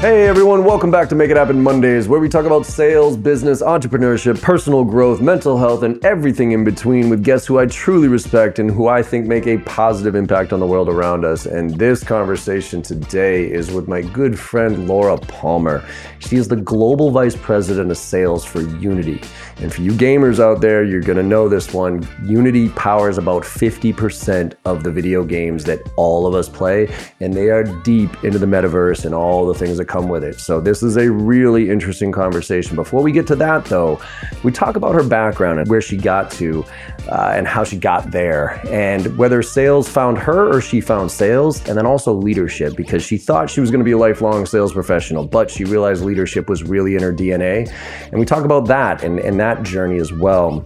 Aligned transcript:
Hey 0.00 0.26
everyone, 0.26 0.64
welcome 0.64 0.90
back 0.90 1.10
to 1.10 1.14
Make 1.14 1.30
It 1.30 1.36
Happen 1.36 1.62
Mondays, 1.62 2.08
where 2.08 2.20
we 2.20 2.30
talk 2.30 2.46
about 2.46 2.64
sales, 2.64 3.18
business, 3.18 3.60
entrepreneurship, 3.60 4.40
personal 4.40 4.82
growth, 4.82 5.20
mental 5.20 5.58
health, 5.58 5.82
and 5.82 6.02
everything 6.02 6.52
in 6.52 6.64
between 6.64 7.10
with 7.10 7.22
guests 7.22 7.46
who 7.46 7.58
I 7.58 7.66
truly 7.66 8.08
respect 8.08 8.58
and 8.58 8.70
who 8.70 8.88
I 8.88 9.02
think 9.02 9.26
make 9.26 9.46
a 9.46 9.58
positive 9.58 10.14
impact 10.14 10.54
on 10.54 10.60
the 10.60 10.66
world 10.66 10.88
around 10.88 11.26
us. 11.26 11.44
And 11.44 11.76
this 11.76 12.02
conversation 12.02 12.80
today 12.80 13.44
is 13.52 13.70
with 13.70 13.88
my 13.88 14.00
good 14.00 14.38
friend 14.38 14.88
Laura 14.88 15.18
Palmer. 15.18 15.84
She 16.18 16.36
is 16.36 16.48
the 16.48 16.56
Global 16.56 17.10
Vice 17.10 17.36
President 17.36 17.90
of 17.90 17.98
Sales 17.98 18.42
for 18.42 18.62
Unity. 18.62 19.20
And 19.58 19.70
for 19.70 19.82
you 19.82 19.92
gamers 19.92 20.40
out 20.40 20.62
there, 20.62 20.82
you're 20.82 21.02
gonna 21.02 21.22
know 21.22 21.46
this 21.46 21.74
one. 21.74 22.08
Unity 22.24 22.70
powers 22.70 23.18
about 23.18 23.42
50% 23.42 24.54
of 24.64 24.82
the 24.82 24.90
video 24.90 25.24
games 25.24 25.64
that 25.64 25.80
all 25.96 26.26
of 26.26 26.34
us 26.34 26.48
play, 26.48 26.88
and 27.20 27.34
they 27.34 27.50
are 27.50 27.64
deep 27.82 28.24
into 28.24 28.38
the 28.38 28.46
metaverse 28.46 29.04
and 29.04 29.14
all 29.14 29.44
the 29.44 29.52
things 29.52 29.76
that 29.76 29.89
come 29.90 30.08
with 30.08 30.22
it. 30.22 30.38
So 30.40 30.60
this 30.60 30.82
is 30.82 30.96
a 30.96 31.10
really 31.10 31.68
interesting 31.68 32.12
conversation. 32.12 32.76
Before 32.76 33.02
we 33.02 33.10
get 33.10 33.26
to 33.26 33.36
that, 33.36 33.64
though, 33.64 34.00
we 34.44 34.52
talk 34.52 34.76
about 34.76 34.94
her 34.94 35.02
background 35.02 35.58
and 35.58 35.68
where 35.68 35.80
she 35.80 35.96
got 35.96 36.30
to, 36.32 36.64
uh, 37.08 37.32
and 37.34 37.46
how 37.46 37.64
she 37.64 37.76
got 37.76 38.10
there, 38.12 38.60
and 38.68 39.18
whether 39.18 39.42
sales 39.42 39.88
found 39.88 40.16
her 40.18 40.48
or 40.48 40.60
she 40.60 40.80
found 40.80 41.10
sales, 41.10 41.66
and 41.68 41.76
then 41.76 41.86
also 41.86 42.14
leadership 42.14 42.76
because 42.76 43.02
she 43.02 43.18
thought 43.18 43.50
she 43.50 43.60
was 43.60 43.70
going 43.70 43.80
to 43.80 43.84
be 43.84 43.92
a 43.92 43.98
lifelong 43.98 44.46
sales 44.46 44.72
professional, 44.72 45.26
but 45.26 45.50
she 45.50 45.64
realized 45.64 46.04
leadership 46.04 46.48
was 46.48 46.62
really 46.62 46.94
in 46.94 47.02
her 47.02 47.12
DNA. 47.12 47.68
And 48.10 48.20
we 48.20 48.26
talk 48.26 48.44
about 48.44 48.66
that 48.68 49.02
and, 49.02 49.18
and 49.18 49.40
that 49.40 49.64
journey 49.64 49.98
as 49.98 50.12
well. 50.12 50.62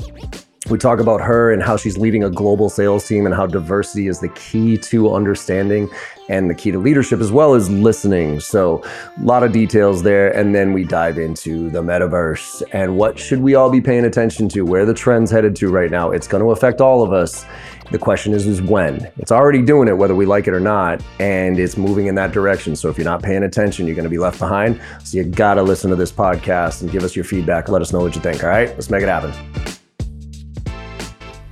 We 0.71 0.79
talk 0.79 0.99
about 0.99 1.21
her 1.21 1.53
and 1.53 1.63
how 1.63 1.77
she's 1.77 1.99
leading 1.99 2.25
a 2.25 2.31
global 2.31 2.71
sales 2.71 3.07
team 3.07 3.27
and 3.27 3.35
how 3.35 3.47
diversity 3.47 4.07
is 4.07 4.21
the 4.21 4.31
key 4.31 4.79
to 4.79 5.15
understanding 5.15 5.91
and 6.31 6.49
the 6.49 6.55
key 6.55 6.71
to 6.71 6.79
leadership 6.79 7.21
as 7.21 7.31
well 7.31 7.55
as 7.55 7.69
listening. 7.69 8.41
So, 8.41 8.83
a 9.21 9.23
lot 9.23 9.43
of 9.43 9.53
details 9.53 10.03
there. 10.03 10.35
And 10.35 10.55
then 10.55 10.73
we 10.73 10.85
dive 10.85 11.19
into 11.19 11.69
the 11.69 11.83
metaverse 11.83 12.63
and 12.73 12.97
what 12.97 13.19
should 13.19 13.41
we 13.41 13.55
all 13.55 13.71
be 13.71 13.83
paying 13.83 14.07
attention 14.07 14.49
to, 14.51 14.63
where 14.63 14.87
the 14.87 14.95
trend's 14.95 15.31
headed 15.31 15.55
to 15.57 15.71
right 15.71 15.91
now. 15.91 16.13
It's 16.13 16.27
going 16.27 16.43
to 16.43 16.51
affect 16.51 16.81
all 16.81 17.03
of 17.03 17.13
us. 17.13 17.45
The 17.91 17.99
question 17.99 18.33
is, 18.33 18.47
is 18.47 18.63
when. 18.63 19.11
It's 19.19 19.31
already 19.31 19.61
doing 19.61 19.89
it, 19.89 19.99
whether 19.99 20.15
we 20.15 20.25
like 20.25 20.49
it 20.49 20.55
or 20.55 20.61
not, 20.61 21.03
and 21.21 21.59
it's 21.59 21.77
moving 21.77 22.07
in 22.07 22.15
that 22.15 22.33
direction. 22.33 22.75
So 22.75 22.89
if 22.89 22.97
you're 22.97 23.05
not 23.05 23.23
paying 23.23 23.43
attention, 23.43 23.87
you're 23.87 23.97
going 23.97 24.05
to 24.05 24.11
be 24.11 24.19
left 24.19 24.39
behind. 24.39 24.81
So 25.03 25.19
you 25.19 25.25
got 25.25 25.55
to 25.55 25.63
listen 25.63 25.91
to 25.91 25.97
this 25.97 26.11
podcast 26.11 26.81
and 26.81 26.91
give 26.91 27.05
us 27.05 27.15
your 27.15 27.27
feedback. 27.27 27.69
Let 27.69 27.83
us 27.83 27.93
know 27.93 28.01
what 28.01 28.15
you 28.15 28.23
think. 28.23 28.43
All 28.43 28.49
right, 28.49 28.71
let's 28.71 28.89
make 28.89 29.03
it 29.03 29.09
happen. 29.11 29.84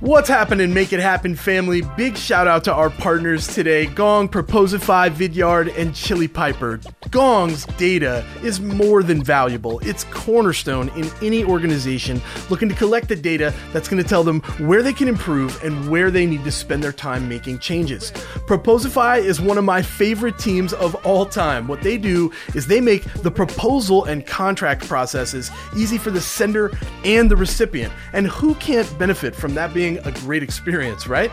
What's 0.03 0.27
happening, 0.27 0.73
Make 0.73 0.91
It 0.91 0.99
Happen 0.99 1.33
family? 1.33 1.81
Big 1.95 2.17
shout 2.17 2.45
out 2.45 2.65
to 2.65 2.73
our 2.73 2.89
partners 2.89 3.47
today 3.47 3.85
Gong, 3.85 4.27
Proposify, 4.27 5.09
Vidyard, 5.09 5.73
and 5.77 5.95
Chili 5.95 6.27
Piper. 6.27 6.81
Gong's 7.09 7.65
data 7.77 8.25
is 8.43 8.59
more 8.59 9.01
than 9.01 9.23
valuable. 9.23 9.79
It's 9.79 10.03
cornerstone 10.11 10.89
in 10.97 11.09
any 11.21 11.45
organization 11.45 12.21
looking 12.49 12.67
to 12.67 12.75
collect 12.75 13.07
the 13.07 13.15
data 13.15 13.53
that's 13.71 13.87
going 13.87 14.03
to 14.03 14.09
tell 14.09 14.25
them 14.25 14.41
where 14.57 14.83
they 14.83 14.91
can 14.91 15.07
improve 15.07 15.63
and 15.63 15.89
where 15.89 16.11
they 16.11 16.25
need 16.25 16.43
to 16.43 16.51
spend 16.51 16.83
their 16.83 16.91
time 16.91 17.29
making 17.29 17.59
changes. 17.59 18.11
Proposify 18.45 19.23
is 19.23 19.39
one 19.39 19.57
of 19.57 19.63
my 19.63 19.81
favorite 19.81 20.37
teams 20.37 20.73
of 20.73 20.95
all 21.05 21.25
time. 21.25 21.65
What 21.65 21.81
they 21.81 21.97
do 21.97 22.29
is 22.55 22.67
they 22.67 22.81
make 22.81 23.05
the 23.21 23.31
proposal 23.31 24.03
and 24.03 24.27
contract 24.27 24.85
processes 24.85 25.49
easy 25.77 25.97
for 25.97 26.11
the 26.11 26.19
sender 26.19 26.73
and 27.05 27.31
the 27.31 27.37
recipient. 27.37 27.93
And 28.11 28.27
who 28.27 28.53
can't 28.55 28.99
benefit 28.99 29.33
from 29.33 29.53
that 29.53 29.73
being 29.73 29.92
a 29.99 30.11
great 30.11 30.43
experience, 30.43 31.07
right? 31.07 31.29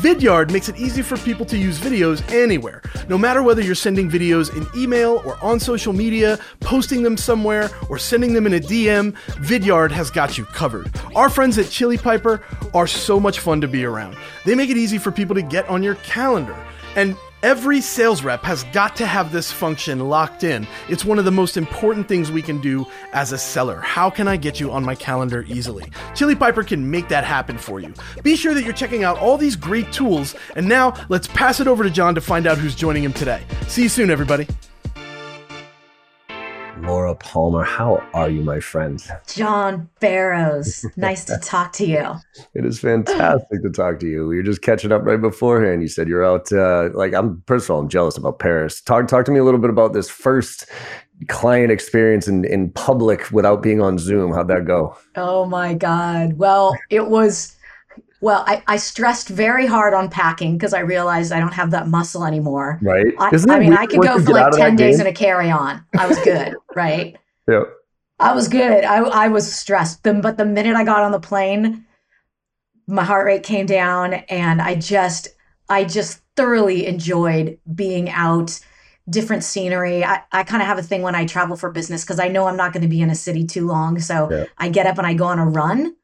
Vidyard 0.00 0.50
makes 0.50 0.68
it 0.68 0.76
easy 0.76 1.02
for 1.02 1.16
people 1.18 1.46
to 1.46 1.56
use 1.56 1.78
videos 1.78 2.22
anywhere. 2.32 2.82
No 3.08 3.16
matter 3.16 3.42
whether 3.42 3.62
you're 3.62 3.74
sending 3.74 4.10
videos 4.10 4.54
in 4.56 4.66
email 4.80 5.22
or 5.24 5.42
on 5.42 5.60
social 5.60 5.92
media, 5.92 6.38
posting 6.60 7.02
them 7.02 7.16
somewhere, 7.16 7.70
or 7.88 7.98
sending 7.98 8.32
them 8.32 8.46
in 8.46 8.54
a 8.54 8.60
DM, 8.60 9.12
Vidyard 9.42 9.90
has 9.90 10.10
got 10.10 10.36
you 10.36 10.44
covered. 10.44 10.90
Our 11.14 11.28
friends 11.28 11.58
at 11.58 11.70
Chili 11.70 11.98
Piper 11.98 12.42
are 12.74 12.86
so 12.86 13.20
much 13.20 13.40
fun 13.40 13.60
to 13.60 13.68
be 13.68 13.84
around. 13.84 14.16
They 14.44 14.54
make 14.54 14.70
it 14.70 14.76
easy 14.76 14.98
for 14.98 15.10
people 15.10 15.34
to 15.34 15.42
get 15.42 15.68
on 15.68 15.82
your 15.82 15.96
calendar. 15.96 16.56
And 16.96 17.16
Every 17.46 17.80
sales 17.80 18.24
rep 18.24 18.42
has 18.42 18.64
got 18.72 18.96
to 18.96 19.06
have 19.06 19.30
this 19.30 19.52
function 19.52 20.00
locked 20.00 20.42
in. 20.42 20.66
It's 20.88 21.04
one 21.04 21.20
of 21.20 21.24
the 21.24 21.30
most 21.30 21.56
important 21.56 22.08
things 22.08 22.32
we 22.32 22.42
can 22.42 22.60
do 22.60 22.84
as 23.12 23.30
a 23.30 23.38
seller. 23.38 23.78
How 23.78 24.10
can 24.10 24.26
I 24.26 24.36
get 24.36 24.58
you 24.58 24.72
on 24.72 24.84
my 24.84 24.96
calendar 24.96 25.44
easily? 25.46 25.84
Chili 26.16 26.34
Piper 26.34 26.64
can 26.64 26.90
make 26.90 27.06
that 27.06 27.22
happen 27.22 27.56
for 27.56 27.78
you. 27.78 27.94
Be 28.24 28.34
sure 28.34 28.52
that 28.52 28.64
you're 28.64 28.72
checking 28.72 29.04
out 29.04 29.16
all 29.18 29.38
these 29.38 29.54
great 29.54 29.92
tools. 29.92 30.34
And 30.56 30.68
now 30.68 30.94
let's 31.08 31.28
pass 31.28 31.60
it 31.60 31.68
over 31.68 31.84
to 31.84 31.90
John 31.90 32.16
to 32.16 32.20
find 32.20 32.48
out 32.48 32.58
who's 32.58 32.74
joining 32.74 33.04
him 33.04 33.12
today. 33.12 33.44
See 33.68 33.84
you 33.84 33.88
soon, 33.88 34.10
everybody. 34.10 34.48
Laura 36.80 37.14
Palmer, 37.14 37.64
how 37.64 38.06
are 38.12 38.28
you, 38.28 38.42
my 38.42 38.60
friend? 38.60 39.02
John 39.26 39.88
Barrows, 40.00 40.84
nice 40.96 41.24
to 41.24 41.38
talk 41.38 41.72
to 41.74 41.86
you. 41.86 42.14
It 42.54 42.64
is 42.66 42.78
fantastic 42.80 43.62
to 43.62 43.70
talk 43.70 43.98
to 44.00 44.06
you. 44.06 44.26
We 44.26 44.36
were 44.36 44.42
just 44.42 44.62
catching 44.62 44.92
up 44.92 45.02
right 45.04 45.20
beforehand. 45.20 45.82
You 45.82 45.88
said 45.88 46.08
you're 46.08 46.24
out. 46.24 46.52
Uh, 46.52 46.90
like 46.92 47.14
I'm, 47.14 47.42
first 47.46 47.66
of 47.66 47.70
all, 47.70 47.80
I'm 47.80 47.88
jealous 47.88 48.16
about 48.16 48.38
Paris. 48.38 48.80
Talk, 48.80 49.08
talk 49.08 49.24
to 49.24 49.32
me 49.32 49.38
a 49.38 49.44
little 49.44 49.60
bit 49.60 49.70
about 49.70 49.94
this 49.94 50.10
first 50.10 50.66
client 51.28 51.72
experience 51.72 52.28
in 52.28 52.44
in 52.44 52.70
public 52.72 53.30
without 53.32 53.62
being 53.62 53.80
on 53.80 53.98
Zoom. 53.98 54.32
How'd 54.32 54.48
that 54.48 54.66
go? 54.66 54.96
Oh 55.16 55.46
my 55.46 55.74
God. 55.74 56.34
Well, 56.34 56.76
it 56.90 57.08
was. 57.08 57.55
Well, 58.20 58.44
I, 58.46 58.62
I 58.66 58.76
stressed 58.76 59.28
very 59.28 59.66
hard 59.66 59.92
on 59.92 60.08
packing 60.08 60.56
because 60.56 60.72
I 60.72 60.80
realized 60.80 61.32
I 61.32 61.40
don't 61.40 61.52
have 61.52 61.70
that 61.72 61.88
muscle 61.88 62.24
anymore. 62.24 62.78
Right. 62.82 63.14
I, 63.18 63.30
I 63.48 63.58
mean, 63.58 63.74
I 63.74 63.86
could 63.86 64.00
go 64.00 64.18
for 64.20 64.32
like 64.32 64.52
10 64.52 64.76
days 64.76 65.00
in 65.00 65.06
a 65.06 65.12
carry 65.12 65.50
on. 65.50 65.84
I 65.98 66.06
was 66.06 66.18
good. 66.20 66.54
right. 66.74 67.16
Yeah. 67.46 67.64
I 68.18 68.34
was 68.34 68.48
good. 68.48 68.84
I, 68.84 68.98
I 68.98 69.28
was 69.28 69.52
stressed. 69.52 70.02
But 70.02 70.38
the 70.38 70.46
minute 70.46 70.76
I 70.76 70.84
got 70.84 71.02
on 71.02 71.12
the 71.12 71.20
plane, 71.20 71.84
my 72.86 73.04
heart 73.04 73.26
rate 73.26 73.42
came 73.42 73.66
down 73.66 74.14
and 74.14 74.62
I 74.62 74.76
just, 74.76 75.28
I 75.68 75.84
just 75.84 76.22
thoroughly 76.36 76.86
enjoyed 76.86 77.58
being 77.74 78.08
out, 78.08 78.58
different 79.10 79.44
scenery. 79.44 80.02
I, 80.04 80.22
I 80.32 80.42
kind 80.44 80.62
of 80.62 80.68
have 80.68 80.78
a 80.78 80.82
thing 80.82 81.02
when 81.02 81.14
I 81.14 81.26
travel 81.26 81.56
for 81.56 81.70
business 81.70 82.02
because 82.02 82.18
I 82.18 82.28
know 82.28 82.46
I'm 82.46 82.56
not 82.56 82.72
going 82.72 82.82
to 82.82 82.88
be 82.88 83.02
in 83.02 83.10
a 83.10 83.14
city 83.14 83.44
too 83.44 83.66
long. 83.66 83.98
So 84.00 84.30
yeah. 84.30 84.44
I 84.56 84.70
get 84.70 84.86
up 84.86 84.96
and 84.96 85.06
I 85.06 85.12
go 85.12 85.26
on 85.26 85.38
a 85.38 85.46
run 85.46 85.94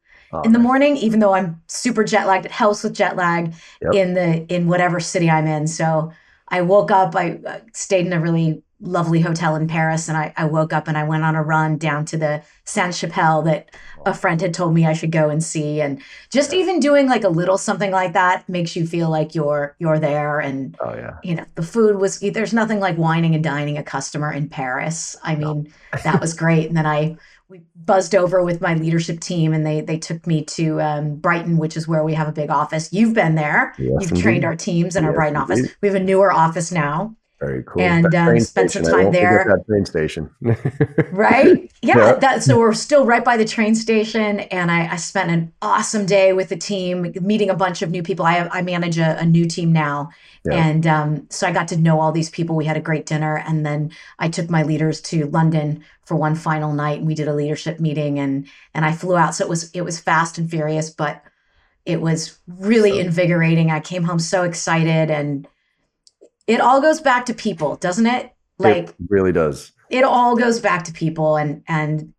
in 0.43 0.51
the 0.51 0.59
morning, 0.59 0.97
even 0.97 1.19
though 1.19 1.33
I'm 1.33 1.61
super 1.67 2.03
jet 2.03 2.27
lagged. 2.27 2.45
It 2.45 2.51
helps 2.51 2.83
with 2.83 2.93
jet 2.93 3.15
lag 3.15 3.53
yep. 3.81 3.93
in 3.93 4.13
the 4.13 4.45
in 4.53 4.67
whatever 4.67 4.99
city 4.99 5.29
I'm 5.29 5.47
in. 5.47 5.67
So 5.67 6.11
I 6.47 6.61
woke 6.61 6.91
up. 6.91 7.15
I 7.15 7.39
uh, 7.45 7.59
stayed 7.73 8.05
in 8.05 8.13
a 8.13 8.19
really 8.19 8.63
lovely 8.79 9.21
hotel 9.21 9.55
in 9.55 9.67
Paris, 9.67 10.09
and 10.09 10.17
I, 10.17 10.33
I 10.35 10.45
woke 10.45 10.73
up 10.73 10.87
and 10.87 10.97
I 10.97 11.03
went 11.03 11.23
on 11.23 11.35
a 11.35 11.43
run 11.43 11.77
down 11.77 12.05
to 12.05 12.17
the 12.17 12.43
Sainte 12.65 12.95
Chapelle 12.95 13.41
that 13.43 13.69
a 14.05 14.13
friend 14.13 14.41
had 14.41 14.53
told 14.53 14.73
me 14.73 14.85
I 14.85 14.93
should 14.93 15.11
go 15.11 15.29
and 15.29 15.41
see. 15.41 15.81
And 15.81 16.01
just 16.29 16.53
even 16.53 16.79
doing 16.79 17.07
like 17.07 17.23
a 17.23 17.29
little 17.29 17.57
something 17.57 17.91
like 17.91 18.13
that 18.13 18.47
makes 18.49 18.75
you 18.75 18.85
feel 18.85 19.09
like 19.09 19.33
you're 19.33 19.75
you're 19.79 19.99
there. 19.99 20.39
And 20.39 20.75
oh 20.81 20.93
yeah, 20.93 21.17
you 21.23 21.35
know 21.35 21.45
the 21.55 21.63
food 21.63 21.99
was. 21.99 22.19
There's 22.19 22.53
nothing 22.53 22.79
like 22.79 22.97
wining 22.97 23.35
and 23.35 23.43
dining 23.43 23.77
a 23.77 23.83
customer 23.83 24.31
in 24.31 24.49
Paris. 24.49 25.15
I 25.23 25.35
mean, 25.35 25.63
no. 25.93 25.99
that 26.03 26.19
was 26.19 26.33
great. 26.33 26.67
And 26.67 26.77
then 26.77 26.85
I 26.85 27.17
we 27.53 27.61
buzzed 27.75 28.15
over 28.15 28.43
with 28.43 28.61
my 28.61 28.73
leadership 28.73 29.19
team 29.19 29.53
and 29.53 29.63
they 29.63 29.79
they 29.79 29.99
took 29.99 30.25
me 30.25 30.43
to 30.43 30.81
um, 30.81 31.17
Brighton, 31.17 31.57
which 31.57 31.77
is 31.77 31.87
where 31.87 32.03
we 32.03 32.15
have 32.15 32.27
a 32.27 32.31
big 32.31 32.49
office. 32.49 32.91
You've 32.91 33.13
been 33.13 33.35
there. 33.35 33.75
Yes, 33.77 33.89
You've 34.01 34.09
indeed. 34.09 34.21
trained 34.23 34.43
our 34.43 34.55
teams 34.55 34.95
in 34.95 35.03
yes, 35.03 35.09
our 35.09 35.13
Brighton 35.13 35.39
indeed. 35.39 35.53
office. 35.53 35.75
We 35.79 35.87
have 35.87 35.95
a 35.95 35.99
newer 35.99 36.33
office 36.33 36.71
now. 36.71 37.15
Very 37.39 37.63
cool. 37.63 37.81
And 37.81 38.13
um, 38.15 38.39
spent 38.39 38.71
some 38.71 38.83
time 38.83 39.11
there. 39.11 39.45
That 39.47 39.65
train 39.65 39.85
station. 39.85 40.29
right? 41.11 41.69
Yeah. 41.83 41.97
yeah. 41.97 42.13
That, 42.13 42.43
so 42.43 42.57
we're 42.57 42.73
still 42.73 43.05
right 43.05 43.25
by 43.25 43.35
the 43.35 43.43
train 43.43 43.75
station, 43.75 44.39
and 44.39 44.71
I, 44.71 44.93
I, 44.93 44.95
spent 44.95 45.29
an 45.29 45.51
awesome 45.61 46.05
day 46.05 46.31
with 46.31 46.47
the 46.47 46.55
team, 46.55 47.13
meeting 47.19 47.49
a 47.49 47.55
bunch 47.55 47.81
of 47.81 47.89
new 47.89 48.01
people. 48.01 48.25
I 48.25 48.47
I 48.53 48.61
manage 48.61 48.97
a, 48.97 49.19
a 49.19 49.25
new 49.25 49.45
team 49.45 49.73
now, 49.73 50.11
yeah. 50.45 50.65
and 50.65 50.87
um, 50.87 51.27
so 51.29 51.45
I 51.45 51.51
got 51.51 51.67
to 51.69 51.77
know 51.77 51.99
all 51.99 52.13
these 52.13 52.29
people. 52.29 52.55
We 52.55 52.63
had 52.63 52.77
a 52.77 52.79
great 52.79 53.05
dinner, 53.05 53.37
and 53.37 53.65
then 53.65 53.91
I 54.17 54.29
took 54.29 54.49
my 54.49 54.63
leaders 54.63 55.01
to 55.01 55.25
London 55.25 55.83
for 56.05 56.15
one 56.15 56.35
final 56.35 56.71
night, 56.71 56.99
and 56.99 57.07
we 57.07 57.15
did 57.15 57.27
a 57.27 57.33
leadership 57.33 57.81
meeting, 57.81 58.17
and 58.17 58.47
and 58.73 58.85
I 58.85 58.93
flew 58.93 59.17
out. 59.17 59.35
So 59.35 59.43
it 59.43 59.49
was 59.49 59.69
it 59.71 59.81
was 59.81 59.99
fast 59.99 60.37
and 60.37 60.49
furious, 60.49 60.89
but 60.89 61.21
it 61.85 61.99
was 61.99 62.39
really 62.47 62.91
so, 62.91 62.99
invigorating. 62.99 63.71
I 63.71 63.81
came 63.81 64.03
home 64.03 64.19
so 64.19 64.43
excited 64.43 65.11
and 65.11 65.47
it 66.47 66.59
all 66.59 66.81
goes 66.81 67.01
back 67.01 67.25
to 67.27 67.33
people, 67.33 67.75
doesn't 67.77 68.07
it? 68.07 68.31
Like 68.57 68.89
it 68.89 68.95
really 69.09 69.31
does. 69.31 69.71
It 69.89 70.03
all 70.03 70.35
goes 70.35 70.59
back 70.59 70.83
to 70.85 70.93
people 70.93 71.37
and 71.37 71.63
and 71.67 72.13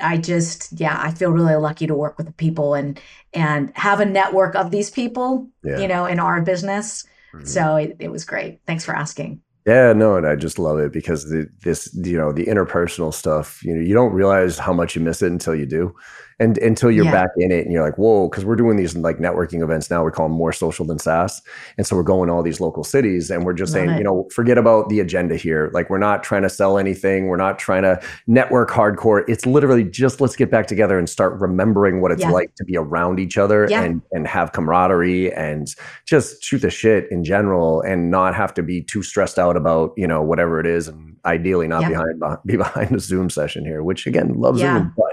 I 0.00 0.16
just 0.16 0.78
yeah, 0.80 0.98
I 1.00 1.12
feel 1.12 1.30
really 1.30 1.54
lucky 1.56 1.86
to 1.86 1.94
work 1.94 2.16
with 2.16 2.26
the 2.26 2.32
people 2.32 2.74
and 2.74 3.00
and 3.32 3.72
have 3.74 4.00
a 4.00 4.04
network 4.04 4.54
of 4.54 4.70
these 4.70 4.90
people, 4.90 5.48
yeah. 5.62 5.78
you 5.78 5.88
know, 5.88 6.06
in 6.06 6.18
our 6.18 6.40
business. 6.40 7.04
Mm-hmm. 7.34 7.46
So 7.46 7.76
it, 7.76 7.96
it 7.98 8.10
was 8.10 8.24
great. 8.24 8.60
Thanks 8.66 8.84
for 8.84 8.94
asking. 8.94 9.42
Yeah, 9.66 9.92
no, 9.92 10.16
and 10.16 10.26
I 10.26 10.34
just 10.34 10.58
love 10.58 10.78
it 10.80 10.92
because 10.92 11.30
the, 11.30 11.48
this, 11.62 11.88
you 11.94 12.18
know, 12.18 12.32
the 12.32 12.46
interpersonal 12.46 13.14
stuff, 13.14 13.62
you 13.62 13.72
know, 13.72 13.80
you 13.80 13.94
don't 13.94 14.12
realize 14.12 14.58
how 14.58 14.72
much 14.72 14.96
you 14.96 15.02
miss 15.02 15.22
it 15.22 15.30
until 15.30 15.54
you 15.54 15.66
do 15.66 15.94
and 16.42 16.58
until 16.58 16.90
you're 16.90 17.04
Yeah. 17.04 17.12
back 17.12 17.30
in 17.36 17.50
it 17.52 17.64
and 17.64 17.72
you're 17.72 17.82
like, 17.84 17.96
whoa, 17.98 18.28
because 18.28 18.44
we're 18.44 18.56
doing 18.56 18.76
these 18.76 18.96
like 18.96 19.18
networking 19.18 19.62
events 19.62 19.90
now. 19.90 20.04
We 20.04 20.10
call 20.10 20.28
them 20.28 20.36
more 20.36 20.52
social 20.52 20.84
than 20.84 20.98
SaaS. 20.98 21.40
And 21.78 21.86
so 21.86 21.96
we're 21.96 22.02
going 22.02 22.26
to 22.28 22.32
all 22.34 22.42
these 22.42 22.60
local 22.60 22.84
cities 22.84 23.30
and 23.30 23.44
we're 23.44 23.52
just 23.52 23.72
Love 23.74 23.80
saying, 23.86 23.90
it. 23.90 23.98
you 23.98 24.04
know, 24.04 24.28
forget 24.34 24.58
about 24.58 24.88
the 24.88 25.00
agenda 25.00 25.36
here. 25.36 25.70
Like 25.72 25.88
we're 25.90 25.98
not 25.98 26.22
trying 26.22 26.42
to 26.42 26.50
sell 26.50 26.78
anything. 26.78 27.28
We're 27.28 27.36
not 27.36 27.58
trying 27.58 27.82
to 27.82 28.00
network 28.26 28.70
hardcore. 28.70 29.24
It's 29.28 29.46
literally 29.46 29.84
just 29.84 30.20
let's 30.20 30.36
get 30.36 30.50
back 30.50 30.66
together 30.66 30.98
and 30.98 31.08
start 31.08 31.40
remembering 31.40 32.00
what 32.00 32.12
it's 32.12 32.22
Yeah. 32.22 32.30
like 32.30 32.54
to 32.56 32.64
be 32.64 32.76
around 32.76 33.20
each 33.20 33.38
other 33.38 33.66
Yeah. 33.70 33.82
and 33.82 34.02
and 34.12 34.26
have 34.26 34.52
camaraderie 34.52 35.32
and 35.34 35.66
just 36.06 36.42
shoot 36.44 36.58
the 36.62 36.70
shit 36.70 37.06
in 37.10 37.24
general 37.24 37.80
and 37.82 38.10
not 38.10 38.34
have 38.34 38.52
to 38.54 38.62
be 38.62 38.82
too 38.82 39.02
stressed 39.02 39.38
out 39.38 39.56
about, 39.56 39.92
you 39.96 40.06
know, 40.06 40.22
whatever 40.22 40.58
it 40.60 40.66
is 40.66 40.88
and 40.88 41.16
ideally 41.24 41.68
not 41.68 41.88
behind 41.88 42.20
be 42.46 42.56
behind 42.56 42.92
a 42.92 42.98
Zoom 42.98 43.30
session 43.30 43.64
here, 43.64 43.82
which 43.82 44.06
again, 44.06 44.34
love. 44.36 44.58
Zoom, 44.58 44.92
but 44.96 45.11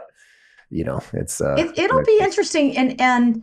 you 0.69 0.83
know, 0.83 1.01
it's 1.13 1.41
uh 1.41 1.55
it, 1.57 1.77
it'll 1.77 2.03
be 2.03 2.19
interesting 2.21 2.77
and 2.77 2.99
and 3.01 3.41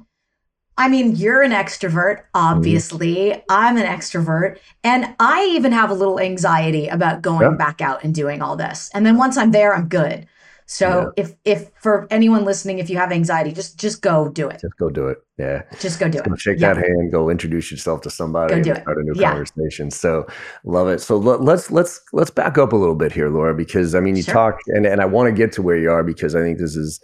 i 0.78 0.88
mean 0.88 1.16
you're 1.16 1.42
an 1.42 1.52
extrovert 1.52 2.22
obviously. 2.34 3.42
I'm 3.48 3.76
an 3.78 3.86
extrovert 3.86 4.58
and 4.84 5.14
i 5.18 5.44
even 5.56 5.72
have 5.72 5.90
a 5.90 5.94
little 5.94 6.20
anxiety 6.20 6.86
about 6.88 7.22
going 7.22 7.42
Yeah. 7.50 7.56
back 7.56 7.80
out 7.80 8.04
and 8.04 8.14
doing 8.14 8.42
all 8.42 8.56
this. 8.56 8.90
And 8.94 9.04
then 9.06 9.16
once 9.16 9.36
i'm 9.36 9.50
there 9.52 9.74
i'm 9.74 9.88
good 9.88 10.26
so 10.68 11.12
if 11.16 11.34
if 11.44 11.70
for 11.80 12.06
anyone 12.10 12.44
listening 12.44 12.78
if 12.80 12.90
you 12.90 12.96
have 12.96 13.12
anxiety 13.12 13.52
just 13.52 13.78
just 13.78 14.02
go 14.02 14.28
do 14.28 14.48
it 14.48 14.60
just 14.60 14.76
go 14.78 14.90
do 14.90 15.06
it. 15.08 15.18
Yeah. 15.38 15.62
just 15.80 16.00
go 16.00 16.08
do 16.08 16.18
Go 16.22 16.32
it 16.32 16.40
shake 16.40 16.58
Yeah. 16.58 16.74
that 16.74 16.82
hand, 16.82 17.12
go 17.12 17.28
introduce 17.30 17.70
yourself 17.70 18.00
to 18.02 18.10
somebody 18.10 18.54
Go 18.56 18.62
do 18.62 18.72
it. 18.72 18.82
start 18.82 18.98
a 18.98 19.02
new 19.02 19.12
Yeah. 19.14 19.30
conversation. 19.32 19.90
So 19.90 20.26
love 20.64 20.88
it. 20.88 21.00
So 21.00 21.16
let, 21.18 21.42
let's 21.42 21.70
let's 21.70 22.00
let's 22.12 22.30
back 22.30 22.56
up 22.58 22.72
a 22.72 22.76
little 22.76 22.94
bit 22.94 23.12
here, 23.12 23.28
Laura, 23.28 23.54
because 23.54 23.94
I 23.94 24.00
mean 24.00 24.16
you 24.16 24.22
Sure. 24.22 24.34
talk 24.34 24.58
and, 24.68 24.86
and 24.86 25.00
I 25.00 25.04
want 25.04 25.26
to 25.28 25.32
get 25.32 25.52
to 25.52 25.62
where 25.62 25.76
you 25.76 25.90
are 25.90 26.02
because 26.02 26.34
I 26.34 26.40
think 26.40 26.58
this 26.58 26.74
is 26.74 27.00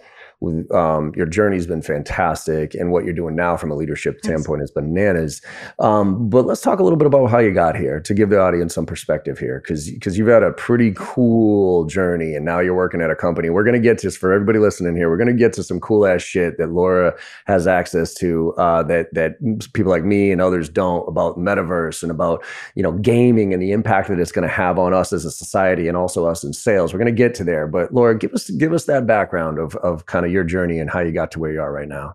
um, 0.72 1.12
your 1.16 1.26
journey's 1.26 1.66
been 1.66 1.82
fantastic 1.82 2.74
and 2.74 2.90
what 2.90 3.04
you're 3.04 3.14
doing 3.14 3.34
now 3.34 3.56
from 3.56 3.70
a 3.70 3.74
leadership 3.74 4.14
Thanks. 4.14 4.26
standpoint 4.26 4.62
is 4.62 4.70
bananas. 4.70 5.42
Um, 5.78 6.28
but 6.28 6.46
let's 6.46 6.60
talk 6.60 6.78
a 6.78 6.82
little 6.82 6.98
bit 6.98 7.06
about 7.06 7.26
how 7.26 7.38
you 7.38 7.52
got 7.52 7.76
here 7.76 8.00
to 8.00 8.14
give 8.14 8.30
the 8.30 8.40
audience 8.40 8.74
some 8.74 8.86
perspective 8.86 9.38
here 9.38 9.60
because 9.60 9.90
because 9.90 10.18
you've 10.18 10.28
had 10.28 10.42
a 10.42 10.52
pretty 10.52 10.92
cool 10.96 11.84
journey 11.86 12.34
and 12.34 12.44
now 12.44 12.60
you're 12.60 12.74
working 12.74 13.00
at 13.00 13.10
a 13.10 13.16
company. 13.16 13.50
We're 13.50 13.64
gonna 13.64 13.78
get 13.78 13.98
to 13.98 14.10
for 14.10 14.32
everybody 14.32 14.58
listening 14.58 14.96
here. 14.96 15.08
We're 15.08 15.16
gonna 15.18 15.32
get 15.32 15.52
to 15.54 15.62
some 15.62 15.80
cool 15.80 16.06
ass 16.06 16.22
shit 16.22 16.58
that 16.58 16.70
Laura 16.70 17.14
has 17.46 17.66
access 17.66 18.14
to 18.14 18.52
uh, 18.54 18.82
that 18.84 19.12
that 19.14 19.36
people 19.72 19.90
like 19.90 20.04
me 20.04 20.30
and 20.30 20.40
others 20.40 20.68
don't 20.68 21.06
about 21.08 21.38
metaverse 21.38 22.02
and 22.02 22.10
about 22.10 22.44
you 22.74 22.82
know 22.82 22.92
gaming 22.92 23.52
and 23.52 23.62
the 23.62 23.72
impact 23.72 24.08
that 24.08 24.18
it's 24.18 24.32
going 24.32 24.46
to 24.46 24.52
have 24.52 24.78
on 24.78 24.94
us 24.94 25.12
as 25.12 25.24
a 25.24 25.30
society 25.30 25.88
and 25.88 25.96
also 25.96 26.26
us 26.26 26.44
in 26.44 26.52
sales. 26.52 26.92
We're 26.92 26.98
going 26.98 27.14
to 27.14 27.22
get 27.22 27.34
to 27.36 27.44
there, 27.44 27.66
but 27.66 27.92
Laura, 27.92 28.16
give 28.16 28.32
us 28.32 28.50
give 28.50 28.72
us 28.72 28.84
that 28.86 29.06
background 29.06 29.58
of 29.58 29.76
of 29.76 30.06
kind 30.06 30.26
of 30.26 30.31
your 30.32 30.44
journey 30.44 30.78
and 30.78 30.90
how 30.90 31.00
you 31.00 31.12
got 31.12 31.30
to 31.32 31.40
where 31.40 31.52
you 31.52 31.60
are 31.60 31.72
right 31.72 31.88
now. 31.88 32.14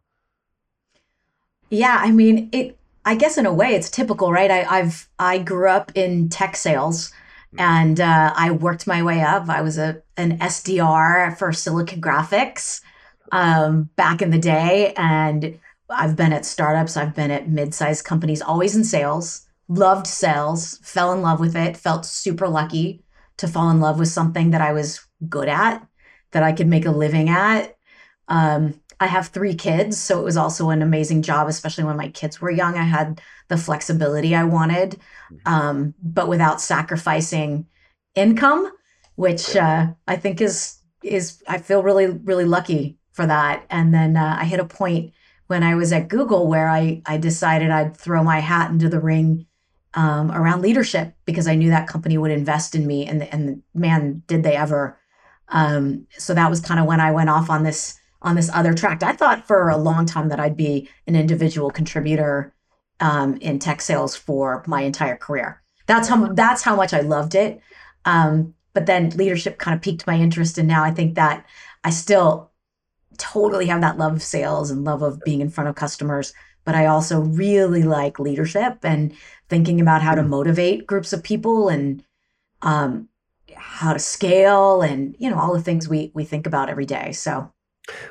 Yeah, 1.69 1.97
I 1.99 2.11
mean, 2.11 2.49
it. 2.51 2.77
I 3.05 3.15
guess 3.15 3.37
in 3.37 3.45
a 3.45 3.53
way, 3.53 3.73
it's 3.73 3.89
typical, 3.89 4.31
right? 4.31 4.51
I, 4.51 4.63
I've 4.63 5.07
I 5.17 5.37
grew 5.37 5.69
up 5.69 5.91
in 5.95 6.29
tech 6.29 6.55
sales, 6.55 7.11
and 7.57 7.99
uh, 7.99 8.33
I 8.35 8.51
worked 8.51 8.87
my 8.87 9.01
way 9.03 9.21
up. 9.21 9.49
I 9.49 9.61
was 9.61 9.77
a 9.77 10.01
an 10.17 10.39
SDR 10.39 11.37
for 11.37 11.53
Silicon 11.53 12.01
Graphics 12.01 12.81
um, 13.31 13.89
back 13.95 14.21
in 14.21 14.31
the 14.31 14.37
day, 14.37 14.93
and 14.97 15.59
I've 15.89 16.15
been 16.15 16.33
at 16.33 16.45
startups. 16.45 16.97
I've 16.97 17.15
been 17.15 17.31
at 17.31 17.49
mid-sized 17.49 18.05
companies, 18.05 18.41
always 18.41 18.75
in 18.75 18.83
sales. 18.83 19.47
Loved 19.69 20.07
sales, 20.07 20.79
fell 20.81 21.11
in 21.11 21.21
love 21.21 21.39
with 21.39 21.55
it. 21.55 21.75
Felt 21.75 22.05
super 22.05 22.47
lucky 22.47 23.03
to 23.37 23.47
fall 23.47 23.69
in 23.69 23.79
love 23.79 23.99
with 23.99 24.07
something 24.07 24.51
that 24.51 24.61
I 24.61 24.73
was 24.73 25.01
good 25.29 25.49
at, 25.49 25.85
that 26.31 26.43
I 26.43 26.51
could 26.51 26.67
make 26.67 26.85
a 26.85 26.91
living 26.91 27.29
at. 27.29 27.76
Um, 28.27 28.79
I 28.99 29.07
have 29.07 29.27
three 29.27 29.53
kids, 29.53 29.97
so 29.97 30.19
it 30.19 30.23
was 30.23 30.37
also 30.37 30.69
an 30.69 30.81
amazing 30.81 31.21
job, 31.21 31.47
especially 31.47 31.83
when 31.83 31.97
my 31.97 32.09
kids 32.09 32.41
were 32.41 32.49
young. 32.49 32.77
I 32.77 32.83
had 32.83 33.21
the 33.47 33.57
flexibility 33.57 34.35
I 34.35 34.43
wanted, 34.43 34.99
um, 35.45 35.93
but 36.01 36.27
without 36.27 36.61
sacrificing 36.61 37.67
income, 38.15 38.71
which 39.15 39.55
uh, 39.55 39.87
I 40.07 40.15
think 40.15 40.41
is 40.41 40.77
is 41.03 41.43
I 41.47 41.59
feel 41.59 41.83
really 41.83 42.07
really 42.07 42.45
lucky 42.45 42.97
for 43.11 43.27
that. 43.27 43.65
And 43.69 43.93
then 43.93 44.17
uh, 44.17 44.37
I 44.39 44.45
hit 44.45 44.59
a 44.59 44.65
point 44.65 45.13
when 45.45 45.63
I 45.63 45.75
was 45.75 45.93
at 45.93 46.07
Google 46.07 46.47
where 46.47 46.67
I 46.67 47.01
I 47.05 47.17
decided 47.17 47.69
I'd 47.69 47.95
throw 47.95 48.23
my 48.23 48.39
hat 48.39 48.71
into 48.71 48.89
the 48.89 48.99
ring 48.99 49.45
um, 49.93 50.31
around 50.31 50.61
leadership 50.61 51.13
because 51.25 51.47
I 51.47 51.55
knew 51.55 51.69
that 51.69 51.87
company 51.87 52.17
would 52.17 52.31
invest 52.31 52.73
in 52.73 52.87
me, 52.87 53.05
and 53.05 53.23
and 53.23 53.61
man, 53.75 54.23
did 54.25 54.41
they 54.41 54.55
ever! 54.55 54.97
Um, 55.49 56.07
so 56.17 56.33
that 56.33 56.49
was 56.49 56.61
kind 56.61 56.79
of 56.79 56.87
when 56.87 56.99
I 56.99 57.11
went 57.11 57.29
off 57.29 57.49
on 57.49 57.63
this 57.63 57.99
on 58.21 58.35
this 58.35 58.49
other 58.53 58.73
track. 58.73 59.03
I 59.03 59.13
thought 59.13 59.47
for 59.47 59.69
a 59.69 59.77
long 59.77 60.05
time 60.05 60.29
that 60.29 60.39
I'd 60.39 60.57
be 60.57 60.89
an 61.05 61.15
individual 61.15 61.69
contributor 61.69 62.53
um, 62.99 63.37
in 63.37 63.59
tech 63.59 63.81
sales 63.81 64.15
for 64.15 64.63
my 64.67 64.81
entire 64.81 65.17
career. 65.17 65.61
That's 65.85 66.07
how 66.07 66.33
that's 66.33 66.63
how 66.63 66.75
much 66.75 66.93
I 66.93 67.01
loved 67.01 67.35
it. 67.35 67.61
Um, 68.05 68.53
but 68.73 68.85
then 68.85 69.09
leadership 69.11 69.57
kind 69.57 69.75
of 69.75 69.81
piqued 69.81 70.07
my 70.07 70.15
interest, 70.15 70.57
and 70.57 70.67
now 70.67 70.83
I 70.83 70.91
think 70.91 71.15
that 71.15 71.45
I 71.83 71.89
still 71.89 72.51
totally 73.17 73.67
have 73.67 73.81
that 73.81 73.97
love 73.97 74.13
of 74.13 74.23
sales 74.23 74.69
and 74.69 74.83
love 74.83 75.01
of 75.01 75.21
being 75.21 75.41
in 75.41 75.49
front 75.49 75.69
of 75.69 75.75
customers. 75.75 76.33
But 76.63 76.75
I 76.75 76.85
also 76.85 77.21
really 77.21 77.83
like 77.83 78.19
leadership 78.19 78.79
and 78.83 79.13
thinking 79.49 79.79
about 79.79 80.01
how 80.01 80.15
to 80.15 80.23
motivate 80.23 80.85
groups 80.85 81.13
of 81.13 81.23
people 81.23 81.69
and 81.69 82.03
um, 82.61 83.07
how 83.55 83.93
to 83.93 83.99
scale 83.99 84.81
and 84.81 85.15
you 85.19 85.29
know 85.29 85.39
all 85.39 85.53
the 85.53 85.61
things 85.61 85.87
we 85.87 86.11
we 86.13 86.25
think 86.25 86.45
about 86.45 86.69
every 86.69 86.85
day. 86.85 87.11
So 87.13 87.51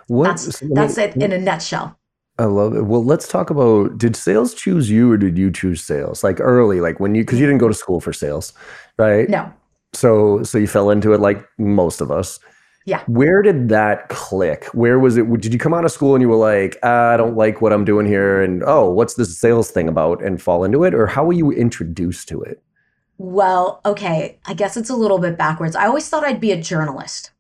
What, 0.09 0.25
that's 0.29 0.59
so 0.59 0.67
that's 0.73 0.97
me- 0.97 1.05
it 1.05 1.17
in 1.17 1.33
a 1.33 1.39
nutshell. 1.39 1.99
I 2.39 2.45
love 2.45 2.77
it. 2.77 2.83
Well, 2.83 3.03
let's 3.05 3.27
talk 3.29 3.49
about 3.49 3.97
did 3.97 4.15
sales 4.15 4.53
choose 4.55 4.91
you 4.91 5.11
or 5.11 5.17
did 5.17 5.39
you 5.39 5.51
choose 5.51 5.83
sales? 5.83 6.23
Like 6.23 6.39
early, 6.41 6.81
like 6.81 7.01
when 7.01 7.15
you 7.15 7.23
because 7.23 7.41
you 7.41 7.47
didn't 7.47 7.61
go 7.61 7.69
to 7.69 7.75
school 7.75 8.01
for 8.01 8.13
sales, 8.13 8.53
right? 8.99 9.29
No, 9.29 9.51
So 9.95 10.43
so 10.43 10.59
you 10.59 10.67
fell 10.67 10.91
into 10.91 11.15
it 11.15 11.21
like 11.21 11.47
most 11.59 12.01
of 12.01 12.11
us. 12.11 12.39
Yeah. 12.85 13.03
Where 13.07 13.43
did 13.43 13.69
that 13.71 14.09
click? 14.11 14.67
Where 14.67 14.99
was 15.01 15.17
it? 15.17 15.29
Did 15.41 15.53
you 15.53 15.59
come 15.59 15.75
out 15.75 15.85
of 15.85 15.91
school 15.91 16.15
and 16.15 16.23
you 16.23 16.29
were 16.29 16.37
like, 16.37 16.79
"Ah, 16.85 17.15
I 17.15 17.17
don't 17.17 17.37
like 17.37 17.61
what 17.61 17.73
I'm 17.73 17.85
doing 17.85 18.07
here, 18.07 18.41
and 18.43 18.63
oh, 18.65 18.91
what's 18.91 19.15
this 19.15 19.37
sales 19.39 19.71
thing 19.73 19.89
about, 19.89 20.23
and 20.23 20.41
fall 20.41 20.63
into 20.63 20.85
it, 20.85 20.95
or 20.95 21.07
how 21.07 21.25
were 21.25 21.33
you 21.33 21.51
introduced 21.51 22.29
to 22.29 22.43
it? 22.43 22.63
Well, 23.19 23.81
okay. 23.85 24.39
I 24.47 24.55
guess 24.55 24.77
it's 24.77 24.91
a 24.91 24.97
little 24.97 25.19
bit 25.19 25.39
backwards. 25.39 25.75
I 25.77 25.87
always 25.87 26.09
thought 26.09 26.25
I'd 26.25 26.41
be 26.41 26.53
a 26.53 26.61
journalist. 26.61 27.31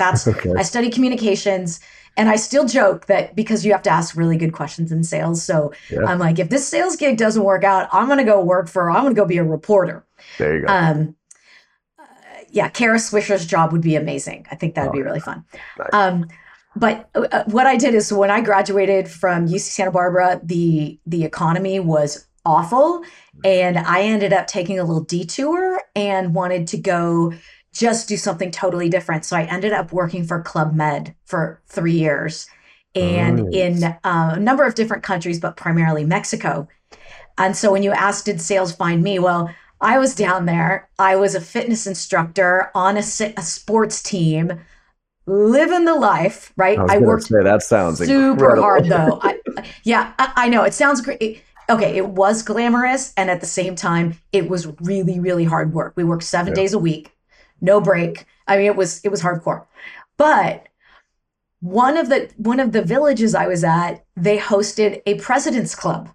That's 0.00 0.26
Okay. 0.26 0.52
I 0.56 0.62
studied 0.62 0.92
communications 0.92 1.78
and 2.16 2.28
I 2.28 2.36
still 2.36 2.66
joke 2.66 3.06
that 3.06 3.36
because 3.36 3.64
you 3.64 3.70
have 3.72 3.82
to 3.82 3.90
ask 3.90 4.16
really 4.16 4.36
good 4.36 4.52
questions 4.52 4.90
in 4.90 5.04
sales. 5.04 5.42
So 5.44 5.72
Yeah. 5.90 6.04
I'm 6.06 6.18
like, 6.18 6.38
if 6.40 6.48
this 6.48 6.66
sales 6.66 6.96
gig 6.96 7.16
doesn't 7.18 7.44
work 7.44 7.62
out, 7.62 7.88
I'm 7.92 8.08
gonna 8.08 8.24
go 8.24 8.40
work 8.42 8.68
for 8.68 8.90
I'm 8.90 9.02
gonna 9.04 9.14
go 9.14 9.24
be 9.24 9.38
a 9.38 9.44
reporter. 9.44 10.04
There 10.38 10.56
you 10.58 10.66
go. 10.66 10.72
Um 10.72 11.14
uh, 11.98 12.04
yeah, 12.50 12.68
Kara 12.68 12.98
Swisher's 12.98 13.46
job 13.46 13.70
would 13.72 13.82
be 13.82 13.94
amazing. 13.94 14.46
I 14.50 14.56
think 14.56 14.74
that 14.74 14.82
would 14.86 14.90
Oh, 14.90 15.00
be 15.00 15.02
really 15.02 15.20
fun. 15.20 15.44
Nice. 15.78 15.88
Um, 15.92 16.26
but 16.76 17.08
uh, 17.14 17.26
uh, 17.32 17.44
what 17.46 17.66
I 17.66 17.76
did 17.76 17.94
is 17.94 18.12
when 18.12 18.30
I 18.30 18.40
graduated 18.40 19.08
from 19.08 19.46
UC 19.48 19.60
Santa 19.72 19.90
Barbara, 19.90 20.40
the 20.42 20.98
the 21.06 21.24
economy 21.24 21.80
was 21.80 22.26
awful, 22.46 23.02
and 23.44 23.76
I 23.78 24.02
ended 24.02 24.32
up 24.32 24.46
taking 24.46 24.78
a 24.78 24.84
little 24.84 25.02
detour 25.04 25.82
and 25.96 26.34
wanted 26.34 26.66
to 26.68 26.78
go 26.78 27.32
just 27.72 28.08
do 28.08 28.16
something 28.16 28.50
totally 28.50 28.88
different. 28.88 29.24
So 29.24 29.36
I 29.36 29.44
ended 29.44 29.72
up 29.72 29.92
working 29.92 30.24
for 30.24 30.40
Club 30.42 30.74
Med 30.74 31.14
for 31.26 31.60
three 31.66 31.92
years, 31.94 32.46
and 32.94 33.44
Nice. 33.50 33.54
in 33.54 33.84
uh, 33.84 33.96
a 34.04 34.40
number 34.40 34.64
of 34.64 34.74
different 34.74 35.02
countries, 35.02 35.38
but 35.40 35.56
primarily 35.56 36.04
Mexico. 36.04 36.68
And 37.38 37.56
so 37.56 37.72
when 37.72 37.82
you 37.82 37.92
asked, 37.92 38.26
did 38.26 38.40
sales 38.40 38.72
find 38.72 39.02
me? 39.02 39.18
Well, 39.18 39.50
I 39.80 39.98
was 39.98 40.14
down 40.14 40.46
there. 40.46 40.90
I 40.98 41.16
was 41.16 41.34
a 41.34 41.40
fitness 41.40 41.86
instructor 41.86 42.70
on 42.74 42.96
a, 42.96 43.00
a 43.00 43.42
sports 43.42 44.02
team, 44.02 44.60
living 45.26 45.84
the 45.84 45.94
life, 45.94 46.52
right? 46.56 46.82
I 46.88 46.96
I 46.96 46.98
worked 46.98 47.24
say 47.24 47.42
that 47.42 47.62
sounds 47.62 48.00
super 48.00 48.20
incredible. 48.32 48.62
hard 48.62 48.88
though. 48.88 49.20
I, 49.22 49.40
yeah, 49.84 50.12
I, 50.18 50.32
I 50.36 50.48
know 50.48 50.64
it 50.64 50.74
sounds 50.74 51.00
great. 51.00 51.42
Okay, 51.70 51.96
it 51.96 52.06
was 52.08 52.42
glamorous, 52.42 53.12
and 53.16 53.30
at 53.30 53.40
the 53.40 53.46
same 53.46 53.76
time, 53.76 54.18
it 54.32 54.48
was 54.48 54.66
really, 54.80 55.20
really 55.20 55.44
hard 55.44 55.72
work. 55.72 55.92
We 55.96 56.04
worked 56.04 56.24
seven 56.24 56.52
Yeah. 56.52 56.54
days 56.54 56.72
a 56.72 56.78
week, 56.78 57.12
no 57.60 57.80
break. 57.80 58.26
I 58.46 58.56
mean, 58.56 58.66
it 58.66 58.76
was 58.76 59.00
it 59.04 59.08
was 59.10 59.22
hardcore. 59.22 59.66
But 60.16 60.68
one 61.60 61.96
of 61.96 62.08
the 62.08 62.30
one 62.36 62.60
of 62.60 62.72
the 62.72 62.82
villages 62.82 63.34
I 63.34 63.46
was 63.46 63.64
at, 63.64 64.04
they 64.16 64.38
hosted 64.38 65.02
a 65.06 65.14
president's 65.16 65.74
club. 65.74 66.10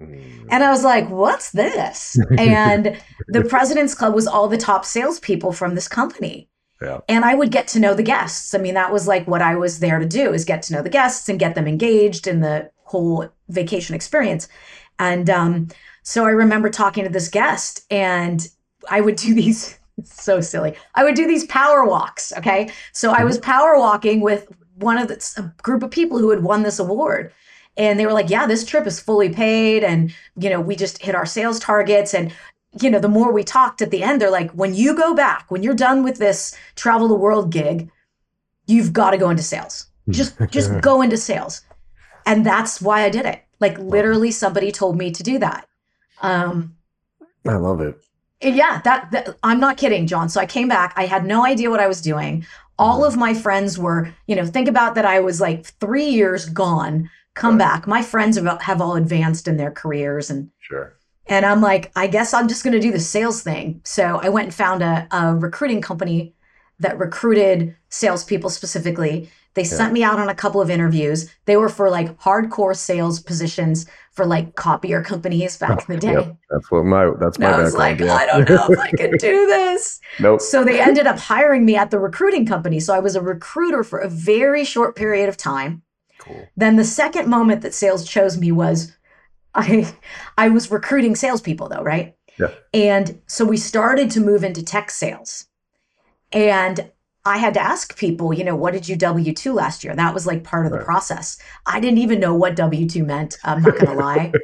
Mm. 0.00 0.46
And 0.50 0.62
I 0.62 0.70
was 0.70 0.84
like, 0.84 1.08
what's 1.10 1.50
this? 1.50 2.18
And 2.38 3.00
the 3.28 3.44
President's 3.44 3.94
Club 3.94 4.14
was 4.14 4.26
all 4.26 4.48
the 4.48 4.56
top 4.56 4.84
salespeople 4.84 5.52
from 5.52 5.74
this 5.74 5.88
company. 5.88 6.48
Yeah. 6.80 7.00
And 7.08 7.24
I 7.24 7.34
would 7.34 7.50
get 7.50 7.66
to 7.68 7.80
know 7.80 7.94
the 7.94 8.04
guests. 8.04 8.54
I 8.54 8.58
mean, 8.58 8.74
that 8.74 8.92
was 8.92 9.08
like 9.08 9.26
what 9.26 9.42
I 9.42 9.56
was 9.56 9.80
there 9.80 9.98
to 9.98 10.06
do 10.06 10.32
is 10.32 10.44
get 10.44 10.62
to 10.62 10.72
know 10.72 10.82
the 10.82 10.88
guests 10.88 11.28
and 11.28 11.38
get 11.38 11.54
them 11.56 11.66
engaged 11.66 12.26
in 12.26 12.40
the 12.40 12.70
whole 12.84 13.28
vacation 13.48 13.96
experience. 13.96 14.48
And 14.98 15.28
um, 15.28 15.68
so 16.02 16.24
I 16.24 16.30
remember 16.30 16.70
talking 16.70 17.04
to 17.04 17.10
this 17.10 17.28
guest 17.28 17.84
and 17.90 18.48
I 18.88 19.00
would 19.00 19.16
do 19.16 19.34
these 19.34 19.77
it's 19.98 20.22
so 20.22 20.40
silly. 20.40 20.74
I 20.94 21.04
would 21.04 21.14
do 21.14 21.26
these 21.26 21.44
power 21.46 21.84
walks. 21.84 22.32
Okay. 22.38 22.70
So 22.92 23.10
I 23.10 23.24
was 23.24 23.38
power 23.38 23.78
walking 23.78 24.20
with 24.20 24.48
one 24.76 24.96
of 24.96 25.08
the, 25.08 25.32
a 25.36 25.62
group 25.62 25.82
of 25.82 25.90
people 25.90 26.18
who 26.18 26.30
had 26.30 26.42
won 26.42 26.62
this 26.62 26.78
award. 26.78 27.32
And 27.76 27.98
they 27.98 28.06
were 28.06 28.12
like, 28.12 28.30
yeah, 28.30 28.46
this 28.46 28.64
trip 28.64 28.86
is 28.86 29.00
fully 29.00 29.28
paid. 29.28 29.84
And, 29.84 30.14
you 30.36 30.50
know, 30.50 30.60
we 30.60 30.76
just 30.76 31.02
hit 31.02 31.14
our 31.14 31.26
sales 31.26 31.58
targets. 31.58 32.14
And, 32.14 32.32
you 32.80 32.90
know, 32.90 32.98
the 32.98 33.08
more 33.08 33.32
we 33.32 33.44
talked 33.44 33.82
at 33.82 33.90
the 33.90 34.02
end, 34.02 34.20
they're 34.20 34.30
like, 34.30 34.50
when 34.52 34.74
you 34.74 34.96
go 34.96 35.14
back, 35.14 35.50
when 35.50 35.62
you're 35.62 35.74
done 35.74 36.02
with 36.02 36.18
this 36.18 36.56
travel 36.76 37.08
the 37.08 37.14
world 37.14 37.50
gig, 37.50 37.90
you've 38.66 38.92
got 38.92 39.10
to 39.10 39.18
go 39.18 39.30
into 39.30 39.42
sales. 39.42 39.86
Just, 40.08 40.36
just 40.50 40.80
go 40.80 41.02
into 41.02 41.16
sales. 41.16 41.62
And 42.26 42.44
that's 42.44 42.80
why 42.80 43.02
I 43.02 43.10
did 43.10 43.26
it. 43.26 43.42
Like 43.60 43.78
literally 43.78 44.30
somebody 44.30 44.70
told 44.70 44.96
me 44.96 45.10
to 45.12 45.22
do 45.22 45.38
that. 45.38 45.68
Um, 46.20 46.76
I 47.46 47.54
love 47.54 47.80
it. 47.80 48.00
Yeah, 48.40 48.80
that, 48.84 49.10
that 49.12 49.36
I'm 49.42 49.60
not 49.60 49.76
kidding, 49.76 50.06
John. 50.06 50.28
So 50.28 50.40
I 50.40 50.46
came 50.46 50.68
back. 50.68 50.92
I 50.96 51.06
had 51.06 51.24
no 51.24 51.44
idea 51.44 51.70
what 51.70 51.80
I 51.80 51.88
was 51.88 52.00
doing. 52.00 52.46
All 52.78 53.04
of 53.04 53.16
my 53.16 53.34
friends 53.34 53.78
were, 53.78 54.14
you 54.26 54.36
know, 54.36 54.46
think 54.46 54.68
about 54.68 54.94
that. 54.94 55.04
I 55.04 55.20
was 55.20 55.40
like 55.40 55.66
three 55.80 56.06
years 56.06 56.48
gone. 56.48 57.10
Come 57.34 57.58
Right. 57.58 57.66
back. 57.66 57.86
My 57.86 58.02
friends 58.02 58.36
have, 58.36 58.62
have 58.62 58.80
all 58.80 58.96
advanced 58.96 59.46
in 59.48 59.56
their 59.56 59.70
careers, 59.70 60.28
and 60.30 60.50
Sure. 60.58 60.92
and 61.26 61.46
I'm 61.46 61.60
like, 61.60 61.92
I 61.94 62.06
guess 62.08 62.34
I'm 62.34 62.48
just 62.48 62.64
going 62.64 62.74
to 62.74 62.80
do 62.80 62.90
the 62.92 62.98
sales 63.00 63.42
thing. 63.42 63.80
So 63.84 64.18
I 64.22 64.28
went 64.28 64.46
and 64.46 64.54
found 64.54 64.82
a, 64.82 65.06
a 65.12 65.34
recruiting 65.36 65.80
company 65.80 66.34
that 66.80 66.98
recruited 66.98 67.76
salespeople 67.90 68.50
specifically. 68.50 69.30
They 69.58 69.64
sent 69.64 69.92
me 69.92 70.04
out 70.04 70.20
on 70.20 70.28
a 70.28 70.34
couple 70.36 70.60
of 70.60 70.70
interviews. 70.70 71.28
They 71.46 71.56
were 71.56 71.68
for 71.68 71.90
like 71.90 72.16
hardcore 72.18 72.76
sales 72.76 73.18
positions 73.18 73.86
for 74.12 74.24
like 74.24 74.54
copier 74.54 75.02
companies 75.02 75.56
back 75.56 75.88
in 75.88 75.94
the 75.96 76.00
day. 76.06 76.12
Yep. 76.12 76.36
That's 76.48 76.70
what 76.70 76.84
my 76.84 77.10
that's 77.18 77.40
my 77.40 77.46
And 77.46 77.54
I 77.56 77.62
was 77.62 77.74
like, 77.74 77.98
background. 77.98 78.20
I 78.20 78.26
don't 78.26 78.48
know 78.48 78.66
if 78.70 78.78
I 78.78 78.90
can 78.90 79.10
do 79.18 79.46
this. 79.46 79.98
nope. 80.20 80.40
So 80.40 80.62
they 80.62 80.80
ended 80.80 81.08
up 81.08 81.18
hiring 81.18 81.64
me 81.64 81.74
at 81.74 81.90
the 81.90 81.98
recruiting 81.98 82.46
company. 82.46 82.78
So 82.78 82.94
I 82.94 83.00
was 83.00 83.16
a 83.16 83.20
recruiter 83.20 83.82
for 83.82 83.98
a 83.98 84.08
very 84.08 84.64
short 84.64 84.94
period 84.94 85.28
of 85.28 85.36
time. 85.36 85.82
Cool. 86.18 86.48
Then 86.56 86.76
the 86.76 86.84
second 86.84 87.28
moment 87.28 87.62
that 87.62 87.74
sales 87.74 88.08
chose 88.08 88.38
me 88.38 88.52
was 88.52 88.96
I 89.56 89.92
I 90.36 90.50
was 90.50 90.70
recruiting 90.70 91.16
salespeople 91.16 91.68
though, 91.68 91.82
right? 91.82 92.14
Yeah. 92.38 92.54
And 92.72 93.20
so 93.26 93.44
we 93.44 93.56
started 93.56 94.08
to 94.12 94.20
move 94.20 94.44
into 94.44 94.62
tech 94.62 94.92
sales. 94.92 95.46
And 96.30 96.92
I 97.24 97.38
had 97.38 97.54
to 97.54 97.60
ask 97.60 97.96
people, 97.98 98.32
you 98.32 98.44
know, 98.44 98.56
what 98.56 98.72
did 98.72 98.88
you 98.88 98.96
W 98.96 99.32
2 99.34 99.52
last 99.52 99.84
year? 99.84 99.94
That 99.94 100.14
was 100.14 100.26
like 100.26 100.44
part 100.44 100.66
of 100.66 100.72
the 100.72 100.78
Right. 100.78 100.86
process. 100.86 101.38
I 101.66 101.80
didn't 101.80 101.98
even 101.98 102.20
know 102.20 102.34
what 102.34 102.56
W 102.56 102.88
2 102.88 103.04
meant. 103.04 103.36
I'm 103.44 103.62
not 103.62 103.74
going 103.74 103.86
to 103.86 103.92
lie. 103.94 104.32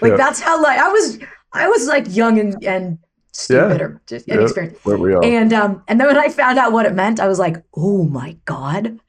Like 0.00 0.12
Yeah, 0.12 0.16
that's 0.16 0.40
how 0.40 0.62
like 0.62 0.78
I 0.78 0.88
was 0.88 1.18
I 1.52 1.68
was 1.68 1.86
like 1.88 2.14
young 2.14 2.38
and, 2.38 2.62
and 2.64 2.98
stupid 3.32 3.80
or 3.80 4.00
just 4.06 4.28
Yeah. 4.28 4.34
inexperienced. 4.34 4.84
where 4.84 4.96
we 4.98 5.12
are. 5.14 5.24
And 5.24 5.52
um, 5.52 5.82
and 5.88 5.98
then 5.98 6.06
when 6.06 6.18
I 6.18 6.28
found 6.28 6.58
out 6.58 6.72
what 6.72 6.86
it 6.86 6.94
meant, 6.94 7.18
I 7.18 7.28
was 7.28 7.38
like, 7.38 7.62
oh 7.74 8.04
my 8.04 8.36
God, 8.44 9.00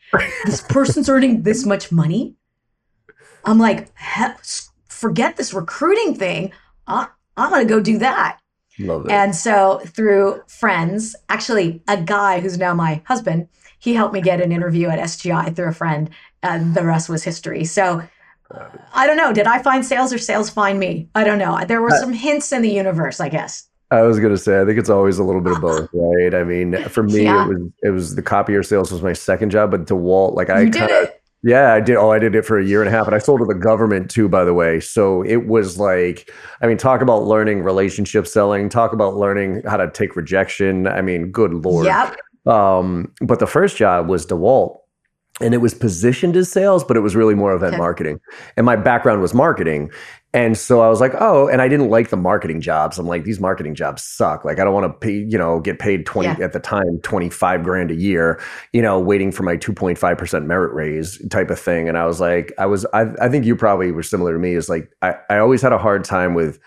this 0.46 0.62
person's 0.62 1.10
earning 1.10 1.44
this 1.44 1.66
much 1.66 1.92
money. 1.92 2.36
I'm 3.46 3.60
like, 3.60 3.90
forget 4.88 5.38
this 5.38 5.54
recruiting 5.54 6.16
thing. 6.16 6.52
I, 6.88 7.08
I'm 7.36 7.52
gonna 7.52 7.66
go 7.66 7.80
do 7.80 7.98
that. 8.00 8.40
Love 8.79 9.05
it. 9.05 9.12
And 9.12 9.36
so 9.36 9.79
through 9.86 10.41
friends, 10.48 11.15
actually 11.29 11.81
a 11.88 11.98
guy 11.98 12.39
who's 12.39 12.57
now 12.57 12.74
my 12.74 13.01
husband, 13.05 13.48
he 13.79 13.93
helped 13.93 14.13
me 14.13 14.22
get 14.22 14.41
an 14.41 14.51
interview 14.51 14.88
at 14.89 15.00
SGI 15.00 15.55
through 15.55 15.69
a 15.69 15.74
friend, 15.74 16.10
and 16.43 16.74
the 16.75 16.84
rest 16.86 17.10
was 17.10 17.24
history. 17.24 17.65
So 17.65 18.03
I 18.93 19.05
don't 19.07 19.17
know. 19.17 19.34
Did 19.34 19.46
I 19.48 19.62
find 19.62 19.86
sales 19.86 20.13
or 20.13 20.17
sales 20.17 20.50
find 20.50 20.79
me? 20.79 21.10
I 21.15 21.24
don't 21.24 21.38
know. 21.38 21.60
There 21.67 21.81
were 21.81 21.91
Uh, 21.91 22.00
some 22.00 22.13
hints 22.13 22.51
in 22.51 22.62
the 22.62 22.69
universe, 22.69 23.19
I 23.19 23.29
guess. 23.29 23.65
I 23.91 24.01
was 24.01 24.19
gonna 24.19 24.38
say, 24.38 24.62
I 24.62 24.65
think 24.65 24.77
it's 24.79 24.89
always 24.89 25.17
a 25.17 25.24
little 25.24 25.41
bit 25.41 25.53
of 25.53 25.62
both, 25.62 25.89
right? 25.93 26.34
I 26.34 26.43
mean, 26.43 26.75
for 26.89 27.03
me, 27.03 27.24
Yeah. 27.24 27.46
it 27.46 27.48
was 27.50 27.62
it 27.84 27.89
was 27.89 28.15
the 28.15 28.22
copier 28.22 28.63
sales 28.63 28.91
was 28.91 29.01
my 29.01 29.13
second 29.13 29.50
job, 29.50 29.72
but 29.72 29.86
DeWalt, 29.86 30.36
like 30.36 30.50
I 30.50 30.65
did 30.65 30.74
kind 30.75 30.91
of. 30.91 31.10
Yeah, 31.44 31.74
I 31.74 31.79
did. 31.79 31.96
Oh, 31.96 32.12
I 32.12 32.20
did 32.20 32.36
it 32.36 32.46
for 32.46 32.58
a 32.58 32.65
year 32.65 32.82
and 32.82 32.89
a 32.89 32.91
half, 32.91 33.06
and 33.06 33.15
I 33.15 33.20
sold 33.20 33.39
to 33.41 33.46
the 33.46 33.53
government 33.53 34.10
too, 34.10 34.27
by 34.27 34.44
the 34.44 34.53
way. 34.53 34.79
So 34.79 35.22
it 35.22 35.48
was 35.48 35.77
like, 35.77 36.32
I 36.62 36.67
mean, 36.67 36.77
talk 36.77 37.01
about 37.01 37.24
learning 37.24 37.62
relationship 37.62 38.27
selling. 38.27 38.70
Talk 38.70 38.91
about 38.91 39.15
learning 39.15 39.62
how 39.65 39.77
to 39.77 39.89
take 39.91 40.15
rejection. 40.15 40.88
I 40.88 41.01
mean, 41.01 41.32
good 41.32 41.53
lord. 41.53 41.86
Yep. 41.86 42.17
Um, 42.48 43.13
but 43.22 43.39
the 43.39 43.48
first 43.48 43.77
job 43.77 44.10
was 44.10 44.25
DeWalt, 44.25 44.79
and 45.39 45.53
it 45.53 45.58
was 45.58 45.74
positioned 45.74 46.36
as 46.36 46.51
sales, 46.51 46.84
but 46.84 46.98
it 46.98 47.01
was 47.01 47.15
really 47.15 47.36
more 47.36 47.53
event 47.53 47.74
Okay. 47.74 47.77
marketing. 47.77 48.20
And 48.56 48.65
my 48.65 48.75
background 48.75 49.22
was 49.22 49.34
marketing, 49.34 49.91
and 50.38 50.58
so 50.58 50.82
I 50.82 50.89
was 50.89 51.01
like, 51.01 51.13
oh, 51.20 51.48
and 51.48 51.62
I 51.62 51.67
didn't 51.67 51.89
like 51.89 52.10
the 52.10 52.17
marketing 52.17 52.62
jobs. 52.62 53.00
I'm 53.00 53.08
like, 53.08 53.24
these 53.24 53.39
marketing 53.39 53.75
jobs 53.75 54.03
suck. 54.03 54.46
Like, 54.46 54.60
I 54.60 54.63
don't 54.63 54.74
want 54.74 54.86
to 54.86 54.98
pay, 55.08 55.13
you 55.13 55.38
know, 55.38 55.60
get 55.60 55.79
paid 55.79 56.06
twenty 56.06 56.27
Yeah. 56.29 56.46
at 56.46 56.53
the 56.53 56.60
time, 56.60 57.00
twenty 57.01 57.29
five 57.29 57.63
grand 57.63 57.91
a 57.91 57.96
year, 57.96 58.39
you 58.72 58.82
know, 58.82 59.00
waiting 59.00 59.32
for 59.32 59.44
my 59.44 59.56
two 59.56 59.74
point 59.74 59.98
five 59.98 60.17
percent 60.17 60.46
merit 60.46 60.74
raise 60.74 61.17
type 61.29 61.50
of 61.50 61.60
thing. 61.60 61.89
And 61.89 61.98
I 61.98 62.06
was 62.06 62.22
like, 62.22 62.53
I 62.58 62.65
was, 62.67 62.86
I, 62.94 63.06
I 63.22 63.29
think 63.29 63.46
you 63.46 63.56
probably 63.56 63.91
were 63.91 64.03
similar 64.03 64.34
to 64.34 64.39
me. 64.39 64.53
Is 64.53 64.70
like, 64.70 64.89
I, 65.01 65.15
I 65.29 65.39
always 65.39 65.62
had 65.62 65.74
a 65.74 65.77
hard 65.77 66.03
time 66.03 66.36
with 66.36 66.60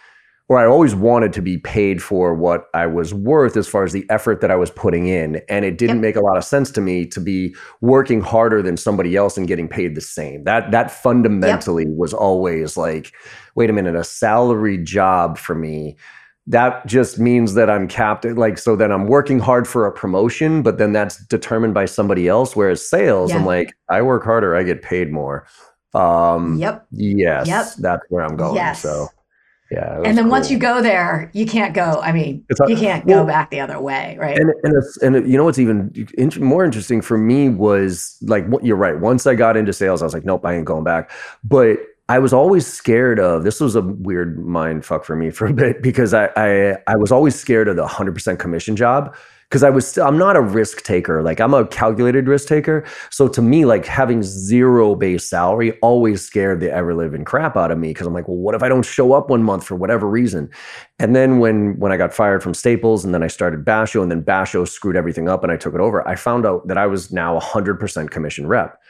or 0.51 0.59
I 0.59 0.67
always 0.67 0.97
wanted 0.97 1.33
to 1.35 1.43
be 1.43 1.59
paid 1.59 2.03
for 2.03 2.35
what 2.35 2.65
I 2.75 2.85
was 2.85 3.15
worth 3.15 3.57
as 3.57 3.69
far 3.69 3.85
as 3.85 3.93
the 3.93 4.05
effort 4.11 4.41
that 4.41 4.51
I 4.51 4.57
was 4.57 4.69
putting 4.69 5.07
in. 5.07 5.41
And 5.49 5.65
it 5.65 5.79
didn't 5.79 5.99
Yep. 5.99 6.03
make 6.03 6.17
a 6.17 6.21
lot 6.21 6.37
of 6.37 6.43
sense 6.43 6.73
to 6.73 6.81
me 6.81 7.07
to 7.07 7.21
be 7.21 7.55
working 7.81 8.21
harder 8.21 8.61
than 8.61 8.77
somebody 8.77 9.15
else 9.15 9.39
and 9.39 9.47
getting 9.47 9.69
paid 9.69 9.95
the 9.95 10.01
same. 10.01 10.43
That 10.43 10.73
that 10.73 10.91
fundamentally 10.91 11.87
was 11.87 12.13
always 12.13 12.77
like, 12.77 13.13
wait 13.55 13.71
a 13.71 13.73
minute, 13.73 13.95
a 13.95 14.03
salary 14.03 14.77
job 14.77 15.39
for 15.39 15.55
me. 15.55 15.97
That 16.49 16.85
just 16.85 17.21
means 17.21 17.55
that 17.55 17.71
I'm 17.71 17.87
capped 17.87 18.25
like 18.25 18.59
so 18.59 18.75
then 18.75 18.91
I'm 18.91 19.07
working 19.07 19.39
hard 19.39 19.69
for 19.69 19.87
a 19.87 19.93
promotion, 19.93 20.63
but 20.63 20.79
then 20.79 20.93
that's 20.93 21.25
determined 21.27 21.75
by 21.75 21.85
somebody 21.85 22.27
else. 22.27 22.57
Whereas 22.57 22.85
sales, 22.89 23.33
I'm 23.33 23.47
like, 23.47 23.73
I 23.89 24.03
work 24.03 24.25
harder, 24.25 24.57
I 24.57 24.65
get 24.65 24.83
paid 24.83 25.13
more. 25.13 25.47
Um 25.95 26.57
Yep. 26.59 26.87
yes, 26.91 27.47
Yep. 27.47 27.67
that's 27.79 28.03
where 28.09 28.25
I'm 28.25 28.37
going. 28.37 28.57
Yes. 28.57 28.83
So 28.83 29.07
yeah. 29.71 30.01
And 30.05 30.19
then 30.19 30.29
once 30.29 30.51
you 30.51 30.59
go 30.59 30.83
there, 30.83 31.31
you 31.33 31.47
can't 31.47 31.75
go. 31.75 32.01
I 32.03 32.13
mean, 32.13 32.45
It's 32.49 32.61
you 32.67 32.77
can't 32.77 33.05
well- 33.05 33.23
go 33.23 33.27
back 33.29 33.51
the 33.51 33.61
other 33.61 33.81
way, 33.81 34.17
right? 34.19 34.37
And 34.37 34.51
and 34.65 34.77
it's, 34.77 34.97
and 35.03 35.31
you 35.31 35.37
know 35.37 35.45
what's 35.45 35.59
even 35.59 35.93
more 36.39 36.65
interesting 36.65 37.01
for 37.01 37.17
me 37.17 37.49
was 37.49 38.17
like 38.23 38.47
what 38.47 38.65
you're 38.65 38.77
right. 38.77 38.99
Once 38.99 39.27
I 39.27 39.35
got 39.35 39.57
into 39.57 39.73
sales, 39.73 40.03
I 40.03 40.07
was 40.07 40.15
like, 40.15 40.25
nope, 40.25 40.45
I 40.45 40.55
ain't 40.55 40.65
going 40.65 40.85
back. 40.85 41.11
But 41.45 41.79
I 42.09 42.19
was 42.19 42.33
always 42.33 42.67
scared 42.67 43.21
of 43.21 43.45
this 43.45 43.61
was 43.61 43.77
a 43.77 43.83
weird 43.83 44.45
mind 44.45 44.85
fuck 44.85 45.05
for 45.05 45.15
me 45.15 45.31
for 45.31 45.47
a 45.47 45.53
bit 45.53 45.81
because 45.83 46.13
I 46.13 46.31
I, 46.37 46.77
I 46.89 46.97
was 46.97 47.13
always 47.13 47.37
scared 47.39 47.69
of 47.69 47.77
the 47.77 47.87
100% 47.87 48.39
commission 48.41 48.75
job 48.75 49.15
because 49.51 49.65
I 49.65 49.71
was 49.71 49.99
I'm 49.99 50.17
not 50.17 50.37
a 50.37 50.41
risk 50.41 50.85
taker. 50.85 51.23
Like 51.23 51.41
I'm 51.41 51.53
a 51.55 51.67
calculated 51.67 52.29
risk 52.29 52.47
taker. 52.47 52.85
So 53.11 53.27
to 53.29 53.43
me, 53.43 53.65
like 53.65 53.85
having 53.85 54.23
zero 54.23 54.95
base 54.95 55.29
salary 55.29 55.73
always 55.81 56.25
scared 56.25 56.61
the 56.61 56.73
ever 56.73 56.95
living 56.95 57.25
crap 57.25 57.57
out 57.57 57.73
of 57.73 57.79
me 57.79 57.89
because 57.89 58.07
I'm 58.07 58.15
like, 58.15 58.29
well, 58.29 58.37
what 58.37 58.55
if 58.55 58.63
I 58.63 58.69
don't 58.69 58.85
show 58.85 59.13
up 59.13 59.29
one 59.29 59.43
month 59.43 59.65
for 59.65 59.75
whatever 59.75 60.09
reason? 60.09 60.51
And 61.01 61.17
then 61.17 61.41
when 61.41 61.77
when 61.81 61.91
I 61.91 61.97
got 61.97 62.15
fired 62.15 62.45
from 62.45 62.55
Staples 62.55 63.05
and 63.05 63.13
then 63.13 63.25
I 63.25 63.27
started 63.27 63.65
Basho 63.65 64.03
and 64.03 64.11
then 64.11 64.23
Basho 64.23 64.69
screwed 64.69 64.97
everything 64.97 65.29
up 65.29 65.43
and 65.43 65.51
I 65.51 65.57
took 65.57 65.75
it 65.75 65.81
over, 65.81 66.07
I 66.07 66.15
found 66.15 66.47
out 66.47 66.69
that 66.69 66.79
I 66.79 66.87
was 66.87 67.11
now 67.11 67.37
a 67.37 67.41
hundred 67.41 67.81
percent 67.81 68.13
commission 68.13 68.47
rep. 68.47 68.81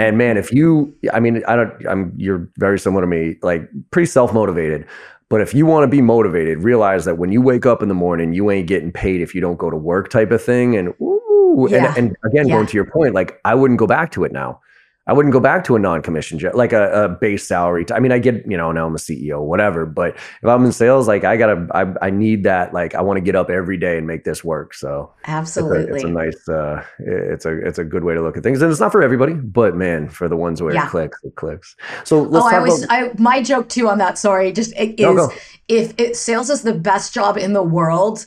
And 0.00 0.18
man, 0.18 0.36
if 0.36 0.52
you, 0.52 0.92
I 1.12 1.20
mean, 1.20 1.44
I 1.46 1.54
don't, 1.54 1.86
I'm, 1.86 2.12
you're 2.16 2.50
very 2.58 2.80
similar 2.80 3.02
to 3.02 3.06
me, 3.06 3.36
like 3.42 3.68
pretty 3.92 4.06
self 4.06 4.34
motivated. 4.34 4.86
But 5.30 5.40
if 5.40 5.54
you 5.54 5.66
want 5.66 5.84
to 5.84 5.88
be 5.88 6.02
motivated, 6.02 6.58
realize 6.62 7.04
that 7.06 7.18
when 7.18 7.32
you 7.32 7.40
wake 7.40 7.66
up 7.66 7.82
in 7.82 7.88
the 7.88 7.94
morning, 7.94 8.32
you 8.34 8.50
ain't 8.50 8.66
getting 8.68 8.92
paid 8.92 9.20
if 9.20 9.34
you 9.34 9.40
don't 9.40 9.56
go 9.58 9.70
to 9.70 9.76
work, 9.76 10.10
type 10.10 10.30
of 10.30 10.42
thing. 10.42 10.76
And 10.76 10.88
ooh, 11.00 11.66
Yeah. 11.70 11.94
and, 11.96 12.08
and 12.08 12.16
again, 12.24 12.48
Yeah. 12.48 12.56
going 12.56 12.66
to 12.66 12.76
your 12.76 12.84
point, 12.84 13.14
like 13.14 13.40
I 13.44 13.54
wouldn't 13.54 13.78
go 13.78 13.86
back 13.86 14.10
to 14.12 14.24
it 14.24 14.32
now. 14.32 14.60
I 15.06 15.12
wouldn't 15.12 15.34
go 15.34 15.40
back 15.40 15.64
to 15.64 15.76
a 15.76 15.78
non-commission 15.78 16.38
job, 16.38 16.54
like 16.54 16.72
a, 16.72 17.04
a 17.04 17.08
base 17.10 17.46
salary. 17.46 17.84
I 17.92 18.00
mean, 18.00 18.10
I 18.10 18.18
get, 18.18 18.50
you 18.50 18.56
know, 18.56 18.72
now 18.72 18.86
I'm 18.86 18.94
a 18.94 18.98
CEO, 18.98 19.42
whatever. 19.42 19.84
But 19.84 20.16
if 20.16 20.44
I'm 20.44 20.64
in 20.64 20.72
sales, 20.72 21.06
like 21.06 21.24
I 21.24 21.36
gotta, 21.36 21.66
I, 21.74 22.06
I 22.06 22.10
need 22.10 22.44
that. 22.44 22.72
Like 22.72 22.94
I 22.94 23.02
want 23.02 23.18
to 23.18 23.20
get 23.20 23.36
up 23.36 23.50
every 23.50 23.76
day 23.76 23.98
and 23.98 24.06
make 24.06 24.24
this 24.24 24.42
work. 24.42 24.72
So 24.72 25.12
it's 25.20 25.28
a, 25.28 25.30
Absolutely. 25.30 25.94
it's 25.96 26.04
a 26.04 26.08
nice, 26.08 26.48
uh, 26.48 26.82
it's 27.00 27.44
a, 27.44 27.66
it's 27.66 27.78
a 27.78 27.84
good 27.84 28.02
way 28.02 28.14
to 28.14 28.22
look 28.22 28.38
at 28.38 28.42
things, 28.42 28.62
and 28.62 28.70
it's 28.70 28.80
not 28.80 28.92
for 28.92 29.02
everybody, 29.02 29.34
but 29.34 29.76
man, 29.76 30.08
for 30.08 30.26
the 30.26 30.36
ones 30.36 30.62
where 30.62 30.72
Yeah. 30.72 30.86
it 30.86 30.90
clicks, 30.90 31.22
it 31.22 31.34
clicks. 31.36 31.76
So 32.04 32.22
let's 32.22 32.46
oh, 32.46 32.48
I 32.48 32.56
always, 32.56 32.84
about. 32.84 32.98
I, 32.98 33.10
my 33.18 33.42
joke 33.42 33.68
too 33.68 33.88
on 33.90 33.98
that, 33.98 34.16
sorry, 34.16 34.52
just 34.52 34.72
it 34.74 34.98
No, 34.98 35.28
is 35.28 35.38
if 35.68 35.94
it 35.98 36.16
sales 36.16 36.48
is 36.48 36.62
the 36.62 36.72
best 36.74 37.12
job 37.12 37.36
in 37.36 37.52
the 37.52 37.62
world, 37.62 38.26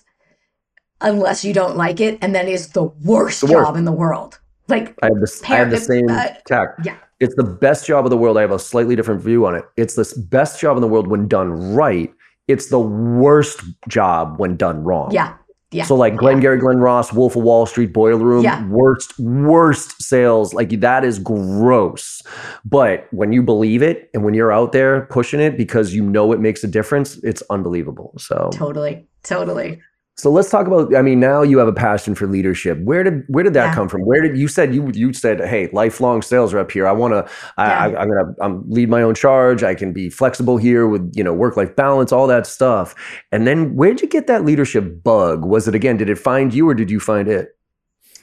unless 1.01 1.43
you 1.43 1.53
don't 1.53 1.75
like 1.75 1.99
it, 1.99 2.19
and 2.21 2.35
then 2.35 2.47
is 2.47 2.69
the 2.69 2.83
worst, 2.83 3.41
The 3.41 3.47
worst. 3.47 3.65
job 3.65 3.75
in 3.77 3.85
the 3.85 3.91
world. 3.91 4.39
Like, 4.67 4.95
I 5.01 5.07
have 5.07 5.19
this. 5.19 5.43
I 5.43 5.55
have 5.55 5.71
the 5.71 5.79
same 5.79 6.09
uh, 6.09 6.27
tack. 6.47 6.69
yeah. 6.83 6.97
It's 7.19 7.33
the 7.35 7.43
best 7.43 7.87
job 7.87 8.05
of 8.05 8.11
the 8.11 8.17
world. 8.17 8.37
I 8.37 8.41
have 8.41 8.51
a 8.51 8.59
slightly 8.59 8.95
different 8.95 9.21
view 9.21 9.45
on 9.47 9.55
it. 9.55 9.65
It's 9.75 9.95
the 9.95 10.13
best 10.29 10.59
job 10.59 10.77
in 10.77 10.81
the 10.81 10.87
world 10.87 11.07
when 11.07 11.27
done 11.27 11.73
right. 11.73 12.13
It's 12.47 12.69
the 12.69 12.79
worst 12.79 13.61
job 13.89 14.39
when 14.39 14.55
done 14.55 14.83
wrong. 14.83 15.11
yeah, 15.11 15.33
yeah. 15.71 15.83
So 15.83 15.95
like 15.95 16.15
Glengarry 16.15 16.57
Glen 16.59 16.77
Ross, 16.77 17.11
Wolf 17.11 17.35
of 17.35 17.43
Wall 17.43 17.65
Street, 17.65 17.91
Boiler 17.91 18.23
Room, 18.23 18.43
Yeah. 18.43 18.65
worst, 18.69 19.17
worst 19.19 20.01
sales. 20.01 20.53
Like 20.53 20.69
that 20.79 21.03
is 21.03 21.17
gross. 21.19 22.21
But 22.63 23.07
when 23.11 23.33
you 23.33 23.41
believe 23.41 23.81
it 23.81 24.09
and 24.13 24.23
when 24.23 24.33
you're 24.33 24.51
out 24.51 24.71
there 24.71 25.07
pushing 25.07 25.39
it 25.41 25.57
because 25.57 25.93
you 25.95 26.03
know 26.03 26.31
it 26.31 26.39
makes 26.39 26.63
a 26.63 26.67
difference, 26.67 27.17
it's 27.23 27.41
unbelievable. 27.49 28.13
So 28.17 28.49
totally, 28.53 29.07
totally. 29.23 29.81
So 30.19 30.31
let's 30.31 30.49
talk 30.49 30.65
about. 30.65 30.95
I 30.95 31.03
mean, 31.03 31.19
now 31.19 31.43
you 31.43 31.59
have 31.59 31.67
a 31.67 31.73
passion 31.73 32.15
for 32.15 32.25
leadership. 32.25 32.79
Where 32.79 33.03
did 33.03 33.23
where 33.27 33.43
did 33.43 33.53
that 33.53 33.67
Yeah. 33.67 33.75
come 33.75 33.87
from? 33.87 34.01
Where 34.01 34.19
did 34.21 34.35
you 34.35 34.47
said 34.47 34.73
you 34.73 34.89
you 34.95 35.13
said, 35.13 35.39
hey, 35.41 35.69
lifelong 35.73 36.23
sales 36.23 36.55
rep 36.55 36.71
here. 36.71 36.87
I 36.87 36.91
want 36.91 37.13
to. 37.13 37.31
Yeah. 37.59 37.63
I, 37.63 37.85
I'm 38.01 38.09
gonna 38.09 38.33
I'm 38.41 38.67
lead 38.67 38.89
my 38.89 39.03
own 39.03 39.13
charge. 39.13 39.61
I 39.63 39.75
can 39.75 39.93
be 39.93 40.09
flexible 40.09 40.57
here 40.57 40.87
with 40.87 41.11
you 41.15 41.23
know 41.23 41.33
work 41.33 41.55
life 41.55 41.75
balance, 41.75 42.11
all 42.11 42.25
that 42.27 42.47
stuff. 42.47 42.95
And 43.31 43.45
then 43.45 43.75
where 43.75 43.91
did 43.91 44.01
you 44.01 44.07
get 44.07 44.25
that 44.25 44.43
leadership 44.43 45.03
bug? 45.03 45.45
Was 45.45 45.67
it 45.67 45.75
again? 45.75 45.97
Did 45.97 46.09
it 46.09 46.17
find 46.17 46.51
you 46.51 46.67
or 46.67 46.73
did 46.73 46.89
you 46.89 46.99
find 46.99 47.27
it? 47.27 47.49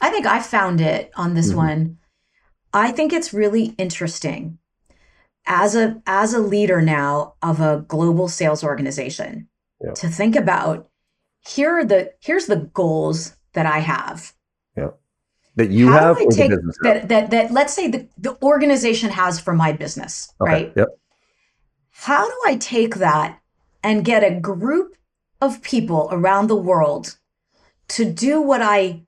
I 0.01 0.11
think 0.11 0.27
I 0.27 0.41
found 0.41 0.81
it 0.81 1.13
on 1.17 1.35
this 1.35 1.53
Mhm. 1.53 1.57
one. 1.57 1.97
I 2.73 2.91
think 2.91 3.13
it's 3.13 3.33
really 3.33 3.67
interesting 3.79 4.59
as 5.47 5.77
a 5.77 6.03
as 6.09 6.35
a 6.35 6.41
leader 6.41 6.83
now 6.83 7.35
of 7.41 7.61
a 7.61 7.85
global 7.87 8.27
sales 8.27 8.65
organization 8.65 9.47
Yeah. 9.81 9.93
to 9.93 10.09
think 10.09 10.35
about 10.35 10.89
here 11.47 11.79
are 11.79 11.85
the 11.85 12.13
here's 12.21 12.47
the 12.47 12.71
goals 12.75 13.37
that 13.53 13.67
I 13.67 13.79
have. 13.81 14.33
That 15.57 15.71
you 15.71 15.89
How 15.89 15.99
have 16.01 16.19
do 16.19 16.25
I 16.25 16.35
take 16.35 16.51
that 16.83 17.09
that 17.09 17.31
that 17.31 17.53
let's 17.53 17.73
say 17.73 17.89
the, 17.89 18.09
the 18.19 18.37
organization 18.43 19.11
has 19.11 19.39
for 19.39 19.55
my 19.55 19.73
business, 19.73 20.33
Okay, 20.41 20.53
right? 20.53 20.73
Yep. 20.75 20.89
How 21.93 22.27
do 22.27 22.35
I 22.45 22.57
take 22.57 22.97
that 22.97 23.41
and 23.83 24.05
get 24.05 24.25
a 24.25 24.41
group 24.41 24.97
of 25.41 25.63
people 25.63 26.09
around 26.11 26.49
the 26.49 26.57
world 26.57 27.19
to 27.89 28.05
do 28.05 28.41
what 28.41 28.63
I 28.63 29.03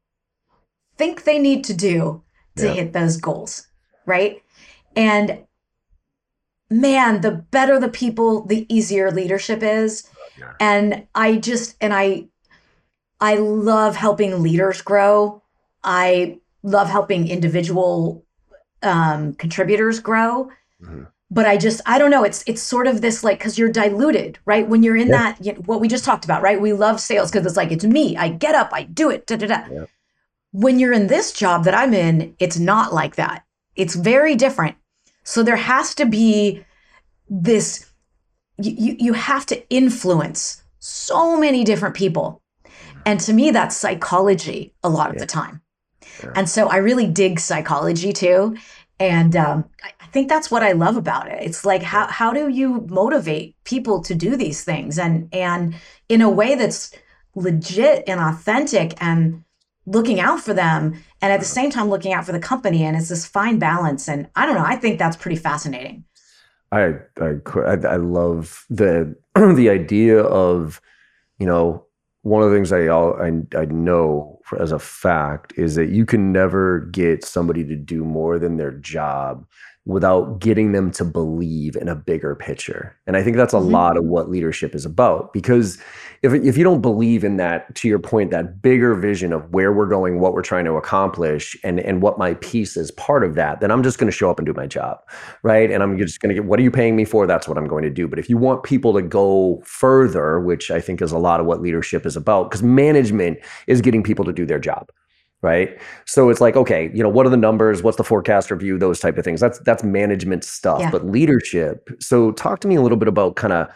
think 0.96 1.24
they 1.24 1.38
need 1.38 1.64
to 1.64 1.74
do 1.74 2.22
to 2.56 2.66
Yeah. 2.66 2.74
hit 2.74 2.92
those 2.92 3.16
goals, 3.16 3.66
right? 4.06 4.40
And 4.94 5.46
man, 6.70 7.22
the 7.22 7.32
better 7.32 7.80
the 7.80 7.88
people, 7.88 8.46
the 8.46 8.72
easier 8.72 9.10
leadership 9.10 9.62
is. 9.64 10.08
Yeah. 10.38 10.52
And 10.60 11.06
I 11.14 11.36
just 11.36 11.76
and 11.80 11.92
I 11.94 12.26
I 13.20 13.36
love 13.36 13.96
helping 13.96 14.42
leaders 14.42 14.82
grow. 14.82 15.42
I 15.82 16.38
love 16.62 16.88
helping 16.88 17.28
individual 17.28 18.24
um, 18.82 19.32
contributors 19.34 20.00
grow 20.00 20.50
Mhm. 20.82 21.06
but 21.30 21.46
I 21.46 21.56
just 21.56 21.80
I 21.86 21.98
don't 21.98 22.10
know. 22.10 22.22
It's 22.24 22.44
it's 22.46 22.60
sort 22.62 22.86
of 22.86 23.00
this 23.00 23.24
like 23.24 23.38
because 23.38 23.56
you're 23.58 23.70
diluted, 23.72 24.38
right? 24.44 24.68
When 24.68 24.82
you're 24.82 24.96
in 24.96 25.08
Yeah. 25.08 25.18
that, 25.32 25.44
you 25.44 25.52
know, 25.54 25.60
what 25.60 25.80
we 25.80 25.88
just 25.88 26.04
talked 26.04 26.24
about, 26.24 26.42
right? 26.42 26.60
We 26.60 26.72
love 26.74 27.00
sales 27.00 27.30
because 27.30 27.46
it's 27.46 27.56
like 27.56 27.72
it's 27.72 27.84
me. 27.84 28.16
I 28.16 28.28
get 28.28 28.54
up, 28.54 28.70
I 28.72 28.82
do 28.82 29.10
it. 29.10 29.26
Da, 29.26 29.36
da, 29.36 29.46
da. 29.46 29.62
Yeah. 29.72 29.84
When 30.52 30.78
you're 30.78 30.92
in 30.92 31.06
this 31.08 31.32
job 31.32 31.64
that 31.64 31.74
I'm 31.74 31.94
in, 31.94 32.34
it's 32.38 32.58
not 32.58 32.92
like 32.92 33.16
that. 33.16 33.44
It's 33.74 33.94
very 33.94 34.34
different. 34.36 34.76
So 35.24 35.42
there 35.42 35.56
has 35.56 35.94
to 35.96 36.04
be 36.06 36.64
this. 37.28 37.85
You 38.58 38.96
you, 38.98 39.12
have 39.12 39.44
to 39.46 39.68
influence 39.68 40.62
so 40.78 41.38
many 41.38 41.62
different 41.64 41.94
people, 41.94 42.42
and 43.04 43.20
to 43.20 43.32
me, 43.32 43.50
that's 43.50 43.76
psychology 43.76 44.72
a 44.82 44.88
lot 44.88 45.10
of 45.10 45.16
Yeah. 45.16 45.20
the 45.20 45.26
time. 45.26 45.60
Yeah. 46.22 46.32
And 46.34 46.48
so 46.48 46.68
I 46.68 46.76
really 46.76 47.06
dig 47.06 47.38
psychology 47.40 48.12
too. 48.12 48.56
And 48.98 49.36
um, 49.36 49.66
I, 49.84 49.90
I 50.00 50.06
think 50.06 50.28
that's 50.28 50.50
what 50.50 50.62
I 50.62 50.72
love 50.72 50.96
about 50.96 51.28
it. 51.28 51.42
It's 51.42 51.64
like 51.66 51.82
how 51.82 52.06
how 52.06 52.32
do 52.32 52.48
you 52.48 52.86
motivate 52.88 53.54
people 53.64 54.00
to 54.02 54.14
do 54.14 54.36
these 54.36 54.64
things 54.64 54.98
and 54.98 55.28
and 55.32 55.74
in 56.08 56.22
a 56.22 56.30
way 56.30 56.54
that's 56.54 56.92
legit 57.34 58.04
and 58.06 58.20
authentic 58.20 58.94
and 59.02 59.44
looking 59.84 60.18
out 60.18 60.40
for 60.40 60.54
them 60.54 60.94
and 61.20 61.32
at 61.32 61.40
the 61.40 61.46
same 61.46 61.70
time 61.70 61.88
looking 61.90 62.12
out 62.12 62.24
for 62.24 62.32
the 62.32 62.38
company 62.40 62.82
and 62.84 62.96
it's 62.96 63.08
this 63.10 63.26
fine 63.26 63.58
balance 63.58 64.08
and 64.08 64.28
I 64.34 64.46
don't 64.46 64.54
know 64.56 64.64
I 64.64 64.76
think 64.76 64.98
that's 64.98 65.16
pretty 65.16 65.36
fascinating. 65.36 66.04
I 66.72 66.94
I 67.20 67.36
I, 67.56 67.96
love 67.96 68.64
the 68.68 69.14
the 69.34 69.70
idea 69.70 70.20
of 70.20 70.80
you 71.38 71.46
know 71.46 71.84
one 72.22 72.42
of 72.42 72.50
the 72.50 72.56
things 72.56 72.72
I 72.72 72.88
I 72.88 73.42
I 73.56 73.64
know 73.66 74.40
as 74.58 74.72
a 74.72 74.78
fact 74.78 75.52
is 75.56 75.74
that 75.76 75.90
you 75.90 76.04
can 76.04 76.32
never 76.32 76.80
get 76.92 77.24
somebody 77.24 77.64
to 77.64 77.76
do 77.76 78.04
more 78.04 78.38
than 78.38 78.56
their 78.56 78.72
job 78.72 79.46
without 79.86 80.40
getting 80.40 80.72
them 80.72 80.90
to 80.90 81.04
believe 81.04 81.76
in 81.76 81.88
a 81.88 81.94
bigger 81.94 82.34
picture. 82.34 82.94
And 83.06 83.16
I 83.16 83.22
think 83.22 83.36
that's 83.36 83.54
a 83.54 83.58
Mhm. 83.58 83.70
lot 83.70 83.96
of 83.96 84.04
what 84.04 84.28
leadership 84.30 84.74
is 84.74 84.84
about 84.84 85.32
because 85.32 85.78
if 86.22 86.34
if 86.34 86.58
you 86.58 86.64
don't 86.64 86.80
believe 86.82 87.24
in 87.24 87.36
that 87.36 87.74
to 87.76 87.88
your 87.88 87.98
point 88.00 88.30
that 88.32 88.60
bigger 88.62 88.94
vision 88.94 89.32
of 89.32 89.52
where 89.54 89.72
we're 89.72 89.86
going, 89.86 90.20
what 90.20 90.34
we're 90.34 90.42
trying 90.42 90.64
to 90.66 90.74
accomplish 90.74 91.56
and 91.64 91.80
and 91.80 92.02
what 92.02 92.18
my 92.18 92.34
piece 92.34 92.76
is 92.76 92.90
part 92.92 93.24
of 93.24 93.34
that, 93.36 93.60
then 93.60 93.70
I'm 93.70 93.82
just 93.82 93.98
going 93.98 94.10
to 94.10 94.16
show 94.16 94.30
up 94.30 94.38
and 94.38 94.46
do 94.46 94.52
my 94.52 94.66
job 94.66 94.98
right? 95.42 95.70
And 95.70 95.82
I'm 95.82 95.96
just 95.98 96.20
going 96.20 96.28
to 96.30 96.34
get 96.34 96.44
what 96.44 96.58
are 96.58 96.62
you 96.62 96.70
paying 96.70 96.96
me 96.96 97.04
for? 97.04 97.26
That's 97.26 97.48
what 97.48 97.58
I'm 97.58 97.66
going 97.66 97.84
to 97.84 97.90
do. 97.90 98.08
But 98.08 98.18
if 98.18 98.28
you 98.28 98.36
want 98.36 98.62
people 98.62 98.92
to 98.94 99.02
go 99.02 99.62
further, 99.64 100.40
which 100.40 100.70
I 100.70 100.80
think 100.80 101.00
is 101.02 101.12
a 101.12 101.18
lot 101.18 101.40
of 101.40 101.46
what 101.46 101.60
leadership 101.60 102.06
is 102.06 102.16
about, 102.16 102.50
because 102.50 102.62
management 102.62 103.38
is 103.66 103.80
getting 103.80 104.02
people 104.02 104.24
to 104.24 104.32
do 104.32 104.46
their 104.46 104.58
job, 104.58 104.90
right? 105.46 105.80
So 106.06 106.28
it's 106.28 106.40
like, 106.40 106.56
okay, 106.56 106.90
you 106.92 107.04
know, 107.04 107.08
what 107.08 107.24
are 107.24 107.30
the 107.30 107.36
numbers? 107.36 107.80
What's 107.80 107.96
the 107.96 108.04
forecast 108.04 108.50
review? 108.50 108.78
Those 108.78 108.98
type 108.98 109.16
of 109.16 109.24
things. 109.24 109.40
That's 109.40 109.60
that's 109.60 109.84
management 109.84 110.42
stuff. 110.42 110.80
Yeah. 110.80 110.90
But 110.90 111.06
leadership. 111.06 111.88
So 112.00 112.32
talk 112.32 112.58
to 112.60 112.68
me 112.68 112.74
a 112.74 112.82
little 112.82 112.98
bit 112.98 113.06
about 113.06 113.36
kind 113.36 113.52
of 113.52 113.68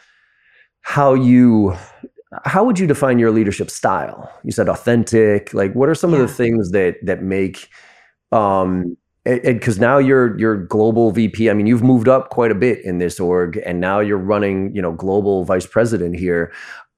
how 0.82 1.14
you 1.14 1.76
how 2.44 2.64
would 2.64 2.78
you 2.78 2.88
define 2.88 3.20
your 3.20 3.30
leadership 3.30 3.70
style? 3.70 4.30
You 4.42 4.50
said 4.50 4.68
authentic. 4.68 5.54
Like, 5.54 5.72
what 5.74 5.88
are 5.88 5.94
some 5.94 6.12
of 6.12 6.18
the 6.18 6.28
things 6.28 6.72
that 6.72 6.96
that 7.04 7.22
make 7.22 7.68
um 8.32 8.96
because 9.24 9.78
now 9.78 9.98
you're 9.98 10.36
you're 10.38 10.56
global 10.56 11.12
VP. 11.12 11.50
I 11.50 11.54
mean, 11.54 11.66
you've 11.66 11.82
moved 11.82 12.08
up 12.08 12.30
quite 12.30 12.50
a 12.50 12.54
bit 12.54 12.84
in 12.84 12.98
this 12.98 13.20
org, 13.20 13.60
and 13.64 13.78
now 13.78 14.00
you're 14.00 14.18
running, 14.18 14.74
you 14.74 14.82
know, 14.82 14.92
global 14.92 15.44
vice 15.44 15.66
president 15.66 16.16
here. 16.16 16.52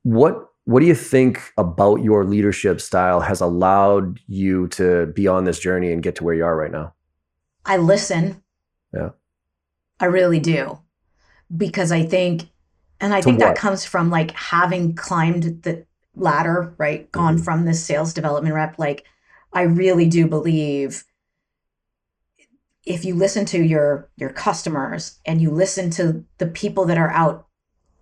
What 0.04 0.51
what 0.64 0.80
do 0.80 0.86
you 0.86 0.94
think 0.94 1.52
about 1.58 1.96
your 2.02 2.24
leadership 2.24 2.80
style 2.80 3.20
has 3.20 3.40
allowed 3.40 4.20
you 4.26 4.68
to 4.68 5.06
be 5.06 5.26
on 5.26 5.44
this 5.44 5.58
journey 5.58 5.92
and 5.92 6.02
get 6.02 6.14
to 6.16 6.24
where 6.24 6.34
you 6.34 6.44
are 6.44 6.56
right 6.56 6.70
now? 6.70 6.94
I 7.64 7.76
listen. 7.78 8.42
Yeah. 8.94 9.10
I 10.00 10.06
really 10.06 10.40
do. 10.40 10.78
Because 11.56 11.92
I 11.92 12.04
think 12.04 12.48
and 13.00 13.12
I 13.12 13.20
To 13.20 13.24
think 13.24 13.40
what? 13.40 13.46
that 13.46 13.56
comes 13.56 13.84
from 13.84 14.10
like 14.10 14.30
having 14.30 14.94
climbed 14.94 15.62
the 15.64 15.84
ladder, 16.14 16.72
right? 16.78 17.10
Gone 17.10 17.38
Mhm. 17.38 17.44
from 17.44 17.64
this 17.64 17.82
sales 17.82 18.14
development 18.14 18.54
rep 18.54 18.78
like 18.78 19.04
I 19.52 19.62
really 19.62 20.06
do 20.08 20.26
believe 20.28 21.04
if 22.86 23.04
you 23.04 23.14
listen 23.14 23.44
to 23.46 23.62
your 23.62 24.08
your 24.16 24.30
customers 24.30 25.18
and 25.26 25.40
you 25.40 25.50
listen 25.50 25.90
to 25.90 26.24
the 26.38 26.46
people 26.46 26.84
that 26.86 26.98
are 26.98 27.10
out 27.10 27.46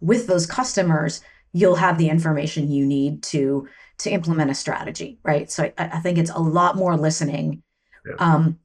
with 0.00 0.26
those 0.26 0.46
customers, 0.46 1.20
you'll 1.52 1.76
have 1.76 1.98
the 1.98 2.08
information 2.08 2.70
you 2.70 2.86
need 2.86 3.22
to 3.24 3.68
to 3.98 4.10
implement 4.10 4.50
a 4.50 4.54
strategy, 4.54 5.18
right? 5.24 5.50
So 5.50 5.64
I, 5.64 5.72
I 5.78 6.00
think 6.00 6.16
it's 6.18 6.30
a 6.30 6.38
lot 6.38 6.76
more 6.76 6.96
listening. 6.96 7.62
Yeah. 8.06 8.14
Um, 8.18 8.58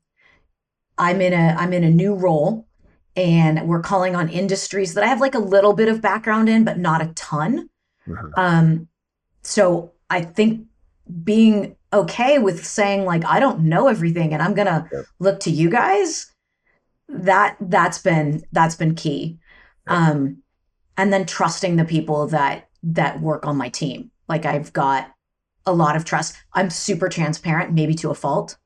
I'm 0.98 1.22
in 1.22 1.34
a 1.34 1.56
I'm 1.58 1.74
in 1.74 1.84
a 1.84 1.90
new 1.90 2.16
role, 2.16 2.68
and 3.16 3.68
we're 3.68 3.82
calling 3.82 4.16
on 4.16 4.30
industries 4.30 4.94
that 4.94 5.04
I 5.04 5.08
have 5.08 5.20
like 5.22 5.36
a 5.36 5.40
little 5.40 5.74
bit 5.74 5.90
of 5.90 6.02
background 6.02 6.48
in, 6.50 6.64
but 6.64 6.78
not 6.78 7.02
a 7.02 7.08
ton. 7.16 7.70
Mhm. 8.08 8.32
Um, 8.38 8.88
so 9.42 9.92
I 10.10 10.22
think 10.22 10.68
being 11.24 11.76
okay 11.92 12.40
with 12.40 12.66
saying 12.66 13.06
like 13.06 13.26
I 13.26 13.40
don't 13.40 13.62
know 13.62 13.88
everything 13.88 14.34
and 14.34 14.42
I'm 14.42 14.54
gonna 14.54 14.88
Yeah. 14.92 15.02
look 15.20 15.40
to 15.42 15.52
you 15.52 15.70
guys, 15.70 16.32
that 17.10 17.58
that's 17.60 18.00
been 18.00 18.44
that's 18.52 18.76
been 18.76 18.96
key. 18.96 19.38
Yeah. 19.88 20.10
Um, 20.12 20.38
and 20.98 21.12
then 21.12 21.26
trusting 21.26 21.76
the 21.76 21.86
people 21.86 22.28
that 22.28 22.70
that 22.86 23.22
work 23.22 23.46
on 23.46 23.58
my 23.58 23.70
team. 23.70 24.12
Like 24.28 24.46
I've 24.46 24.74
got 24.74 25.12
a 25.66 25.74
lot 25.74 25.96
of 25.96 26.06
trust. 26.06 26.36
I'm 26.54 26.70
super 26.70 27.10
transparent, 27.10 27.74
maybe 27.74 27.96
to 27.96 28.12
a 28.12 28.16
fault. 28.16 28.58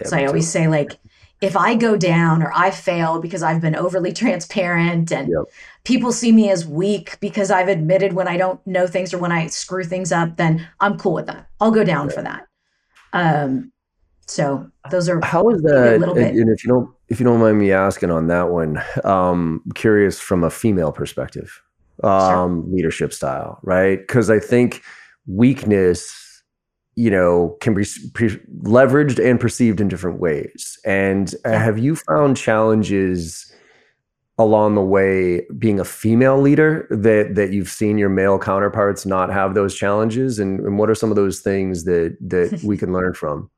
Yeah, 0.00 0.06
so 0.08 0.16
I 0.16 0.20
too. 0.20 0.26
always 0.28 0.48
say 0.48 0.68
like 0.68 0.98
if 1.40 1.56
I 1.56 1.74
go 1.76 1.96
down 1.96 2.42
or 2.42 2.52
I 2.54 2.70
fail 2.70 3.20
because 3.20 3.42
I've 3.42 3.60
been 3.60 3.76
overly 3.76 4.12
transparent 4.24 5.12
and 5.12 5.28
Yep. 5.28 5.44
people 5.84 6.12
see 6.12 6.32
me 6.32 6.50
as 6.50 6.66
weak 6.66 7.18
because 7.20 7.50
I've 7.50 7.68
admitted 7.68 8.12
when 8.12 8.28
I 8.28 8.36
don't 8.36 8.64
know 8.66 8.86
things 8.86 9.14
or 9.14 9.18
when 9.18 9.32
I 9.32 9.46
screw 9.46 9.84
things 9.84 10.12
up, 10.12 10.36
then 10.36 10.66
I'm 10.80 10.98
cool 10.98 11.14
with 11.14 11.26
that. 11.26 11.46
I'll 11.60 11.70
go 11.70 11.84
down 11.84 12.10
for 12.10 12.22
that. 12.22 12.46
Um, 13.12 13.72
so 14.26 14.70
those 14.90 15.08
are 15.08 15.20
How 15.24 15.48
is 15.50 15.62
that? 15.62 15.98
little 15.98 16.14
And, 16.14 16.24
bit. 16.26 16.34
and 16.36 16.50
if 16.50 16.64
you 16.64 16.68
don't, 16.68 16.90
if 17.08 17.20
you 17.20 17.24
don't 17.24 17.40
mind 17.40 17.58
me 17.58 17.72
asking 17.72 18.10
on 18.10 18.26
that 18.28 18.50
one, 18.50 18.82
um, 19.04 19.62
curious 19.74 20.20
from 20.20 20.44
a 20.44 20.50
female 20.50 20.92
perspective, 20.92 21.62
um, 22.04 22.70
leadership 22.72 23.12
style, 23.12 23.58
right? 23.62 23.98
Because 23.98 24.30
I 24.30 24.38
think 24.40 24.82
weakness, 25.26 26.42
you 26.94 27.10
know, 27.10 27.56
can 27.60 27.74
be 27.74 27.84
pre- 28.14 28.40
leveraged 28.62 29.18
and 29.24 29.38
perceived 29.40 29.80
in 29.80 29.88
different 29.88 30.20
ways. 30.20 30.78
And 30.84 31.34
uh, 31.44 31.50
Yeah. 31.50 31.58
have 31.64 31.78
you 31.78 31.96
found 31.96 32.36
challenges? 32.36 33.44
along 34.40 34.76
the 34.76 34.80
way 34.80 35.44
being 35.58 35.80
a 35.80 35.84
female 35.84 36.40
leader 36.40 36.86
that 36.90 37.34
that 37.34 37.52
you've 37.52 37.68
seen 37.68 37.98
your 37.98 38.08
male 38.08 38.38
counterparts 38.38 39.04
not 39.04 39.32
have 39.32 39.54
those 39.54 39.74
challenges 39.74 40.38
and, 40.38 40.60
and 40.60 40.78
what 40.78 40.88
are 40.88 40.94
some 40.94 41.10
of 41.10 41.16
those 41.16 41.40
things 41.40 41.82
that 41.82 42.16
that 42.20 42.60
we 42.62 42.76
can 42.82 42.92
learn 42.92 43.12
from 43.12 43.50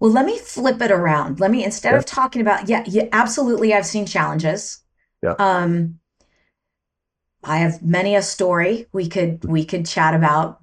Well, 0.00 0.10
let 0.10 0.26
me 0.26 0.36
flip 0.38 0.82
it 0.82 0.90
around. 0.90 1.40
Let 1.40 1.50
me 1.50 1.64
instead 1.64 1.92
Yeah. 1.92 1.98
of 1.98 2.04
talking 2.04 2.42
about 2.42 2.68
yeah, 2.68 2.84
yeah, 2.86 3.04
absolutely 3.12 3.72
I've 3.72 3.86
seen 3.86 4.04
challenges. 4.04 4.80
Yeah. 5.22 5.34
Um 5.38 5.98
I 7.44 7.58
have 7.58 7.82
many 7.82 8.14
a 8.14 8.22
story 8.22 8.86
we 8.92 9.08
could 9.08 9.44
we 9.44 9.64
could 9.64 9.86
chat 9.86 10.14
about. 10.14 10.58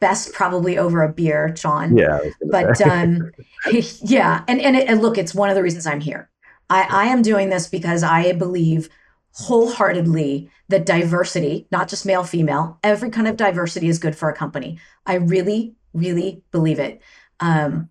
Best 0.00 0.32
probably 0.32 0.78
over 0.78 1.02
a 1.02 1.12
beer, 1.12 1.48
John. 1.48 1.96
Yeah. 1.96 2.20
But 2.48 2.80
um, 2.82 3.32
yeah, 4.02 4.44
and 4.46 4.60
and, 4.60 4.76
it, 4.76 4.88
and 4.88 5.02
look, 5.02 5.18
it's 5.18 5.34
one 5.34 5.48
of 5.48 5.56
the 5.56 5.62
reasons 5.62 5.88
I'm 5.88 6.00
here. 6.00 6.30
I, 6.70 6.86
I 6.88 7.04
am 7.06 7.22
doing 7.22 7.48
this 7.48 7.66
because 7.66 8.04
I 8.04 8.32
believe 8.32 8.88
wholeheartedly 9.32 10.50
that 10.68 10.86
diversity, 10.86 11.66
not 11.70 11.88
just 11.88 12.06
male, 12.06 12.24
female, 12.24 12.78
every 12.82 13.10
kind 13.10 13.26
of 13.26 13.36
diversity 13.36 13.88
is 13.88 13.98
good 13.98 14.16
for 14.16 14.28
a 14.28 14.34
company. 14.34 14.78
I 15.06 15.14
really, 15.14 15.74
really 15.94 16.42
believe 16.50 16.78
it. 16.78 17.00
Um, 17.40 17.88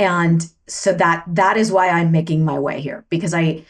and 0.00 0.50
so 0.66 0.94
that 0.94 1.24
that 1.28 1.56
is 1.58 1.70
why 1.70 1.90
I'm 1.90 2.10
making 2.10 2.44
my 2.44 2.58
way 2.58 2.80
here 2.80 3.04
because 3.10 3.34
I 3.34 3.64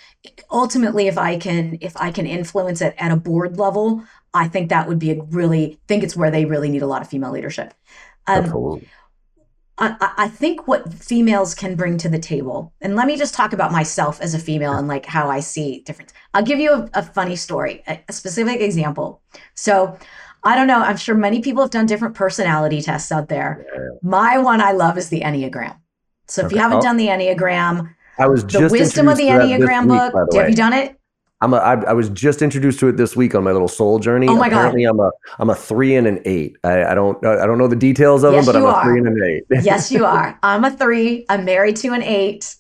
ultimately 0.51 1.09
if 1.09 1.19
I 1.19 1.37
can 1.39 1.77
if 1.81 1.97
I 1.97 2.13
can 2.13 2.27
influence 2.27 2.81
it 2.81 2.95
at 2.99 3.11
a 3.11 3.17
board 3.17 3.59
level, 3.59 4.05
I 4.33 4.47
think 4.47 4.69
that 4.69 4.87
would 4.87 5.01
be 5.01 5.11
a 5.11 5.23
really 5.23 5.81
think 5.89 6.05
it's 6.05 6.17
where 6.17 6.31
they 6.31 6.45
really 6.45 6.71
need 6.71 6.83
a 6.83 6.87
lot 6.87 7.03
of 7.03 7.09
female 7.09 7.33
leadership. 7.33 7.75
Um, 8.29 8.45
Absolutely. 8.45 8.89
I, 9.79 10.13
I 10.19 10.29
think 10.29 10.69
what 10.69 10.93
females 10.93 11.55
can 11.55 11.75
bring 11.75 11.97
to 11.99 12.09
the 12.09 12.19
table, 12.19 12.73
and 12.81 12.95
let 12.95 13.07
me 13.07 13.17
just 13.17 13.35
talk 13.35 13.53
about 13.53 13.73
myself 13.73 14.21
as 14.21 14.35
a 14.35 14.39
female 14.39 14.75
and 14.75 14.87
like 14.87 15.07
how 15.07 15.31
I 15.31 15.41
see 15.41 15.81
difference. 15.81 16.13
I'll 16.35 16.45
give 16.45 16.61
you 16.61 16.73
a, 16.73 16.91
a 16.95 17.03
funny 17.03 17.35
story, 17.35 17.83
a, 17.89 17.99
a 18.09 18.13
specific 18.13 18.61
example. 18.61 19.23
So, 19.55 19.99
I 20.45 20.55
don't 20.55 20.67
know. 20.67 20.81
I'm 20.81 20.99
sure 20.99 21.15
many 21.15 21.41
people 21.41 21.63
have 21.63 21.71
done 21.71 21.87
different 21.87 22.15
personality 22.15 22.83
tests 22.83 23.11
out 23.11 23.29
there. 23.29 23.67
My 24.03 24.39
one 24.39 24.61
I 24.61 24.73
love 24.73 24.99
is 24.99 25.09
the 25.09 25.21
Enneagram. 25.21 25.77
So, 26.31 26.43
if 26.43 26.47
Okay. 26.47 26.57
you 26.57 26.61
haven't 26.63 26.79
Oh. 26.79 26.83
done 26.83 26.97
the 26.97 27.09
Enneagram, 27.09 27.91
I 28.19 28.27
was 28.27 28.45
the 28.45 28.69
wisdom 28.71 29.09
of 29.09 29.17
the 29.17 29.29
introduced 29.29 29.51
to 29.53 29.59
that 29.59 29.61
this 29.61 29.69
Enneagram 29.69 29.89
book, 30.13 30.31
the 30.31 30.39
have 30.39 30.49
you 30.51 30.55
done 30.57 30.73
it? 30.73 30.97
I'm 31.43 31.55
a, 31.55 31.57
I, 31.57 31.73
I 31.85 31.93
was 31.95 32.11
just 32.11 32.43
introduced 32.43 32.79
to 32.81 32.89
it 32.89 32.99
this 32.99 33.17
week 33.17 33.35
on 33.35 33.43
my 33.45 33.51
little 33.53 33.67
soul 33.69 33.99
journey. 33.99 34.29
Oh 34.29 34.35
my 34.37 34.51
God. 34.51 34.75
I'm 34.75 35.01
a 35.01 35.11
I'm 35.39 35.49
a 35.49 35.55
three 35.55 35.97
and 35.97 36.07
an 36.07 36.21
eight. 36.27 36.57
I, 36.65 36.85
I 36.85 36.95
don't 36.95 37.17
I 37.25 37.47
don't 37.47 37.57
know 37.57 37.67
the 37.67 37.77
details 37.77 38.25
of 38.25 38.35
Yes, 38.35 38.45
them, 38.45 38.53
but 38.55 38.59
I'm 38.59 38.67
a 38.67 38.75
are. 38.75 38.85
three 38.85 38.99
and 38.99 39.09
an 39.09 39.23
eight. 39.25 39.45
Yes, 39.65 39.91
you 39.91 40.05
are. 40.05 40.39
I'm 40.43 40.65
a 40.65 40.71
three. 40.71 41.25
I'm 41.31 41.45
married 41.47 41.77
to 41.77 41.89
an 41.95 42.03
eight. 42.03 42.57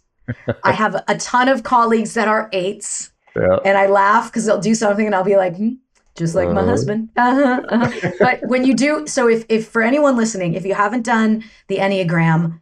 I 0.64 0.72
have 0.72 0.94
a 1.08 1.16
ton 1.18 1.48
of 1.48 1.62
colleagues 1.62 2.14
that 2.14 2.26
are 2.26 2.48
eights. 2.52 3.10
yeah. 3.36 3.58
and 3.66 3.76
I 3.76 3.86
laugh 3.86 4.30
because 4.30 4.46
they'll 4.46 4.60
do 4.60 4.74
something 4.74 5.04
and 5.06 5.14
I'll 5.14 5.24
be 5.24 5.36
like, 5.36 5.56
hmm, 5.56 5.74
just 6.16 6.34
like 6.34 6.48
my 6.48 6.60
Uh-huh. 6.62 6.70
husband. 6.70 7.10
Uh-huh, 7.18 7.60
uh-huh. 7.68 8.10
but 8.18 8.40
when 8.48 8.64
you 8.64 8.74
do, 8.74 9.06
so 9.06 9.28
if, 9.28 9.44
if 9.50 9.68
for 9.68 9.82
anyone 9.82 10.16
listening, 10.16 10.54
if 10.54 10.64
you 10.64 10.72
haven't 10.74 11.02
done 11.04 11.44
the 11.68 11.76
Enneagram, 11.78 12.60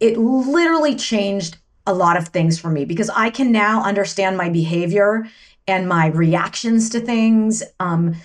it 0.00 0.18
literally 0.18 0.96
changed 0.96 1.58
a 1.86 1.94
lot 1.94 2.16
of 2.16 2.28
things 2.28 2.58
for 2.58 2.70
me 2.70 2.84
because 2.84 3.10
I 3.10 3.30
can 3.30 3.52
now 3.52 3.82
understand 3.82 4.36
my 4.36 4.48
behavior 4.48 5.26
and 5.66 5.88
my 5.88 6.06
reactions 6.08 6.90
to 6.90 7.00
things 7.00 7.62
um, 7.80 8.16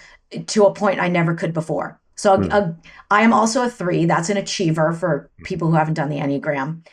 to 0.47 0.65
a 0.65 0.73
point 0.73 0.99
I 0.99 1.07
never 1.07 1.33
could 1.35 1.53
before. 1.53 1.99
So 2.15 2.35
Hmm. 2.35 2.51
uh, 2.51 2.71
I 3.11 3.21
am 3.23 3.33
also 3.33 3.63
a 3.63 3.69
three. 3.69 4.05
That's 4.05 4.29
an 4.29 4.37
achiever 4.37 4.93
for 4.93 5.29
people 5.43 5.69
who 5.69 5.75
haven't 5.75 5.95
done 5.95 6.09
the 6.09 6.17
Enneagram. 6.19 6.85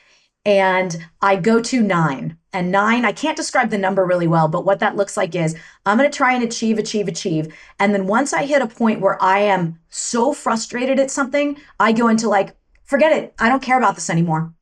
And 0.45 0.97
I 1.21 1.37
go 1.37 1.61
to 1.63 1.81
nine. 1.83 2.37
And 2.53 2.71
nine, 2.71 3.05
I 3.05 3.13
can't 3.13 3.37
describe 3.37 3.71
the 3.71 3.79
number 3.79 4.05
really 4.05 4.27
well, 4.27 4.49
but 4.49 4.65
what 4.67 4.81
that 4.81 4.97
looks 4.97 5.17
like 5.17 5.35
is 5.35 5.57
I'm 5.87 5.97
going 5.97 6.11
to 6.11 6.17
try 6.17 6.35
and 6.35 6.45
achieve, 6.45 6.79
achieve, 6.79 7.09
achieve. 7.09 7.55
And 7.79 7.95
then 7.95 8.07
once 8.07 8.33
I 8.35 8.45
hit 8.45 8.61
a 8.61 8.67
point 8.67 9.01
where 9.01 9.23
I 9.23 9.39
am 9.39 9.79
so 9.89 10.33
frustrated 10.35 10.99
at 11.01 11.11
something, 11.11 11.57
I 11.81 11.93
go 11.93 12.09
into 12.09 12.29
like, 12.29 12.55
forget 12.85 13.13
it. 13.13 13.33
I 13.39 13.49
don't 13.49 13.63
care 13.63 13.79
about 13.79 13.95
this 13.95 14.11
anymore. 14.11 14.53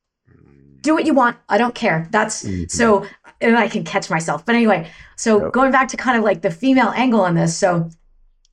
Do 0.82 0.94
what 0.94 1.06
you 1.06 1.14
want. 1.14 1.36
I 1.48 1.58
don't 1.58 1.74
care. 1.74 2.08
That's 2.10 2.42
Mhm. 2.44 2.70
so, 2.70 3.06
and 3.40 3.56
I 3.56 3.68
can 3.68 3.84
catch 3.84 4.08
myself. 4.10 4.44
But 4.46 4.54
anyway, 4.54 4.88
so 5.16 5.42
Yep. 5.44 5.52
going 5.52 5.70
back 5.72 5.88
to 5.88 5.96
kind 5.96 6.16
of 6.18 6.24
like 6.24 6.42
the 6.42 6.50
female 6.50 6.92
angle 6.96 7.20
on 7.20 7.34
this. 7.34 7.56
So 7.56 7.88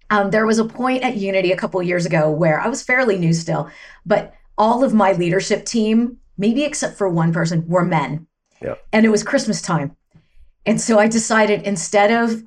um, 0.10 0.32
there 0.32 0.46
was 0.46 0.58
a 0.58 0.64
point 0.66 1.04
at 1.04 1.18
Unity 1.18 1.52
a 1.52 1.58
couple 1.58 1.82
years 1.84 2.06
ago 2.06 2.30
where 2.32 2.62
I 2.62 2.68
was 2.70 2.82
fairly 2.82 3.18
new 3.18 3.34
still, 3.34 3.70
but 4.06 4.34
all 4.58 4.84
of 4.84 4.94
my 4.94 5.12
leadership 5.12 5.66
team, 5.66 6.18
maybe 6.38 6.64
except 6.64 6.98
for 6.98 7.10
one 7.10 7.34
person, 7.34 7.66
were 7.68 7.84
men. 7.84 8.26
Yep. 8.62 8.82
And 8.94 9.06
it 9.06 9.10
was 9.10 9.22
Christmas 9.24 9.62
time. 9.62 9.96
And 10.66 10.80
so 10.80 10.98
I 10.98 11.08
decided 11.08 11.64
instead 11.64 12.10
of, 12.12 12.44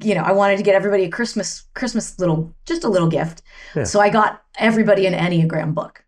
you 0.00 0.14
know, 0.16 0.22
I 0.22 0.32
wanted 0.32 0.56
to 0.56 0.62
get 0.64 0.74
everybody 0.74 1.04
a 1.04 1.08
Christmas, 1.08 1.62
Christmas 1.74 2.18
little, 2.18 2.52
just 2.66 2.82
a 2.84 2.88
little 2.88 3.08
gift. 3.08 3.42
Yeah. 3.76 3.84
So 3.84 4.00
I 4.00 4.08
got 4.10 4.42
everybody 4.58 5.06
an 5.06 5.14
Enneagram 5.14 5.74
book. 5.74 6.04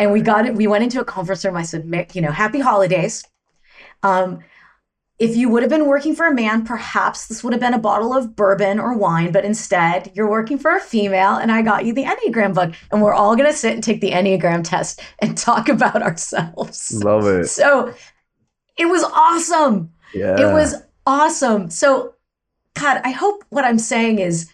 And 0.00 0.12
we 0.12 0.20
got 0.20 0.46
it, 0.46 0.54
we 0.54 0.66
went 0.66 0.84
into 0.84 1.00
a 1.00 1.04
conference 1.04 1.44
room. 1.44 1.56
I 1.56 1.62
said, 1.62 1.84
"Mick, 1.84 2.14
you 2.14 2.22
know, 2.22 2.30
happy 2.30 2.60
holidays. 2.60 3.24
Um, 4.02 4.40
if 5.18 5.36
you 5.36 5.48
would 5.48 5.62
have 5.62 5.70
been 5.70 5.86
working 5.86 6.16
for 6.16 6.26
a 6.26 6.34
man, 6.34 6.64
perhaps 6.64 7.28
this 7.28 7.44
would 7.44 7.52
have 7.52 7.60
been 7.60 7.74
a 7.74 7.78
bottle 7.78 8.12
of 8.12 8.34
bourbon 8.34 8.80
or 8.80 8.96
wine, 8.96 9.30
but 9.30 9.44
instead 9.44 10.10
you're 10.14 10.28
working 10.28 10.58
for 10.58 10.74
a 10.74 10.80
female, 10.80 11.36
and 11.36 11.52
I 11.52 11.62
got 11.62 11.84
you 11.84 11.94
the 11.94 12.04
Enneagram 12.04 12.54
book. 12.54 12.74
And 12.90 13.00
we're 13.00 13.14
all 13.14 13.36
going 13.36 13.48
to 13.48 13.56
sit 13.56 13.74
and 13.74 13.84
take 13.84 14.00
the 14.00 14.10
Enneagram 14.10 14.64
test 14.64 15.00
and 15.20 15.38
talk 15.38 15.68
about 15.68 16.02
ourselves. 16.02 16.92
Love 17.04 17.26
it. 17.26 17.46
So 17.46 17.94
it 18.76 18.86
was 18.86 19.04
awesome. 19.04 19.92
Yeah. 20.12 20.40
It 20.40 20.52
was 20.52 20.74
awesome. 21.06 21.70
So, 21.70 22.14
God, 22.74 23.00
I 23.04 23.10
hope 23.10 23.44
what 23.50 23.64
I'm 23.64 23.78
saying 23.78 24.18
is 24.18 24.50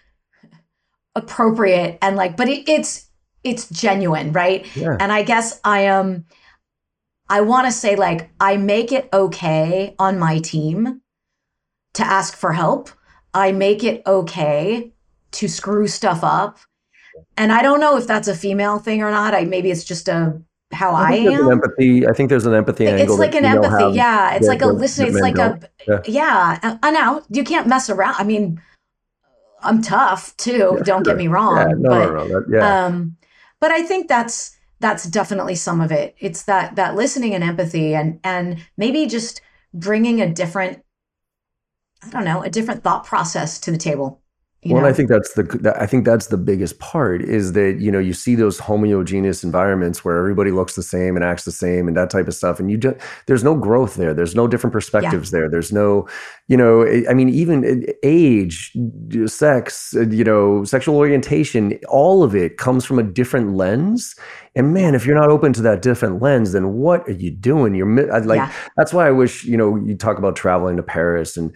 appropriate 1.15 1.99
and 2.03 2.15
like, 2.17 2.37
but 2.37 2.49
it, 2.49 2.69
it's 2.69 3.08
it's 3.45 3.69
genuine, 3.71 4.33
right? 4.33 4.67
Yeah. 4.77 4.97
And 5.01 5.13
I 5.13 5.23
guess 5.23 5.61
I 5.65 5.81
am. 5.83 6.27
I 7.31 7.43
want 7.43 7.67
to 7.67 7.73
say 7.73 7.95
like 7.95 8.31
I 8.41 8.57
make 8.57 8.91
it 8.93 9.09
okay 9.13 9.95
on 9.99 10.19
my 10.19 10.39
team 10.39 11.03
to 11.95 12.05
ask 12.05 12.37
for 12.37 12.53
help. 12.53 12.91
I 13.35 13.53
make 13.53 13.85
it 13.85 14.03
okay 14.07 14.93
to 15.33 15.49
screw 15.49 15.87
stuff 15.87 16.21
up. 16.25 16.59
And 17.37 17.53
I 17.53 17.63
don't 17.63 17.81
know 17.81 17.97
if 17.99 18.07
that's 18.07 18.29
a 18.29 18.35
female 18.35 18.79
thing 18.79 19.03
or 19.03 19.11
not. 19.11 19.35
I 19.35 19.45
maybe 19.45 19.71
it's 19.71 19.85
just 19.85 20.09
a 20.09 20.41
how 20.73 20.95
I, 20.95 21.23
there's 21.25 21.41
am. 21.41 21.51
empathy. 21.53 22.07
I 22.07 22.13
think 22.13 22.29
there's 22.31 22.47
an 22.47 22.55
empathy 22.55 22.85
It's 22.87 23.01
angle. 23.03 23.19
like 23.19 23.35
an 23.35 23.45
empathy. 23.45 23.95
yeah. 23.95 24.35
It's 24.35 24.47
that- 24.47 24.53
like 24.53 24.63
a 24.63 24.67
that- 24.67 24.73
listen. 24.75 25.07
It's 25.07 25.21
like 25.21 25.37
a, 25.39 25.61
yeah. 26.07 26.59
I- 26.63 26.79
I 26.83 26.91
know 26.91 27.23
you 27.31 27.45
can't 27.45 27.67
mess 27.67 27.91
around. 27.91 28.15
I 28.19 28.25
mean, 28.25 28.61
I'm 29.63 29.83
tough 29.83 30.37
too. 30.39 30.75
Yeah, 30.79 30.83
don't 30.85 31.05
sure. 31.05 31.15
get 31.15 31.17
me 31.17 31.29
wrong. 31.29 31.57
Yeah, 31.57 31.75
no, 31.77 31.89
but, 31.91 32.07
no, 32.07 32.27
no, 32.27 32.29
that- 32.29 32.47
yeah. 32.51 32.87
um, 32.87 33.17
but 33.61 33.71
I 33.71 33.83
think 33.83 34.09
that's 34.09 34.57
that's 34.81 35.05
definitely 35.05 35.57
some 35.57 35.81
of 35.81 35.91
it. 35.91 36.15
It's 36.19 36.45
that 36.45 36.77
that 36.77 36.95
listening 36.95 37.35
and 37.35 37.45
empathy, 37.45 37.95
and 37.95 38.21
and 38.25 38.65
maybe 38.77 39.07
just 39.07 39.41
bringing 39.75 40.21
a 40.21 40.33
different, 40.33 40.83
I 42.03 42.11
don't 42.11 42.25
know, 42.25 42.43
a 42.43 42.51
different 42.51 42.83
thought 42.83 43.05
process 43.05 43.59
to 43.61 43.71
the 43.71 43.79
table. 43.79 44.23
Well, 44.65 44.83
know? 44.83 44.89
I 44.89 44.93
think 44.93 45.09
that's 45.09 45.35
the 45.35 45.75
I 45.79 45.87
think 45.87 46.05
that's 46.05 46.27
the 46.27 46.37
biggest 46.37 46.81
part 46.81 47.23
is 47.23 47.53
that 47.53 47.79
you 47.79 47.93
know 47.93 48.01
you 48.01 48.13
see 48.13 48.35
those 48.35 48.59
homogeneous 48.59 49.45
environments 49.45 50.05
where 50.05 50.19
everybody 50.19 50.51
looks 50.51 50.75
the 50.75 50.83
same 50.83 51.15
and 51.15 51.25
acts 51.25 51.45
the 51.45 51.53
same 51.53 51.87
and 51.87 51.97
that 51.97 52.11
type 52.11 52.27
of 52.27 52.35
stuff, 52.35 52.59
and 52.59 52.69
you 52.69 52.77
just 52.77 52.97
there's 53.27 53.45
no 53.45 53.55
growth 53.55 53.95
there. 53.95 54.13
There's 54.13 54.35
no 54.35 54.49
different 54.49 54.73
perspectives 54.73 55.31
there. 55.31 55.49
There's 55.49 55.73
no, 55.73 56.09
you 56.49 56.57
know, 56.57 56.85
I- 56.85 57.15
mean, 57.15 57.29
even 57.29 57.85
uh, 57.89 57.93
age, 58.03 58.77
sex, 59.27 59.95
uh, 59.97 60.09
you 60.09 60.25
know, 60.25 60.65
sexual 60.65 60.97
orientation, 60.97 61.79
all 61.89 62.25
of 62.25 62.35
it 62.35 62.57
comes 62.57 62.85
from 62.85 62.99
a 62.99 63.05
different 63.05 63.55
lens. 63.55 64.17
And 64.57 64.75
man, 64.75 64.97
if 64.97 65.07
you're 65.07 65.19
not 65.19 65.31
open 65.31 65.53
to 65.53 65.63
that 65.63 65.83
different 65.83 66.21
lens, 66.21 66.51
then 66.53 66.75
what 66.75 67.09
are 67.09 67.13
you 67.13 67.31
doing? 67.31 67.77
You're 67.77 67.87
like 68.25 68.39
Yeah. 68.39 68.53
that's 68.77 68.93
why 68.93 69.07
I 69.07 69.13
wish 69.13 69.45
you 69.45 69.57
know 69.57 69.77
you 69.77 69.95
talk 69.95 70.19
about 70.19 70.35
traveling 70.35 70.77
to 70.79 70.83
Paris 70.83 71.37
and 71.37 71.53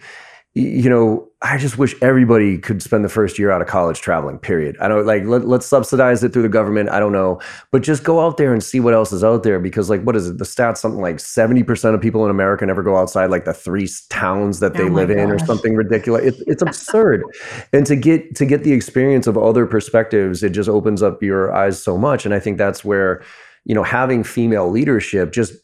you 0.55 0.89
know 0.89 1.27
I 1.45 1.57
just 1.57 1.77
wish 1.77 1.93
everybody 2.01 2.57
could 2.57 2.81
spend 2.81 3.03
the 3.03 3.09
first 3.09 3.37
year 3.37 3.51
out 3.51 3.61
of 3.61 3.67
college 3.67 3.99
traveling. 3.99 4.39
Period. 4.39 4.77
I 4.79 4.87
don't 4.87 5.05
like 5.05 5.25
let, 5.25 5.45
let's 5.45 5.65
subsidize 5.65 6.23
it 6.23 6.31
through 6.31 6.43
the 6.43 6.49
government. 6.49 6.89
I 6.89 6.99
don't 6.99 7.11
know, 7.11 7.41
but 7.71 7.83
just 7.83 8.05
go 8.05 8.25
out 8.25 8.37
there 8.37 8.53
and 8.53 8.63
see 8.63 8.79
what 8.79 8.93
else 8.93 9.11
is 9.11 9.25
out 9.25 9.43
there 9.43 9.59
because 9.59 9.89
like 9.89 10.01
what 10.03 10.15
is 10.15 10.29
it? 10.29 10.37
The 10.37 10.45
stats 10.45 10.77
something 10.77 11.01
like 11.01 11.19
seventy 11.19 11.61
percent 11.61 11.95
of 11.95 12.01
people 12.01 12.23
in 12.23 12.31
America 12.31 12.65
never 12.65 12.81
go 12.81 12.95
outside 12.95 13.29
like 13.29 13.43
the 13.43 13.53
three 13.53 13.89
towns 14.09 14.61
that 14.61 14.75
they 14.75 14.83
Oh 14.83 14.93
live 14.93 15.09
in 15.09 15.31
or 15.31 15.39
something 15.39 15.75
ridiculous. 15.75 16.23
It, 16.23 16.43
it's 16.47 16.61
absurd, 16.61 17.23
and 17.73 17.85
to 17.87 17.97
get 17.97 18.35
to 18.35 18.45
get 18.45 18.63
the 18.63 18.71
experience 18.71 19.27
of 19.27 19.37
other 19.37 19.65
perspectives, 19.65 20.43
it 20.43 20.51
just 20.51 20.69
opens 20.69 21.03
up 21.03 21.21
your 21.21 21.53
eyes 21.53 21.81
so 21.81 21.97
much. 21.97 22.25
And 22.25 22.33
I 22.33 22.39
think 22.39 22.57
that's 22.57 22.85
where 22.85 23.21
you 23.65 23.75
know 23.75 23.83
having 23.83 24.23
female 24.23 24.69
leadership 24.69 25.33
just 25.33 25.55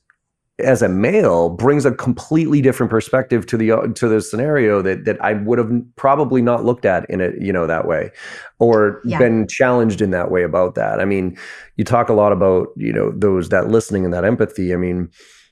as 0.59 0.81
a 0.81 0.89
male 0.89 1.49
brings 1.49 1.85
a 1.85 1.91
completely 1.91 2.61
different 2.61 2.89
perspective 2.89 3.45
to 3.47 3.57
the 3.57 3.71
uh, 3.71 3.87
to 3.95 4.07
the 4.07 4.21
scenario 4.21 4.81
that 4.81 5.05
that 5.05 5.21
I 5.23 5.33
would 5.33 5.57
have 5.57 5.71
probably 5.95 6.41
not 6.41 6.65
looked 6.65 6.85
at 6.85 7.09
in 7.09 7.21
it 7.21 7.41
you 7.41 7.51
know 7.53 7.67
that 7.67 7.87
way 7.87 8.11
or 8.59 9.01
Yeah. 9.03 9.17
been 9.19 9.47
challenged 9.47 10.01
in 10.01 10.11
that 10.11 10.31
way 10.31 10.43
about 10.43 10.75
that. 10.75 10.99
I 10.99 11.05
mean, 11.05 11.37
you 11.77 11.83
talk 11.83 12.09
a 12.09 12.13
lot 12.13 12.31
about, 12.31 12.67
you 12.75 12.91
know, 12.91 13.11
those 13.15 13.49
that 13.49 13.69
listening 13.69 14.03
and 14.05 14.13
that 14.13 14.25
empathy. 14.25 14.73
I 14.73 14.77
mean, 14.77 15.09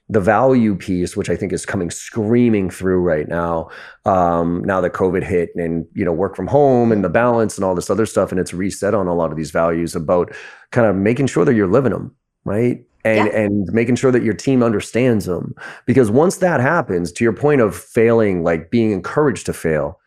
the 0.10 0.20
value 0.22 0.76
piece, 0.76 1.18
which 1.18 1.30
I 1.30 1.36
think 1.36 1.52
is 1.52 1.66
coming 1.66 1.90
screaming 1.92 2.70
through 2.70 3.02
right 3.02 3.28
now, 3.28 3.70
um, 4.06 4.64
now 4.66 4.80
that 4.82 4.94
COVID 4.94 5.24
hit 5.24 5.50
and 5.56 5.86
you 5.96 6.06
know 6.06 6.14
work 6.14 6.36
from 6.36 6.48
home 6.48 6.92
and 6.94 7.04
the 7.04 7.10
balance 7.10 7.58
and 7.58 7.66
all 7.66 7.76
this 7.76 7.90
other 7.90 8.06
stuff, 8.06 8.32
and 8.32 8.40
it's 8.40 8.54
reset 8.54 8.94
on 8.94 9.08
a 9.08 9.14
lot 9.14 9.32
of 9.32 9.38
these 9.38 9.52
values 9.52 9.96
about 9.96 10.34
kind 10.72 10.88
of 10.88 10.96
making 10.96 11.28
sure 11.28 11.44
that 11.46 11.56
you're 11.56 11.68
living 11.68 11.92
them, 11.92 12.16
right? 12.46 12.86
And 13.06 13.28
Yeah. 13.28 13.40
and 13.40 13.68
making 13.72 13.96
sure 13.96 14.12
that 14.12 14.24
your 14.24 14.34
team 14.34 14.62
understands 14.64 15.26
them, 15.26 15.56
because 15.86 16.12
once 16.12 16.38
that 16.38 16.60
happens, 16.60 17.12
to 17.14 17.24
your 17.24 17.34
point 17.34 17.62
of 17.62 17.76
failing, 17.76 18.44
like 18.44 18.70
being 18.72 18.92
encouraged 18.92 19.46
to 19.46 19.54
fail, 19.54 20.00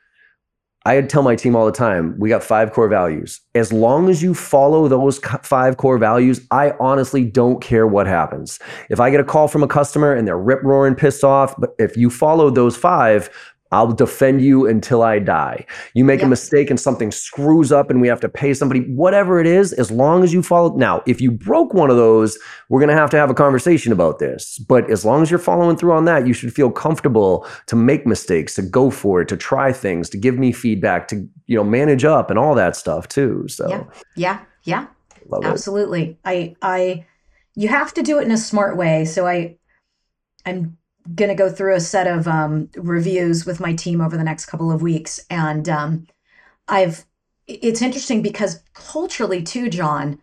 I 0.86 1.00
tell 1.02 1.22
my 1.22 1.36
team 1.36 1.54
all 1.54 1.66
the 1.66 1.72
time, 1.72 2.14
we 2.18 2.30
got 2.30 2.42
five 2.42 2.72
core 2.72 2.88
values. 2.88 3.40
As 3.54 3.70
long 3.72 4.08
as 4.08 4.22
you 4.22 4.32
follow 4.34 4.88
those 4.88 5.18
five 5.42 5.76
core 5.76 5.98
values, 5.98 6.40
I 6.50 6.72
honestly 6.80 7.22
don't 7.22 7.60
care 7.60 7.86
what 7.86 8.06
happens. 8.06 8.58
If 8.88 8.98
I 8.98 9.10
get 9.10 9.20
a 9.20 9.24
call 9.24 9.46
from 9.46 9.62
a 9.62 9.68
customer 9.68 10.14
and 10.14 10.26
they're 10.26 10.38
rip 10.38 10.62
roaring 10.62 10.94
pissed 10.94 11.22
off, 11.22 11.54
but 11.58 11.74
if 11.78 11.96
you 11.98 12.08
follow 12.08 12.50
those 12.50 12.76
five, 12.78 13.28
I'll 13.72 13.92
defend 13.92 14.42
you 14.42 14.66
until 14.66 15.02
I 15.02 15.20
die. 15.20 15.64
You 15.94 16.04
make 16.04 16.20
yep. 16.20 16.26
a 16.26 16.30
mistake 16.30 16.70
and 16.70 16.80
something 16.80 17.12
screws 17.12 17.70
up 17.70 17.88
and 17.88 18.00
we 18.00 18.08
have 18.08 18.20
to 18.20 18.28
pay 18.28 18.52
somebody, 18.52 18.80
whatever 18.80 19.40
it 19.40 19.46
is, 19.46 19.72
as 19.72 19.90
long 19.90 20.24
as 20.24 20.32
you 20.32 20.42
follow. 20.42 20.74
Now, 20.76 21.02
if 21.06 21.20
you 21.20 21.30
broke 21.30 21.72
one 21.72 21.90
of 21.90 21.96
those, 21.96 22.38
we're 22.68 22.80
going 22.80 22.88
to 22.88 22.96
have 22.96 23.10
to 23.10 23.16
have 23.16 23.30
a 23.30 23.34
conversation 23.34 23.92
about 23.92 24.18
this. 24.18 24.58
But 24.58 24.90
as 24.90 25.04
long 25.04 25.22
as 25.22 25.30
you're 25.30 25.38
following 25.38 25.76
through 25.76 25.92
on 25.92 26.04
that, 26.06 26.26
you 26.26 26.32
should 26.32 26.52
feel 26.52 26.70
comfortable 26.70 27.46
to 27.66 27.76
make 27.76 28.06
mistakes, 28.06 28.54
to 28.56 28.62
go 28.62 28.90
for 28.90 29.22
it, 29.22 29.28
to 29.28 29.36
try 29.36 29.72
things, 29.72 30.10
to 30.10 30.18
give 30.18 30.36
me 30.38 30.50
feedback, 30.52 31.06
to, 31.08 31.28
you 31.46 31.56
know, 31.56 31.64
manage 31.64 32.04
up 32.04 32.30
and 32.30 32.38
all 32.38 32.54
that 32.56 32.74
stuff 32.74 33.06
too. 33.06 33.46
So, 33.48 33.68
yeah, 33.68 33.84
yeah, 34.16 34.40
yeah. 34.64 34.86
Love 35.28 35.44
Absolutely. 35.44 36.02
It. 36.02 36.18
I, 36.24 36.56
I, 36.60 37.06
you 37.54 37.68
have 37.68 37.94
to 37.94 38.02
do 38.02 38.18
it 38.18 38.24
in 38.24 38.32
a 38.32 38.36
smart 38.36 38.76
way. 38.76 39.04
So 39.04 39.28
I, 39.28 39.56
I'm 40.44 40.76
going 41.14 41.28
to 41.28 41.34
go 41.34 41.50
through 41.50 41.74
a 41.74 41.80
set 41.80 42.06
of 42.06 42.28
um, 42.28 42.68
reviews 42.76 43.46
with 43.46 43.60
my 43.60 43.74
team 43.74 44.00
over 44.00 44.16
the 44.16 44.24
next 44.24 44.46
couple 44.46 44.70
of 44.70 44.82
weeks, 44.82 45.24
and 45.30 45.68
um, 45.68 46.06
I've. 46.68 47.04
It's 47.46 47.82
interesting 47.82 48.22
because 48.22 48.62
culturally 48.74 49.42
too, 49.42 49.68
John, 49.68 50.22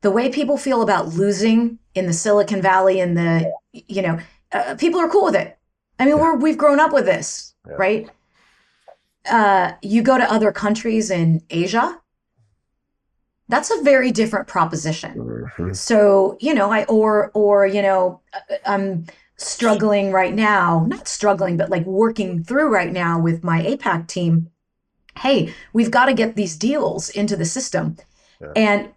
the 0.00 0.10
way 0.10 0.28
people 0.28 0.56
feel 0.56 0.82
about 0.82 1.08
losing 1.08 1.78
in 1.94 2.06
the 2.06 2.12
Silicon 2.12 2.60
Valley 2.60 2.98
and 2.98 3.16
the 3.16 3.52
you 3.72 4.02
know 4.02 4.18
uh, 4.52 4.74
people 4.76 5.00
are 5.00 5.08
cool 5.08 5.24
with 5.24 5.36
it. 5.36 5.56
I 5.98 6.06
mean, 6.06 6.18
we're 6.18 6.36
we've 6.36 6.58
grown 6.58 6.80
up 6.80 6.92
with 6.92 7.04
this, 7.04 7.54
yeah. 7.66 7.74
right? 7.74 8.10
Uh, 9.30 9.72
you 9.82 10.02
go 10.02 10.18
to 10.18 10.30
other 10.30 10.52
countries 10.52 11.10
in 11.10 11.42
Asia, 11.48 12.00
that's 13.48 13.70
a 13.70 13.82
very 13.82 14.10
different 14.10 14.46
proposition. 14.46 15.14
Mm-hmm. 15.14 15.72
So 15.72 16.36
you 16.40 16.54
know, 16.54 16.70
I 16.70 16.84
or 16.84 17.30
or 17.34 17.66
you 17.66 17.82
know, 17.82 18.20
uh, 18.32 18.56
I'm 18.66 19.06
struggling 19.36 20.12
right 20.12 20.34
now, 20.34 20.84
not 20.88 21.08
struggling, 21.08 21.56
but 21.56 21.70
like 21.70 21.84
working 21.86 22.42
through 22.42 22.68
right 22.68 22.92
now 22.92 23.18
with 23.18 23.44
my 23.44 23.62
APAC 23.62 24.06
team. 24.06 24.50
Hey, 25.18 25.54
we've 25.72 25.90
got 25.90 26.06
to 26.06 26.14
get 26.14 26.36
these 26.36 26.56
deals 26.56 27.08
into 27.10 27.36
the 27.36 27.44
system. 27.44 27.96
Yeah. 28.40 28.52
And 28.56 28.88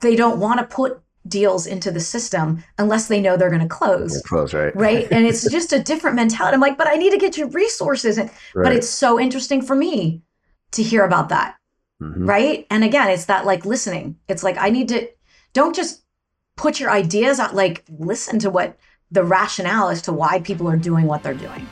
they 0.00 0.16
don't 0.16 0.40
want 0.40 0.60
to 0.60 0.66
put 0.66 1.00
deals 1.28 1.66
into 1.66 1.90
the 1.90 2.00
system 2.00 2.62
unless 2.78 3.06
they 3.06 3.20
know 3.20 3.36
they're 3.36 3.50
going 3.50 3.62
to 3.62 3.68
close. 3.68 4.20
close, 4.22 4.52
right? 4.52 4.74
Right. 4.74 5.08
And 5.12 5.26
it's 5.26 5.48
just 5.50 5.72
a 5.72 5.82
different 5.82 6.16
mentality. 6.16 6.54
I'm 6.54 6.60
like, 6.60 6.78
but 6.78 6.88
I 6.88 6.94
need 6.94 7.10
to 7.10 7.18
get 7.18 7.36
you 7.36 7.46
resources. 7.48 8.18
And, 8.18 8.30
right. 8.54 8.64
But 8.64 8.72
it's 8.72 8.88
so 8.88 9.20
interesting 9.20 9.62
for 9.62 9.76
me 9.76 10.22
to 10.72 10.82
hear 10.82 11.04
about 11.04 11.28
that. 11.28 11.56
Mm-hmm. 12.02 12.26
Right. 12.26 12.66
And 12.70 12.82
again, 12.82 13.08
it's 13.10 13.26
that 13.26 13.46
like 13.46 13.64
listening. 13.64 14.16
It's 14.28 14.42
like, 14.42 14.56
I 14.58 14.70
need 14.70 14.88
to, 14.88 15.08
don't 15.52 15.76
just 15.76 16.02
put 16.56 16.80
your 16.80 16.90
ideas 16.90 17.38
out, 17.38 17.54
like 17.54 17.84
listen 17.88 18.38
to 18.40 18.50
what 18.50 18.76
the 19.12 19.22
rationale 19.22 19.90
as 19.90 20.00
to 20.02 20.12
why 20.12 20.40
people 20.40 20.68
are 20.68 20.76
doing 20.76 21.06
what 21.06 21.22
they're 21.22 21.34
doing. 21.34 21.68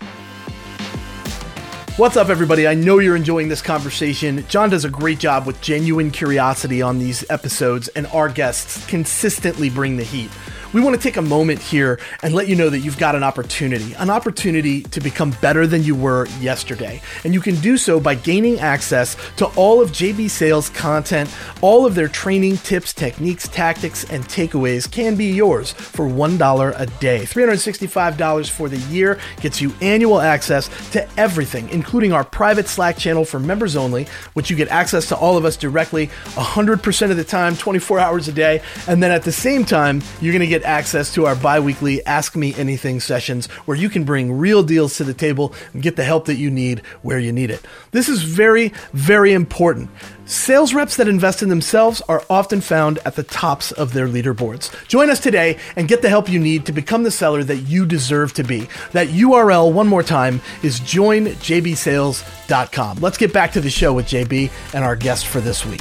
What's 1.97 2.17
up, 2.17 2.29
everybody? 2.29 2.69
I 2.69 2.75
know 2.75 2.99
you're 2.99 3.17
enjoying 3.17 3.49
this 3.49 3.63
conversation. 3.63 4.47
John 4.49 4.71
does 4.71 4.85
a 4.85 4.91
great 4.91 5.19
job 5.19 5.47
with 5.47 5.61
genuine 5.61 6.11
curiosity 6.11 6.83
on 6.83 6.99
these 6.99 7.29
episodes, 7.31 7.89
and 7.89 8.07
our 8.09 8.29
guests 8.29 8.87
consistently 8.87 9.71
bring 9.71 9.97
the 9.97 10.05
heat 10.05 10.31
we 10.73 10.81
want 10.81 10.95
to 10.95 11.03
take 11.03 11.17
a 11.17 11.23
moment 11.23 11.61
here 11.61 11.99
and 12.23 12.35
let 12.35 12.49
you 12.49 12.57
know 12.57 12.71
that 12.71 12.81
you've 12.81 12.99
got 12.99 13.15
an 13.15 13.23
opportunity, 13.23 13.93
an 13.95 14.11
opportunity 14.11 14.83
to 14.83 15.01
become 15.01 15.33
better 15.41 15.67
than 15.67 15.83
you 15.83 15.95
were 15.95 16.27
yesterday. 16.41 17.01
And 17.25 17.35
you 17.35 17.41
can 17.41 17.57
do 17.57 17.77
so 17.77 17.99
by 17.99 18.15
gaining 18.15 18.61
access 18.61 19.17
to 19.37 19.47
all 19.57 19.81
of 19.81 19.91
JB 19.91 20.31
Sales 20.31 20.71
content. 20.71 21.31
All 21.61 21.87
of 21.87 21.95
their 21.95 22.09
training, 22.09 22.59
tips, 22.59 22.93
techniques, 22.93 23.49
tactics, 23.49 24.05
and 24.05 24.25
takeaways 24.25 24.91
can 24.91 25.17
be 25.17 25.27
yours 25.27 25.73
for 25.73 26.07
$1 26.07 26.75
a 26.79 26.87
day. 27.01 27.23
$365 27.23 28.49
for 28.51 28.69
the 28.69 28.79
year 28.93 29.19
gets 29.41 29.61
you 29.61 29.75
annual 29.81 30.21
access 30.21 30.69
to 30.91 31.09
everything, 31.19 31.69
including 31.71 32.13
our 32.13 32.25
private 32.25 32.69
Slack 32.69 32.97
channel 32.97 33.25
for 33.25 33.41
members 33.41 33.77
only, 33.77 34.07
which 34.35 34.51
you 34.51 34.57
get 34.57 34.69
access 34.69 35.09
to 35.09 35.17
all 35.17 35.37
of 35.37 35.45
us 35.45 35.57
directly 35.57 36.09
100% 36.35 37.11
of 37.11 37.17
the 37.17 37.25
time, 37.25 37.57
24 37.57 37.99
hours 37.99 38.29
a 38.29 38.33
day. 38.33 38.63
And 38.87 39.03
then 39.03 39.11
at 39.11 39.25
the 39.25 39.33
same 39.33 39.65
time, 39.65 40.03
you're 40.21 40.33
going 40.33 40.41
to 40.41 40.47
get 40.47 40.60
get 40.61 40.69
access 40.69 41.15
to 41.15 41.27
our 41.27 41.37
bi 41.37 41.61
weekly 41.61 42.05
Ask 42.05 42.37
Me 42.37 42.55
Anything 42.55 43.01
sessions 43.01 43.47
where 43.65 43.77
you 43.77 43.89
can 43.89 44.05
bring 44.05 44.39
real 44.39 44.63
deals 44.63 44.99
to 44.99 45.05
the 45.05 45.15
table 45.15 45.55
and 45.73 45.83
get 45.83 45.97
the 45.97 46.05
help 46.05 46.27
that 46.27 46.37
you 46.37 46.51
need 46.51 46.81
where 47.03 47.19
you 47.19 47.33
need 47.33 47.51
it. 47.51 47.65
This 47.93 48.09
is 48.09 48.23
very, 48.23 48.73
very 48.93 49.33
important. 49.33 49.91
Sales 50.27 50.75
reps 50.75 50.97
that 50.97 51.09
invest 51.09 51.43
in 51.43 51.49
themselves 51.49 52.03
are 52.09 52.23
often 52.31 52.61
found 52.61 52.99
at 53.05 53.17
the 53.17 53.23
tops 53.23 53.73
of 53.73 53.95
their 53.95 54.07
leaderboards. 54.07 54.71
Join 54.87 55.11
us 55.11 55.19
today 55.19 55.59
and 55.77 55.89
get 55.89 56.03
the 56.03 56.09
help 56.09 56.29
you 56.29 56.39
need 56.39 56.67
to 56.67 56.73
become 56.73 57.03
the 57.03 57.11
seller 57.11 57.43
that 57.43 57.57
you 57.57 57.85
deserve 57.87 58.35
to 58.35 58.45
be. 58.45 58.69
That 58.93 59.09
URL, 59.09 59.73
one 59.73 59.89
more 59.89 60.03
time, 60.03 60.43
is 60.63 60.79
joinjbsales.com. 60.81 62.99
Let's 63.01 63.19
get 63.19 63.33
back 63.33 63.53
to 63.53 63.61
the 63.61 63.71
show 63.71 63.93
with 63.93 64.07
JB 64.07 64.51
and 64.75 64.85
our 64.85 64.97
guest 64.97 65.27
for 65.27 65.41
this 65.41 65.67
week 65.67 65.81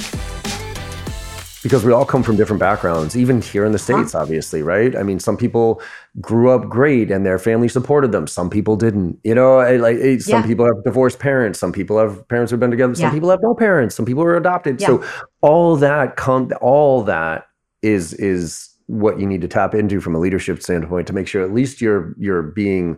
because 1.61 1.83
we 1.83 1.91
all 1.91 2.05
come 2.05 2.23
from 2.23 2.37
different 2.37 2.59
backgrounds, 2.59 3.17
even 3.17 3.41
here 3.41 3.65
in 3.65 3.71
the 3.71 3.77
uh-huh. 3.77 3.99
States, 3.99 4.13
huh? 4.13 4.19
obviously, 4.19 4.61
right? 4.61 4.95
I 4.95 5.03
mean, 5.03 5.19
some 5.19 5.35
people 5.35 5.81
grew 6.21 6.49
up 6.49 6.69
great 6.69 7.11
and 7.11 7.25
their 7.25 7.37
family 7.37 7.67
supported 7.67 8.11
them. 8.11 8.27
Some 8.27 8.49
people 8.49 8.75
didn't. 8.75 9.19
You 9.23 9.35
know, 9.35 9.57
like 9.77 10.21
some 10.21 10.41
yeah. 10.41 10.47
people 10.47 10.65
have 10.65 10.83
divorced 10.83 11.19
parents. 11.19 11.59
Some 11.59 11.71
people 11.71 11.97
have 11.97 12.25
parents 12.29 12.51
who've 12.51 12.59
been 12.59 12.71
together. 12.71 12.95
Some 12.95 13.05
yeah. 13.05 13.13
people 13.13 13.29
have 13.29 13.41
no 13.41 13.53
parents. 13.53 13.95
Some 13.95 14.05
people 14.05 14.23
are 14.23 14.37
adopted. 14.37 14.79
Yeah. 14.79 14.87
So 14.87 15.03
all 15.41 15.75
that 15.77 16.15
come, 16.15 16.51
all 16.61 17.03
that 17.03 17.47
is 17.81 18.13
is 18.13 18.69
what 18.87 19.19
you 19.19 19.27
need 19.27 19.41
to 19.41 19.47
tap 19.47 19.75
into 19.75 20.01
from 20.01 20.15
a 20.15 20.19
leadership 20.19 20.61
standpoint 20.61 21.07
to 21.07 21.13
make 21.13 21.27
sure 21.27 21.43
at 21.43 21.53
least 21.53 21.81
you're 21.81 22.15
you're 22.17 22.41
being 22.41 22.97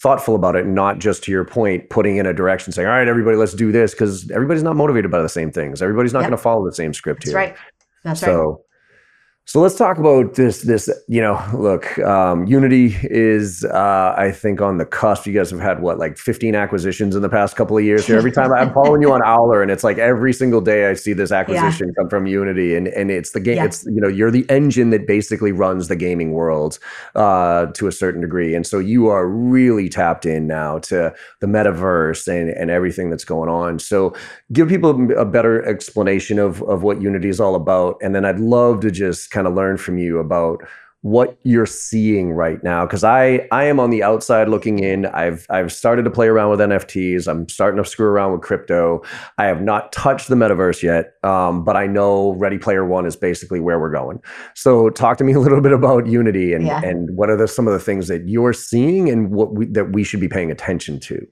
thoughtful 0.00 0.34
about 0.34 0.56
it, 0.56 0.66
not 0.66 0.98
just 0.98 1.22
to 1.24 1.30
your 1.30 1.44
point, 1.44 1.90
putting 1.90 2.16
in 2.16 2.26
a 2.26 2.32
direction 2.32 2.72
saying, 2.72 2.88
all 2.88 2.94
right, 2.94 3.06
everybody, 3.06 3.36
let's 3.36 3.52
do 3.52 3.70
this, 3.70 3.92
because 3.92 4.30
everybody's 4.30 4.62
not 4.62 4.74
motivated 4.74 5.10
by 5.10 5.20
the 5.20 5.28
same 5.28 5.52
things. 5.52 5.82
Everybody's 5.82 6.14
not 6.14 6.20
yep. 6.20 6.30
going 6.30 6.38
to 6.38 6.42
follow 6.42 6.64
the 6.64 6.74
same 6.74 6.94
script 6.94 7.20
That's 7.20 7.30
here. 7.30 7.36
Right. 7.36 7.56
That's 8.02 8.20
so, 8.20 8.34
right. 8.50 8.69
So 9.46 9.60
let's 9.60 9.74
talk 9.74 9.98
about 9.98 10.34
this. 10.34 10.62
This, 10.62 10.88
you 11.08 11.20
know, 11.20 11.42
look, 11.52 11.98
um, 11.98 12.46
Unity 12.46 12.94
is, 13.02 13.64
uh, 13.64 14.14
I 14.16 14.30
think, 14.30 14.60
on 14.60 14.78
the 14.78 14.86
cusp. 14.86 15.26
You 15.26 15.32
guys 15.32 15.50
have 15.50 15.58
had 15.58 15.82
what, 15.82 15.98
like 15.98 16.18
15 16.18 16.54
acquisitions 16.54 17.16
in 17.16 17.22
the 17.22 17.28
past 17.28 17.56
couple 17.56 17.76
of 17.76 17.82
years. 17.82 18.06
Here, 18.06 18.16
every 18.16 18.30
time 18.30 18.52
I'm 18.52 18.72
following 18.72 19.02
you 19.02 19.12
on 19.12 19.22
Owler, 19.24 19.60
and 19.60 19.68
it's 19.68 19.82
like 19.82 19.98
every 19.98 20.32
single 20.32 20.60
day 20.60 20.88
I 20.88 20.94
see 20.94 21.14
this 21.14 21.32
acquisition 21.32 21.88
yeah. 21.88 21.94
come 21.98 22.08
from 22.08 22.26
Unity, 22.26 22.76
and 22.76 22.86
and 22.88 23.10
it's 23.10 23.32
the 23.32 23.40
game. 23.40 23.56
Yeah. 23.56 23.64
It's 23.64 23.84
you 23.86 24.00
know, 24.00 24.06
you're 24.06 24.30
the 24.30 24.48
engine 24.48 24.90
that 24.90 25.08
basically 25.08 25.50
runs 25.50 25.88
the 25.88 25.96
gaming 25.96 26.30
world 26.30 26.78
uh, 27.16 27.66
to 27.72 27.88
a 27.88 27.92
certain 27.92 28.20
degree, 28.20 28.54
and 28.54 28.64
so 28.64 28.78
you 28.78 29.08
are 29.08 29.26
really 29.26 29.88
tapped 29.88 30.26
in 30.26 30.46
now 30.46 30.78
to 30.78 31.12
the 31.40 31.46
metaverse 31.48 32.28
and 32.28 32.50
and 32.50 32.70
everything 32.70 33.10
that's 33.10 33.24
going 33.24 33.48
on. 33.48 33.80
So 33.80 34.14
give 34.52 34.68
people 34.68 35.10
a 35.18 35.24
better 35.24 35.66
explanation 35.66 36.38
of 36.38 36.62
of 36.62 36.84
what 36.84 37.02
Unity 37.02 37.28
is 37.30 37.40
all 37.40 37.56
about, 37.56 37.96
and 38.00 38.14
then 38.14 38.24
I'd 38.24 38.38
love 38.38 38.78
to 38.82 38.92
just 38.92 39.29
kind 39.30 39.40
kind 39.40 39.48
of 39.48 39.56
learn 39.56 39.78
from 39.78 39.98
you 39.98 40.18
about 40.18 40.62
what 41.02 41.38
you're 41.44 41.64
seeing 41.64 42.30
right 42.30 42.62
now 42.62 42.84
because 42.84 43.02
I 43.02 43.48
I 43.50 43.64
am 43.64 43.80
on 43.80 43.88
the 43.88 44.02
outside 44.02 44.50
looking 44.50 44.80
in. 44.80 45.06
I've 45.06 45.46
I've 45.48 45.72
started 45.72 46.02
to 46.02 46.10
play 46.10 46.26
around 46.26 46.50
with 46.50 46.60
NFTs. 46.60 47.26
I'm 47.26 47.48
starting 47.48 47.82
to 47.82 47.88
screw 47.88 48.06
around 48.06 48.32
with 48.32 48.42
crypto. 48.42 49.00
I 49.38 49.46
have 49.46 49.62
not 49.62 49.92
touched 49.92 50.28
the 50.28 50.34
metaverse 50.34 50.82
yet, 50.82 51.14
um, 51.22 51.64
but 51.64 51.74
I 51.74 51.86
know 51.86 52.32
Ready 52.32 52.58
Player 52.58 52.84
One 52.84 53.06
is 53.06 53.16
basically 53.16 53.60
where 53.60 53.80
we're 53.80 53.90
going. 53.90 54.20
So 54.54 54.90
talk 54.90 55.16
to 55.18 55.24
me 55.24 55.32
a 55.40 55.40
little 55.40 55.62
bit 55.62 55.72
about 55.72 56.06
Unity 56.06 56.52
and 56.52 56.66
yeah. 56.66 56.82
and 56.84 57.16
what 57.16 57.30
are 57.30 57.36
the, 57.36 57.48
some 57.48 57.66
of 57.66 57.72
the 57.72 57.80
things 57.80 58.08
that 58.08 58.28
you're 58.28 58.52
seeing 58.52 59.08
and 59.08 59.30
what 59.30 59.54
we, 59.54 59.64
that 59.66 59.92
we 59.92 60.04
should 60.04 60.20
be 60.20 60.28
paying 60.28 60.50
attention 60.50 61.00
to. 61.00 61.26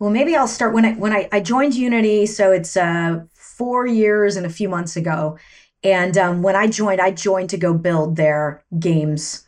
Well, 0.00 0.10
maybe 0.10 0.34
I'll 0.34 0.48
start 0.48 0.74
when 0.74 0.84
I 0.84 0.94
when 0.94 1.12
I, 1.12 1.28
I 1.30 1.38
joined 1.38 1.76
Unity. 1.76 2.26
So 2.26 2.50
it's 2.50 2.76
uh, 2.76 3.20
four 3.34 3.86
years 3.86 4.34
and 4.34 4.44
a 4.44 4.50
few 4.50 4.68
months 4.68 4.96
ago 4.96 5.38
and 5.82 6.16
um, 6.18 6.42
when 6.42 6.56
I 6.56 6.66
joined, 6.66 7.00
I 7.00 7.10
joined 7.10 7.50
to 7.50 7.56
go 7.56 7.74
build 7.74 8.16
their 8.16 8.62
games, 8.78 9.46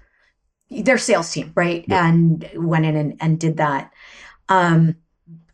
their 0.70 0.98
sales 0.98 1.30
team, 1.30 1.52
right? 1.54 1.84
Yeah. 1.86 2.08
And 2.08 2.48
went 2.54 2.86
in 2.86 2.96
and, 2.96 3.16
and 3.20 3.38
did 3.38 3.58
that. 3.58 3.92
Um, 4.48 4.96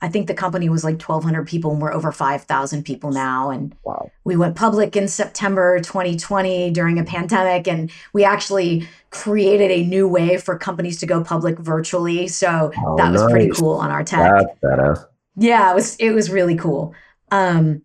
I 0.01 0.09
think 0.09 0.29
the 0.29 0.35
company 0.35 0.69
was 0.69 0.85
like 0.85 1.03
1,200 1.03 1.47
people, 1.47 1.73
and 1.73 1.83
we're 1.83 1.93
over 1.93 2.13
5,000 2.13 2.85
people 2.85 3.11
now. 3.11 3.51
And 3.51 3.75
wow. 3.83 4.11
we 4.23 4.37
went 4.37 4.55
public 4.55 4.95
in 4.95 5.09
September 5.09 5.81
2020 5.81 6.71
during 6.71 6.99
a 7.01 7.05
pandemic, 7.05 7.67
and 7.67 7.91
we 8.13 8.25
actually 8.25 8.87
created 9.11 9.73
a 9.73 9.85
new 9.85 10.07
way 10.07 10.37
for 10.37 10.57
companies 10.57 11.01
to 11.01 11.07
go 11.07 11.25
public 11.25 11.59
virtually. 11.59 12.29
So 12.29 12.71
oh, 12.79 12.97
that 12.97 13.11
was 13.11 13.23
nice. 13.23 13.31
pretty 13.31 13.51
cool 13.51 13.75
on 13.75 13.91
our 13.91 14.05
tech. 14.05 14.33
That's 14.33 14.61
badass. 14.61 15.05
Yeah, 15.35 15.73
it 15.73 15.75
was 15.75 15.97
it 15.97 16.11
was 16.13 16.31
really 16.31 16.57
cool. 16.57 16.95
Um, 17.31 17.83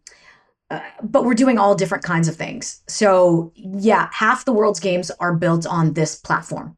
but 1.01 1.25
we're 1.25 1.33
doing 1.33 1.57
all 1.57 1.75
different 1.75 2.03
kinds 2.03 2.27
of 2.27 2.35
things. 2.35 2.81
So, 2.87 3.51
yeah, 3.55 4.09
half 4.11 4.45
the 4.45 4.53
world's 4.53 4.79
games 4.79 5.11
are 5.19 5.33
built 5.33 5.65
on 5.65 5.93
this 5.93 6.15
platform. 6.15 6.77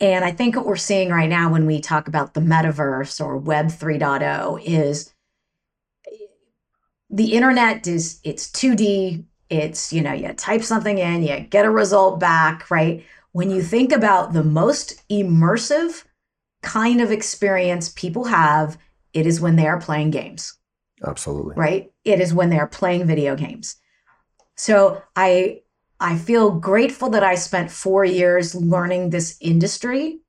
And 0.00 0.24
I 0.24 0.32
think 0.32 0.56
what 0.56 0.66
we're 0.66 0.76
seeing 0.76 1.10
right 1.10 1.28
now 1.28 1.52
when 1.52 1.66
we 1.66 1.80
talk 1.80 2.08
about 2.08 2.34
the 2.34 2.40
metaverse 2.40 3.22
or 3.22 3.36
Web 3.36 3.66
3.0 3.66 4.62
is 4.64 5.12
the 7.10 7.32
internet 7.34 7.86
is 7.86 8.20
it's 8.24 8.48
2D. 8.50 9.24
It's, 9.50 9.92
you 9.92 10.00
know, 10.00 10.12
you 10.12 10.32
type 10.32 10.62
something 10.62 10.98
in, 10.98 11.22
you 11.22 11.40
get 11.40 11.66
a 11.66 11.70
result 11.70 12.20
back, 12.20 12.70
right? 12.70 13.04
When 13.32 13.50
you 13.50 13.62
think 13.62 13.92
about 13.92 14.32
the 14.32 14.44
most 14.44 15.02
immersive 15.08 16.04
kind 16.62 17.00
of 17.00 17.10
experience 17.10 17.90
people 17.90 18.24
have, 18.24 18.78
it 19.12 19.26
is 19.26 19.40
when 19.40 19.56
they 19.56 19.66
are 19.66 19.80
playing 19.80 20.10
games. 20.10 20.56
Absolutely. 21.06 21.54
Right? 21.56 21.92
It 22.04 22.20
is 22.20 22.34
when 22.34 22.50
they 22.50 22.58
are 22.58 22.66
playing 22.66 23.06
video 23.06 23.36
games. 23.36 23.76
So 24.56 25.02
I 25.16 25.62
I 25.98 26.16
feel 26.16 26.50
grateful 26.50 27.10
that 27.10 27.24
I 27.24 27.34
spent 27.34 27.70
4 27.70 28.04
years 28.04 28.54
learning 28.54 29.10
this 29.10 29.36
industry 29.40 30.20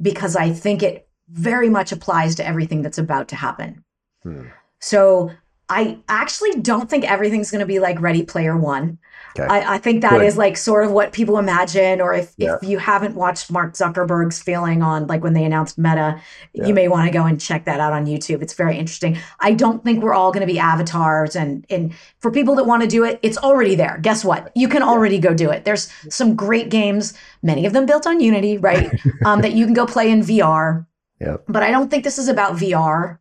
because 0.00 0.36
I 0.36 0.52
think 0.52 0.82
it 0.82 1.08
very 1.28 1.68
much 1.68 1.92
applies 1.92 2.34
to 2.36 2.46
everything 2.46 2.82
that's 2.82 2.98
about 2.98 3.28
to 3.28 3.36
happen. 3.36 3.84
Hmm. 4.22 4.48
So 4.80 5.30
I 5.68 5.98
actually 6.08 6.60
don't 6.60 6.88
think 6.88 7.04
everything's 7.04 7.50
going 7.50 7.60
to 7.60 7.66
be 7.66 7.78
like 7.78 8.00
Ready 8.00 8.22
Player 8.22 8.56
One. 8.56 8.98
Okay. 9.38 9.46
I, 9.46 9.74
I, 9.74 9.78
think 9.78 10.00
that 10.02 10.12
Good. 10.12 10.24
is 10.24 10.36
like 10.36 10.56
sort 10.56 10.84
of 10.84 10.90
what 10.90 11.12
people 11.12 11.38
imagine. 11.38 12.00
Or 12.00 12.14
if, 12.14 12.32
yeah. 12.38 12.56
if 12.60 12.68
you 12.68 12.78
haven't 12.78 13.14
watched 13.14 13.50
Mark 13.50 13.74
Zuckerberg's 13.74 14.42
feeling 14.42 14.82
on 14.82 15.06
like 15.06 15.22
when 15.22 15.34
they 15.34 15.44
announced 15.44 15.78
Meta, 15.78 16.20
yeah. 16.54 16.66
you 16.66 16.74
may 16.74 16.88
want 16.88 17.06
to 17.06 17.12
go 17.12 17.24
and 17.24 17.40
check 17.40 17.64
that 17.66 17.80
out 17.80 17.92
on 17.92 18.06
YouTube. 18.06 18.42
It's 18.42 18.54
very 18.54 18.78
interesting. 18.78 19.18
I 19.40 19.52
don't 19.52 19.84
think 19.84 20.02
we're 20.02 20.14
all 20.14 20.32
going 20.32 20.46
to 20.46 20.52
be 20.52 20.58
avatars. 20.58 21.36
And, 21.36 21.66
and 21.68 21.94
for 22.18 22.30
people 22.30 22.54
that 22.56 22.64
want 22.64 22.82
to 22.82 22.88
do 22.88 23.04
it, 23.04 23.20
it's 23.22 23.38
already 23.38 23.74
there. 23.74 23.98
Guess 24.00 24.24
what? 24.24 24.50
You 24.54 24.68
can 24.68 24.82
already 24.82 25.18
go 25.18 25.34
do 25.34 25.50
it. 25.50 25.64
There's 25.64 25.92
some 26.08 26.34
great 26.34 26.70
games, 26.70 27.14
many 27.42 27.66
of 27.66 27.74
them 27.74 27.86
built 27.86 28.06
on 28.06 28.20
Unity, 28.20 28.58
right? 28.58 28.90
um, 29.24 29.42
that 29.42 29.52
you 29.52 29.66
can 29.66 29.74
go 29.74 29.86
play 29.86 30.10
in 30.10 30.20
VR. 30.20 30.86
Yeah. 31.20 31.36
But 31.46 31.62
I 31.62 31.70
don't 31.70 31.90
think 31.90 32.04
this 32.04 32.18
is 32.18 32.28
about 32.28 32.54
VR. 32.54 33.18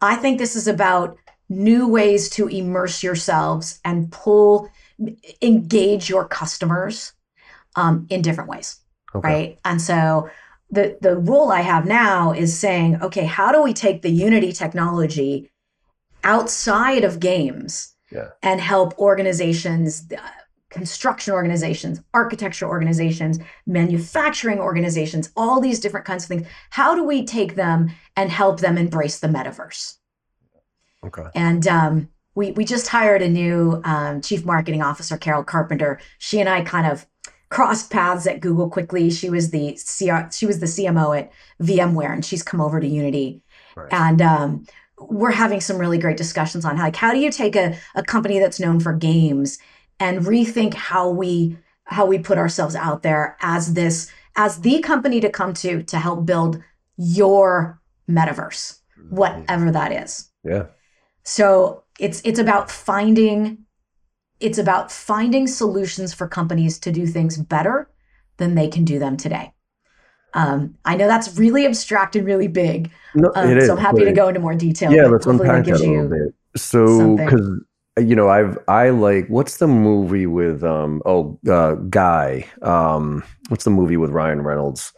I 0.00 0.16
think 0.16 0.38
this 0.38 0.56
is 0.56 0.66
about 0.66 1.18
new 1.50 1.86
ways 1.86 2.30
to 2.30 2.48
immerse 2.48 3.02
yourselves 3.02 3.80
and 3.84 4.10
pull, 4.10 4.70
engage 5.42 6.08
your 6.08 6.26
customers 6.26 7.12
um, 7.76 8.06
in 8.08 8.22
different 8.22 8.48
ways. 8.48 8.78
Okay. 9.14 9.28
Right. 9.28 9.58
And 9.64 9.82
so 9.82 10.30
the, 10.70 10.96
the 11.02 11.16
role 11.16 11.50
I 11.50 11.60
have 11.60 11.84
now 11.84 12.32
is 12.32 12.56
saying, 12.56 13.02
okay, 13.02 13.24
how 13.24 13.52
do 13.52 13.62
we 13.62 13.74
take 13.74 14.00
the 14.00 14.10
Unity 14.10 14.52
technology 14.52 15.50
outside 16.22 17.04
of 17.04 17.20
games 17.20 17.94
yeah. 18.12 18.28
and 18.42 18.60
help 18.60 18.96
organizations, 18.98 20.06
uh, 20.12 20.20
construction 20.68 21.34
organizations, 21.34 22.00
architecture 22.14 22.68
organizations, 22.68 23.38
manufacturing 23.66 24.60
organizations, 24.60 25.30
all 25.36 25.60
these 25.60 25.80
different 25.80 26.06
kinds 26.06 26.24
of 26.24 26.28
things. 26.28 26.46
How 26.70 26.94
do 26.94 27.02
we 27.02 27.24
take 27.24 27.56
them 27.56 27.90
and 28.16 28.30
help 28.30 28.60
them 28.60 28.78
embrace 28.78 29.18
the 29.18 29.26
metaverse? 29.26 29.96
Okay. 31.04 31.24
And 31.34 31.66
um, 31.66 32.08
we 32.34 32.52
we 32.52 32.64
just 32.64 32.88
hired 32.88 33.22
a 33.22 33.28
new 33.28 33.80
um, 33.84 34.20
chief 34.20 34.44
marketing 34.44 34.82
officer, 34.82 35.16
Carol 35.16 35.44
Carpenter. 35.44 36.00
She 36.18 36.40
and 36.40 36.48
I 36.48 36.62
kind 36.62 36.86
of 36.86 37.06
crossed 37.50 37.90
paths 37.90 38.26
at 38.26 38.40
Google 38.40 38.70
quickly. 38.70 39.10
She 39.10 39.28
was 39.28 39.50
the 39.50 39.78
CR, 39.98 40.30
she 40.32 40.46
was 40.46 40.60
the 40.60 40.66
CMO 40.66 41.18
at 41.18 41.32
VMware, 41.62 42.12
and 42.12 42.24
she's 42.24 42.42
come 42.42 42.60
over 42.60 42.80
to 42.80 42.86
Unity. 42.86 43.42
Right. 43.76 43.92
And 43.92 44.22
um, 44.22 44.66
we're 44.98 45.32
having 45.32 45.60
some 45.60 45.78
really 45.78 45.98
great 45.98 46.16
discussions 46.16 46.64
on 46.64 46.76
how, 46.76 46.84
like 46.84 46.96
how 46.96 47.12
do 47.12 47.18
you 47.18 47.30
take 47.30 47.56
a, 47.56 47.76
a 47.94 48.02
company 48.02 48.38
that's 48.38 48.60
known 48.60 48.80
for 48.80 48.92
games 48.92 49.58
and 49.98 50.20
rethink 50.20 50.74
how 50.74 51.08
we 51.08 51.56
how 51.84 52.06
we 52.06 52.18
put 52.18 52.38
ourselves 52.38 52.76
out 52.76 53.02
there 53.02 53.36
as 53.40 53.74
this 53.74 54.10
as 54.36 54.60
the 54.60 54.80
company 54.80 55.20
to 55.20 55.28
come 55.28 55.52
to 55.54 55.82
to 55.82 55.98
help 55.98 56.24
build 56.24 56.62
your 56.96 57.80
metaverse, 58.08 58.78
mm-hmm. 58.98 59.16
whatever 59.16 59.70
that 59.72 59.92
is. 59.92 60.28
Yeah. 60.44 60.66
So 61.22 61.84
it's 61.98 62.20
it's 62.24 62.38
about 62.38 62.70
finding 62.70 63.58
it's 64.40 64.58
about 64.58 64.90
finding 64.90 65.46
solutions 65.46 66.14
for 66.14 66.26
companies 66.26 66.78
to 66.80 66.92
do 66.92 67.06
things 67.06 67.36
better 67.36 67.90
than 68.38 68.54
they 68.54 68.68
can 68.68 68.84
do 68.84 68.98
them 68.98 69.16
today. 69.16 69.52
Um, 70.32 70.76
I 70.84 70.96
know 70.96 71.06
that's 71.06 71.36
really 71.38 71.66
abstract 71.66 72.16
and 72.16 72.24
really 72.24 72.48
big. 72.48 72.90
No, 73.14 73.32
um, 73.34 73.56
is, 73.56 73.66
so 73.66 73.74
I'm 73.74 73.78
happy 73.78 74.04
to 74.04 74.12
go 74.12 74.28
into 74.28 74.40
more 74.40 74.54
detail. 74.54 74.92
Yeah, 74.92 75.06
let's 75.06 75.26
unpack 75.26 75.64
that, 75.64 75.72
that 75.72 75.80
a 75.80 75.90
little 75.90 76.08
bit. 76.08 76.34
So, 76.56 77.16
because 77.16 77.60
you 77.98 78.14
know, 78.14 78.28
I've 78.28 78.58
I 78.68 78.90
like 78.90 79.26
what's 79.28 79.58
the 79.58 79.66
movie 79.66 80.26
with 80.26 80.62
um 80.62 81.02
oh 81.04 81.38
uh, 81.48 81.74
Guy 81.74 82.48
um 82.62 83.22
what's 83.48 83.64
the 83.64 83.70
movie 83.70 83.96
with 83.96 84.10
Ryan 84.10 84.42
Reynolds? 84.42 84.92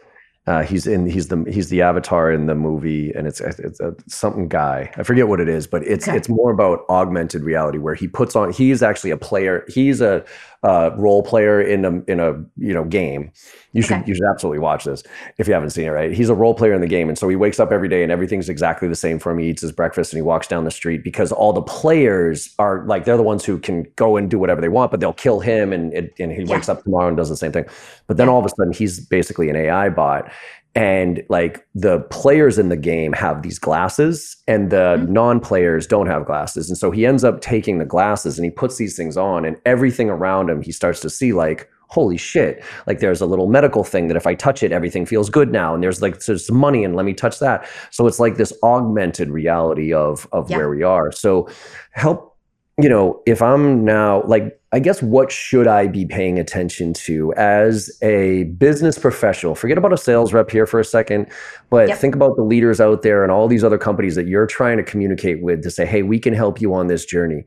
Uh, 0.45 0.63
he's 0.65 0.89
in. 0.89 1.07
He's 1.07 1.29
the 1.29 1.45
he's 1.49 1.69
the 1.69 1.83
avatar 1.83 2.33
in 2.33 2.47
the 2.47 2.57
movie, 2.57 3.13
and 3.13 3.29
it's 3.29 3.41
it's 3.41 3.79
a, 3.79 3.95
something 4.09 4.49
guy. 4.49 4.93
I 4.97 5.05
forget 5.05 5.29
what 5.29 5.39
it 5.39 5.49
is, 5.49 5.69
but 5.69 5.87
it's 5.87 6.09
okay. 6.09 6.17
it's 6.17 6.29
more 6.29 6.51
about 6.51 6.85
augmented 6.89 7.45
reality 7.45 7.79
where 7.79 7.95
he 7.95 8.09
puts 8.09 8.35
on. 8.35 8.53
He's 8.53 8.83
actually 8.83 9.13
a 9.13 9.17
player. 9.17 9.65
He's 9.69 10.01
a 10.01 10.25
uh, 10.63 10.91
role 10.97 11.23
player 11.23 11.61
in 11.61 11.85
a 11.85 11.91
in 12.11 12.21
a 12.21 12.33
you 12.57 12.73
know 12.73 12.85
game. 12.85 13.33
You 13.73 13.83
should 13.83 13.99
okay. 13.99 14.05
you 14.07 14.15
should 14.15 14.27
absolutely 14.31 14.59
watch 14.59 14.85
this 14.85 15.03
if 15.39 15.49
you 15.49 15.55
haven't 15.55 15.71
seen 15.71 15.87
it. 15.87 15.91
Right? 15.91 16.13
He's 16.13 16.29
a 16.29 16.35
role 16.35 16.55
player 16.55 16.73
in 16.73 16.81
the 16.81 16.87
game, 16.87 17.09
and 17.09 17.19
so 17.19 17.29
he 17.29 17.37
wakes 17.37 17.59
up 17.59 17.73
every 17.73 17.89
day 17.89 18.03
and 18.03 18.13
everything's 18.13 18.49
exactly 18.49 18.87
the 18.87 18.95
same 18.95 19.19
for 19.19 19.33
him. 19.33 19.39
He 19.39 19.49
eats 19.49 19.63
his 19.63 19.73
breakfast 19.73 20.13
and 20.13 20.19
he 20.19 20.23
walks 20.23 20.47
down 20.47 20.65
the 20.65 20.71
street 20.71 21.03
because 21.03 21.33
all 21.33 21.53
the 21.53 21.63
players 21.63 22.55
are 22.59 22.85
like 22.87 23.05
they're 23.05 23.17
the 23.17 23.23
ones 23.23 23.45
who 23.45 23.59
can 23.59 23.87
go 23.97 24.17
and 24.17 24.31
do 24.31 24.39
whatever 24.39 24.61
they 24.61 24.69
want, 24.69 24.91
but 24.91 25.01
they'll 25.01 25.13
kill 25.13 25.41
him 25.41 25.73
and 25.73 25.93
it, 25.95 26.13
and 26.21 26.31
he 26.33 26.43
yeah. 26.43 26.55
wakes 26.55 26.69
up 26.69 26.85
tomorrow 26.85 27.09
and 27.09 27.17
does 27.17 27.29
the 27.29 27.37
same 27.37 27.53
thing. 27.53 27.65
But 28.07 28.17
then 28.17 28.29
all 28.29 28.39
of 28.39 28.47
a 28.47 28.51
sudden 28.51 28.73
he's 28.73 29.01
basically 29.01 29.49
an 29.49 29.57
AI 29.57 29.89
bot 29.89 30.31
and 30.75 31.23
like 31.29 31.67
the 31.75 32.01
players 32.11 32.59
in 32.59 32.69
the 32.69 32.77
game 32.77 33.13
have 33.13 33.43
these 33.43 33.59
glasses 33.59 34.37
and 34.49 34.71
the 34.71 34.97
mm-hmm. 34.97 35.13
non-players 35.13 35.87
don't 35.87 36.07
have 36.07 36.25
glasses 36.25 36.69
and 36.69 36.79
so 36.79 36.91
he 36.91 37.05
ends 37.05 37.25
up 37.25 37.41
taking 37.41 37.79
the 37.79 37.85
glasses 37.85 38.39
and 38.39 38.45
he 38.45 38.51
puts 38.51 38.77
these 38.77 38.97
things 38.97 39.17
on 39.17 39.45
and 39.45 39.57
everything 39.67 40.09
around 40.09 40.49
him 40.49 40.63
he 40.63 40.73
starts 40.73 41.01
to 41.01 41.11
see 41.11 41.33
like 41.33 41.69
holy 41.89 42.17
shit 42.17 42.65
like 42.87 43.01
there's 43.01 43.21
a 43.21 43.27
little 43.27 43.47
medical 43.47 43.85
thing 43.85 44.09
that 44.09 44.17
if 44.17 44.27
i 44.27 44.35
touch 44.35 44.63
it 44.63 44.73
everything 44.73 45.05
feels 45.05 45.29
good 45.29 45.53
now 45.53 45.75
and 45.75 45.83
there's 45.83 46.01
like 46.01 46.19
there's 46.25 46.51
money 46.51 46.85
and 46.85 46.97
let 46.97 47.05
me 47.05 47.13
touch 47.13 47.39
that 47.39 47.69
so 47.91 48.07
it's 48.07 48.19
like 48.19 48.37
this 48.37 48.53
augmented 48.63 49.29
reality 49.29 49.93
of 49.93 50.27
of 50.33 50.51
yeah. 50.51 50.57
where 50.57 50.71
we 50.71 50.83
are 50.83 51.13
so 51.13 51.47
help 51.91 52.33
you 52.81 52.89
know, 52.89 53.23
if 53.27 53.43
I'm 53.43 53.85
now 53.85 54.23
like, 54.25 54.59
I 54.75 54.79
guess 54.79 55.03
what 55.03 55.31
should 55.31 55.67
I 55.67 55.87
be 55.87 56.07
paying 56.07 56.39
attention 56.39 56.95
to 56.95 57.35
as 57.35 57.91
a 58.01 58.45
business 58.45 58.99
professional? 58.99 59.55
Forget 59.55 59.77
about 59.77 59.93
a 59.93 59.99
sales 59.99 60.33
rep 60.33 60.51
here 60.51 60.65
for 60.65 60.81
a 60.81 60.85
second, 60.85 61.27
but 61.69 61.89
yep. 61.89 61.99
think 61.99 62.15
about 62.15 62.37
the 62.37 62.43
leaders 62.43 62.81
out 62.81 63.03
there 63.03 63.23
and 63.23 63.31
all 63.31 63.49
these 63.49 63.63
other 63.63 63.77
companies 63.77 64.15
that 64.15 64.27
you're 64.27 64.47
trying 64.47 64.79
to 64.79 64.83
communicate 64.83 65.43
with 65.43 65.63
to 65.65 65.71
say, 65.71 65.85
hey, 65.85 66.03
we 66.03 66.19
can 66.19 66.33
help 66.33 66.59
you 66.59 66.73
on 66.73 66.87
this 66.87 67.05
journey. 67.05 67.45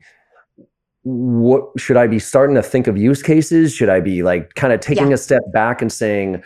What 1.02 1.64
should 1.76 1.96
I 1.96 2.06
be 2.06 2.20
starting 2.20 2.54
to 2.54 2.62
think 2.62 2.86
of 2.86 2.96
use 2.96 3.24
cases? 3.24 3.74
Should 3.74 3.88
I 3.88 3.98
be 3.98 4.22
like 4.22 4.54
kind 4.54 4.72
of 4.72 4.78
taking 4.78 5.08
yeah. 5.08 5.14
a 5.14 5.18
step 5.18 5.42
back 5.52 5.82
and 5.82 5.92
saying, 5.92 6.44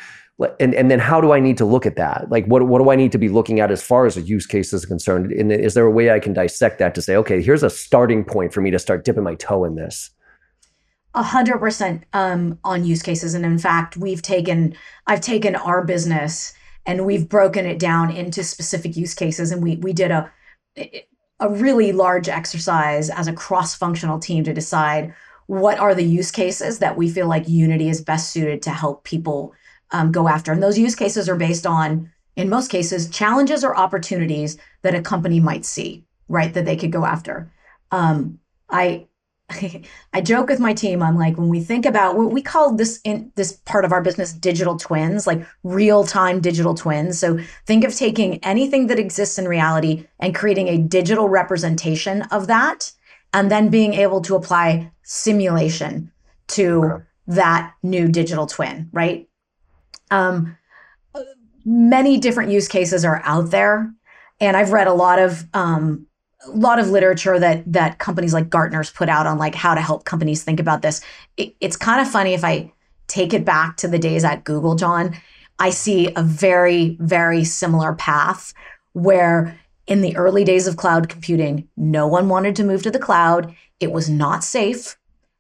and 0.59 0.75
and 0.75 0.91
then 0.91 0.99
how 0.99 1.21
do 1.21 1.33
I 1.33 1.41
need 1.41 1.59
to 1.59 1.67
look 1.67 1.85
at 1.85 1.97
that? 1.97 2.31
Like 2.31 2.47
what 2.47 2.67
what 2.67 2.79
do 2.79 2.91
I 2.91 2.97
need 2.97 3.13
to 3.13 3.19
be 3.19 3.29
looking 3.29 3.61
at 3.61 3.71
as 3.71 3.83
far 3.83 4.07
as 4.07 4.17
a 4.17 4.23
use 4.23 4.47
case 4.47 4.73
is 4.73 4.87
concerned? 4.87 5.31
And 5.33 5.53
is 5.53 5.75
there 5.75 5.85
a 5.85 5.91
way 5.91 6.11
I 6.11 6.21
can 6.21 6.33
dissect 6.33 6.79
that 6.79 6.95
to 6.95 7.03
say, 7.03 7.17
okay, 7.17 7.43
here's 7.43 7.63
a 7.63 7.69
starting 7.69 8.25
point 8.25 8.55
for 8.55 8.63
me 8.63 8.71
to 8.71 8.79
start 8.79 9.05
dipping 9.05 9.25
my 9.25 9.35
toe 9.35 9.65
in 9.65 9.75
this? 9.75 10.11
A 11.15 11.23
hundred 11.23 11.59
percent 11.59 12.05
um, 12.13 12.59
on 12.63 12.85
use 12.85 13.03
cases, 13.03 13.35
and 13.35 13.45
in 13.45 13.59
fact, 13.59 13.97
we've 13.97 14.23
taken 14.23 14.75
I've 15.07 15.21
taken 15.21 15.57
our 15.57 15.85
business 15.85 16.55
and 16.87 17.05
we've 17.05 17.29
broken 17.29 17.67
it 17.67 17.79
down 17.79 18.11
into 18.11 18.45
specific 18.45 18.97
use 18.97 19.15
cases, 19.15 19.51
and 19.51 19.63
we 19.63 19.77
we 19.77 19.93
did 19.93 20.13
a 20.13 20.31
a 21.41 21.49
really 21.49 21.93
large 21.93 22.29
exercise 22.29 23.11
as 23.11 23.27
a 23.27 23.33
cross 23.33 23.75
functional 23.75 24.19
team 24.19 24.45
to 24.45 24.53
decide 24.53 25.15
what 25.47 25.79
are 25.79 25.95
the 25.95 26.05
use 26.05 26.31
cases 26.31 26.79
that 26.79 26.97
we 26.97 27.11
feel 27.11 27.27
like 27.27 27.49
Unity 27.49 27.89
is 27.89 28.01
best 28.01 28.31
suited 28.31 28.63
to 28.63 28.71
help 28.71 29.03
people 29.03 29.53
um, 29.91 30.13
go 30.13 30.29
after. 30.29 30.53
And 30.53 30.63
those 30.63 30.79
use 30.79 30.95
cases 30.95 31.29
are 31.29 31.37
based 31.37 31.67
on, 31.67 32.13
in 32.37 32.49
most 32.49 32.71
cases, 32.71 33.11
challenges 33.11 33.65
or 33.65 33.77
opportunities 33.77 34.59
that 34.83 34.95
a 34.95 35.03
company 35.03 35.41
might 35.41 35.65
see, 35.65 36.05
right? 36.29 36.55
That 36.55 36.67
they 36.67 36.77
could 36.77 36.93
go 36.93 37.05
after. 37.05 37.51
Um, 37.91 38.39
I 38.69 39.09
I 40.13 40.21
joke 40.21 40.49
with 40.49 40.61
my 40.61 40.73
team. 40.73 41.03
I'm 41.03 41.17
like, 41.17 41.37
when 41.37 41.49
we 41.49 41.61
think 41.61 41.87
about 41.87 42.17
what 42.17 42.33
we 42.33 42.43
call 42.43 42.75
this 42.75 43.01
in 43.05 43.33
this 43.37 43.53
part 43.53 43.85
of 43.85 43.93
our 43.93 44.03
business, 44.03 44.33
digital 44.33 44.77
twins, 44.77 45.27
like 45.27 45.45
real 45.63 46.05
time 46.05 46.41
digital 46.41 46.75
twins. 46.75 47.19
So 47.19 47.39
think 47.67 47.85
of 47.85 47.95
taking 47.95 48.43
anything 48.45 48.87
that 48.89 48.99
exists 48.99 49.39
in 49.39 49.49
reality 49.49 50.07
and 50.19 50.35
creating 50.35 50.69
a 50.69 50.79
digital 50.79 51.29
representation 51.29 52.23
of 52.31 52.47
that, 52.47 52.93
and 53.33 53.51
then 53.51 53.69
being 53.69 53.95
able 53.95 54.21
to 54.23 54.37
apply 54.37 54.91
simulation 55.03 56.13
to 56.49 56.85
okay. 56.85 57.05
that 57.29 57.75
new 57.83 58.09
digital 58.09 58.47
twin, 58.47 58.89
right? 58.93 59.29
Um, 60.11 60.57
many 61.65 62.19
different 62.19 62.51
use 62.51 62.69
cases 62.69 63.05
are 63.05 63.23
out 63.25 63.51
there, 63.51 63.93
and 64.41 64.57
I've 64.57 64.73
read 64.73 64.87
a 64.87 64.95
lot 64.95 65.19
of 65.19 65.45
um, 65.55 66.07
a 66.47 66.51
lot 66.51 66.79
of 66.79 66.89
literature 66.89 67.39
that 67.39 67.71
that 67.71 67.99
companies 67.99 68.33
like 68.33 68.49
Gartner's 68.49 68.91
put 68.91 69.09
out 69.09 69.27
on 69.27 69.39
like 69.39 69.55
how 69.55 69.75
to 69.75 69.81
help 69.81 70.05
companies 70.05 70.43
think 70.43 70.61
about 70.61 70.83
this. 70.83 71.01
It, 71.37 71.55
it's 71.61 71.77
kind 71.77 72.01
of 72.01 72.11
funny 72.11 72.35
if 72.35 72.45
I 72.45 72.73
take 73.09 73.35
it 73.35 73.45
back 73.45 73.77
to 73.79 73.89
the 73.89 73.99
days 73.99 74.25
at 74.25 74.45
Google, 74.45 74.75
John. 74.75 75.17
I 75.59 75.71
see 75.71 76.13
a 76.15 76.23
very 76.23 76.97
very 77.01 77.45
similar 77.45 77.95
path 77.95 78.55
where 78.93 79.59
in 79.87 80.01
the 80.03 80.17
early 80.17 80.45
days 80.45 80.67
of 80.67 80.77
cloud 80.77 81.09
computing, 81.09 81.69
no 81.77 82.07
one 82.07 82.29
wanted 82.29 82.55
to 82.57 82.65
move 82.65 82.83
to 82.85 82.91
the 82.91 82.99
cloud. 82.99 83.55
It 83.81 83.93
was 83.93 84.09
not 84.09 84.45
safe. 84.45 84.97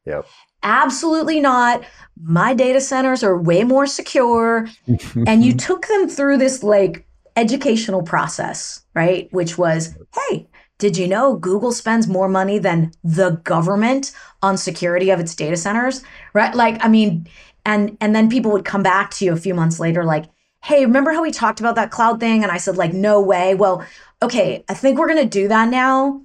Yep. 0.07 0.27
Absolutely 0.63 1.41
not. 1.41 1.85
My 2.21 2.53
data 2.53 2.81
centers 2.81 3.23
are 3.23 3.39
way 3.39 3.65
more 3.65 3.87
secure. 3.87 4.69
and 5.27 5.45
you 5.45 5.55
took 5.55 5.87
them 5.87 6.09
through 6.09 6.39
this 6.39 6.63
like 6.63 7.07
educational 7.37 8.03
process, 8.03 8.85
right? 8.95 9.33
Which 9.33 9.57
was, 9.57 9.97
hey, 10.29 10.49
did 10.81 10.97
you 10.97 11.07
know 11.07 11.37
Google 11.37 11.71
spends 11.71 12.09
more 12.09 12.29
money 12.29 12.59
than 12.59 12.93
the 13.05 13.31
government 13.45 14.13
on 14.43 14.57
security 14.57 15.11
of 15.11 15.21
its 15.21 15.35
data 15.35 15.57
centers? 15.57 16.03
Right? 16.33 16.55
Like, 16.55 16.85
I 16.85 16.89
mean, 16.89 17.29
and 17.65 17.97
and 18.01 18.17
then 18.17 18.29
people 18.29 18.51
would 18.51 18.65
come 18.65 18.83
back 18.83 19.11
to 19.13 19.25
you 19.25 19.33
a 19.33 19.37
few 19.37 19.55
months 19.55 19.79
later 19.79 20.05
like, 20.05 20.25
"Hey, 20.65 20.85
remember 20.85 21.13
how 21.13 21.23
we 21.23 21.31
talked 21.31 21.61
about 21.61 21.77
that 21.77 21.91
cloud 21.91 22.19
thing?" 22.19 22.43
And 22.43 22.51
I 22.51 22.57
said 22.57 22.77
like, 22.77 22.93
"No 22.93 23.21
way." 23.21 23.55
Well, 23.55 23.85
okay, 24.23 24.65
I 24.69 24.75
think 24.75 24.99
we're 24.99 25.09
going 25.09 25.23
to 25.23 25.29
do 25.29 25.47
that 25.49 25.69
now. 25.69 26.23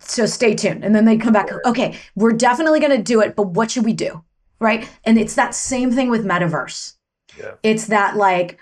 So 0.00 0.26
stay 0.26 0.54
tuned. 0.54 0.84
And 0.84 0.94
then 0.94 1.04
they 1.04 1.16
come 1.16 1.32
back, 1.32 1.50
"Okay, 1.64 1.98
we're 2.16 2.32
definitely 2.32 2.80
going 2.80 2.96
to 2.96 3.02
do 3.02 3.20
it, 3.20 3.36
but 3.36 3.48
what 3.48 3.70
should 3.70 3.84
we 3.84 3.92
do?" 3.92 4.22
Right? 4.60 4.88
And 5.04 5.18
it's 5.18 5.36
that 5.36 5.54
same 5.54 5.92
thing 5.92 6.10
with 6.10 6.24
metaverse. 6.26 6.94
Yeah. 7.38 7.52
It's 7.62 7.86
that 7.86 8.16
like 8.16 8.58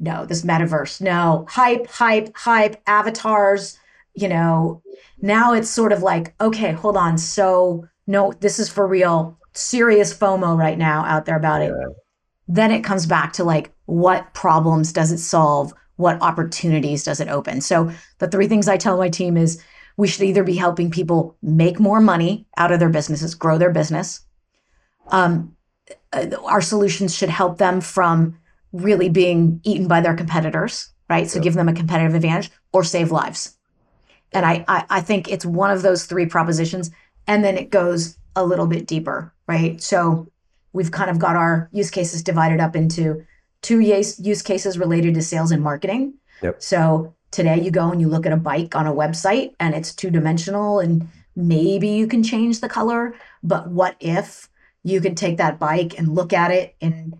no, 0.00 0.24
this 0.26 0.42
metaverse, 0.42 1.00
no, 1.00 1.46
hype, 1.48 1.86
hype, 1.88 2.36
hype, 2.36 2.80
avatars, 2.86 3.78
you 4.14 4.28
know. 4.28 4.82
Now 5.20 5.52
it's 5.52 5.70
sort 5.70 5.92
of 5.92 6.02
like, 6.02 6.34
okay, 6.40 6.72
hold 6.72 6.96
on. 6.96 7.18
So, 7.18 7.86
no, 8.06 8.32
this 8.40 8.58
is 8.58 8.68
for 8.68 8.86
real. 8.86 9.38
Serious 9.52 10.16
FOMO 10.16 10.56
right 10.56 10.78
now 10.78 11.04
out 11.04 11.26
there 11.26 11.36
about 11.36 11.62
it. 11.62 11.72
Then 12.46 12.70
it 12.70 12.84
comes 12.84 13.06
back 13.06 13.32
to 13.34 13.44
like, 13.44 13.72
what 13.86 14.32
problems 14.34 14.92
does 14.92 15.10
it 15.10 15.18
solve? 15.18 15.74
What 15.96 16.20
opportunities 16.22 17.02
does 17.02 17.20
it 17.20 17.28
open? 17.28 17.60
So, 17.60 17.90
the 18.18 18.28
three 18.28 18.46
things 18.46 18.68
I 18.68 18.76
tell 18.76 18.96
my 18.96 19.08
team 19.08 19.36
is 19.36 19.62
we 19.96 20.06
should 20.06 20.22
either 20.22 20.44
be 20.44 20.54
helping 20.54 20.92
people 20.92 21.36
make 21.42 21.80
more 21.80 22.00
money 22.00 22.46
out 22.56 22.70
of 22.70 22.78
their 22.78 22.88
businesses, 22.88 23.34
grow 23.34 23.58
their 23.58 23.72
business. 23.72 24.20
Um, 25.08 25.56
uh, 26.12 26.26
our 26.44 26.60
solutions 26.60 27.14
should 27.16 27.30
help 27.30 27.58
them 27.58 27.80
from 27.80 28.38
really 28.72 29.08
being 29.08 29.60
eaten 29.64 29.88
by 29.88 30.00
their 30.00 30.14
competitors, 30.14 30.92
right? 31.08 31.28
So 31.28 31.40
give 31.40 31.54
them 31.54 31.68
a 31.68 31.74
competitive 31.74 32.14
advantage 32.14 32.50
or 32.72 32.84
save 32.84 33.10
lives. 33.10 33.56
And 34.32 34.44
I, 34.44 34.64
I, 34.68 34.84
I 34.90 35.00
think 35.00 35.30
it's 35.30 35.46
one 35.46 35.70
of 35.70 35.82
those 35.82 36.04
three 36.04 36.26
propositions. 36.26 36.90
And 37.26 37.42
then 37.42 37.56
it 37.56 37.70
goes 37.70 38.18
a 38.36 38.44
little 38.44 38.66
bit 38.66 38.86
deeper, 38.86 39.32
right? 39.46 39.80
So 39.82 40.28
we've 40.72 40.90
kind 40.90 41.10
of 41.10 41.18
got 41.18 41.36
our 41.36 41.68
use 41.72 41.90
cases 41.90 42.22
divided 42.22 42.60
up 42.60 42.76
into 42.76 43.24
two 43.62 43.80
use, 43.80 44.42
cases 44.42 44.78
related 44.78 45.14
to 45.14 45.22
sales 45.22 45.50
and 45.50 45.62
marketing. 45.62 46.14
Yep. 46.42 46.62
So 46.62 47.14
today 47.30 47.60
you 47.60 47.70
go 47.70 47.90
and 47.90 48.00
you 48.00 48.08
look 48.08 48.26
at 48.26 48.32
a 48.32 48.36
bike 48.36 48.76
on 48.76 48.86
a 48.86 48.92
website 48.92 49.54
and 49.58 49.74
it's 49.74 49.94
two 49.94 50.10
dimensional 50.10 50.78
and 50.78 51.08
maybe 51.34 51.88
you 51.88 52.06
can 52.06 52.22
change 52.22 52.60
the 52.60 52.68
color. 52.68 53.14
But 53.42 53.68
what 53.68 53.96
if 54.00 54.48
you 54.84 55.00
can 55.00 55.14
take 55.14 55.38
that 55.38 55.58
bike 55.58 55.98
and 55.98 56.14
look 56.14 56.32
at 56.32 56.50
it 56.50 56.76
and 56.80 57.18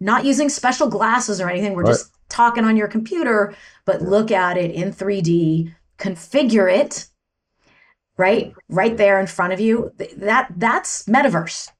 not 0.00 0.24
using 0.24 0.48
special 0.48 0.88
glasses 0.88 1.40
or 1.40 1.48
anything. 1.48 1.74
We're 1.74 1.82
right. 1.82 1.90
just 1.90 2.12
talking 2.28 2.64
on 2.64 2.76
your 2.76 2.88
computer, 2.88 3.54
but 3.84 4.02
look 4.02 4.30
at 4.30 4.56
it 4.56 4.70
in 4.72 4.92
3D, 4.92 5.74
configure 5.98 6.72
it 6.72 7.06
right 8.16 8.54
right 8.68 8.96
there 8.96 9.18
in 9.20 9.26
front 9.26 9.52
of 9.52 9.60
you. 9.60 9.92
That 10.16 10.52
that's 10.56 11.04
metaverse 11.04 11.70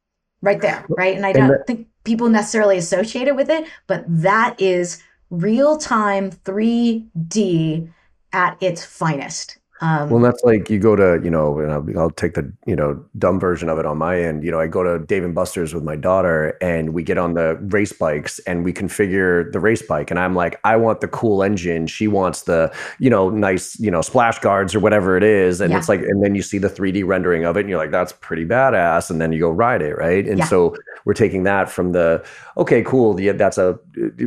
right 0.43 0.61
there, 0.61 0.85
right? 0.89 1.17
And 1.17 1.27
I 1.27 1.33
don't 1.33 1.45
and 1.45 1.53
that, 1.53 1.67
think 1.67 1.89
people 2.05 2.29
necessarily 2.29 2.79
associate 2.79 3.29
it 3.29 3.37
with 3.37 3.51
it, 3.51 3.67
but 3.87 4.05
that 4.09 4.61
is 4.61 5.03
real-time 5.31 6.31
3D 6.31 7.93
at 8.33 8.63
its 8.63 8.85
finest. 8.85 9.59
Um, 9.83 10.11
well, 10.11 10.21
that's 10.21 10.43
like 10.45 10.69
you 10.69 10.79
go 10.79 10.95
to, 10.95 11.21
you 11.25 11.31
know, 11.31 11.59
and 11.59 11.73
I'll, 11.73 11.99
I'll, 11.99 12.11
take 12.11 12.35
the, 12.35 12.53
you 12.67 12.77
know, 12.77 13.03
dumb 13.19 13.41
version 13.41 13.71
of 13.71 13.79
it 13.79 13.87
on 13.87 13.97
my 13.97 14.21
end. 14.21 14.45
You 14.45 14.51
know, 14.51 14.61
I 14.61 14.67
go 14.67 14.83
to 14.83 15.05
Dave 15.07 15.25
and 15.25 15.35
Buster's 15.35 15.73
with 15.73 15.83
my 15.83 15.97
daughter 15.97 16.59
and 16.61 16.93
we 16.93 17.03
get 17.03 17.17
on 17.17 17.33
the 17.33 17.57
race 17.63 17.93
bikes 17.93 18.41
and 18.41 18.63
we 18.63 18.75
configure 18.75 19.51
the 19.53 19.61
race 19.61 19.81
bike. 19.81 20.11
And 20.11 20.21
I'm 20.21 20.35
like, 20.35 20.61
I 20.65 20.77
want 20.77 21.01
the 21.01 21.09
cool 21.09 21.43
engine. 21.43 21.87
She 21.87 22.09
wants 22.09 22.43
the, 22.43 22.71
you 22.99 23.09
know, 23.09 23.31
nice, 23.31 23.81
you 23.81 23.91
know, 23.91 24.03
splash 24.03 24.39
guards 24.41 24.75
or 24.75 24.81
whatever 24.81 25.17
it 25.17 25.23
is. 25.23 25.63
And 25.63 25.71
yeah. 25.71 25.79
it's 25.79 25.89
like, 25.89 26.01
and 26.01 26.23
then 26.23 26.35
you 26.35 26.43
see 26.43 26.59
the 26.59 26.69
3D 26.69 27.07
rendering 27.07 27.47
of 27.47 27.57
it 27.57 27.61
and 27.61 27.71
you're 27.71 27.79
like, 27.79 27.91
that's 27.91 28.13
pretty 28.13 28.45
badass. 28.45 29.11
And 29.11 29.19
then 29.19 29.33
you 29.33 29.41
go 29.41 29.51
ride 29.51 29.81
it. 29.81 29.97
Right. 29.97 30.27
And 30.27 30.41
yeah. 30.41 30.45
so 30.45 30.77
we're 31.07 31.15
taking 31.15 31.45
that 31.45 31.71
from 31.71 31.93
the, 31.93 32.23
okay, 32.59 32.83
cool. 32.83 33.19
Yeah, 33.19 33.33
that's 33.33 33.57
a, 33.57 33.79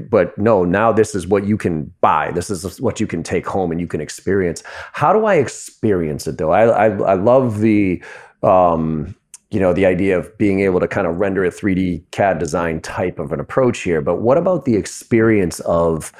but 0.09 0.35
no, 0.35 0.65
now 0.65 0.91
this 0.91 1.13
is 1.13 1.27
what 1.27 1.45
you 1.45 1.57
can 1.57 1.93
buy. 2.01 2.31
This 2.31 2.49
is 2.49 2.81
what 2.81 2.99
you 2.99 3.05
can 3.05 3.21
take 3.21 3.45
home 3.45 3.71
and 3.71 3.79
you 3.79 3.87
can 3.87 4.01
experience. 4.01 4.63
How 4.93 5.13
do 5.13 5.27
I 5.27 5.42
experience 5.43 6.25
it 6.27 6.37
though. 6.37 6.51
I 6.51 6.87
I, 6.87 6.87
I 6.87 7.13
love 7.13 7.59
the 7.59 8.03
um, 8.41 9.15
you 9.51 9.59
know 9.59 9.73
the 9.73 9.85
idea 9.85 10.17
of 10.17 10.35
being 10.37 10.61
able 10.61 10.79
to 10.79 10.87
kind 10.87 11.05
of 11.05 11.19
render 11.19 11.45
a 11.45 11.51
3D 11.51 12.03
CAD 12.11 12.39
design 12.39 12.81
type 12.81 13.19
of 13.19 13.31
an 13.31 13.39
approach 13.39 13.81
here. 13.81 14.01
But 14.01 14.21
what 14.21 14.37
about 14.37 14.65
the 14.65 14.75
experience 14.75 15.59
of 15.61 16.11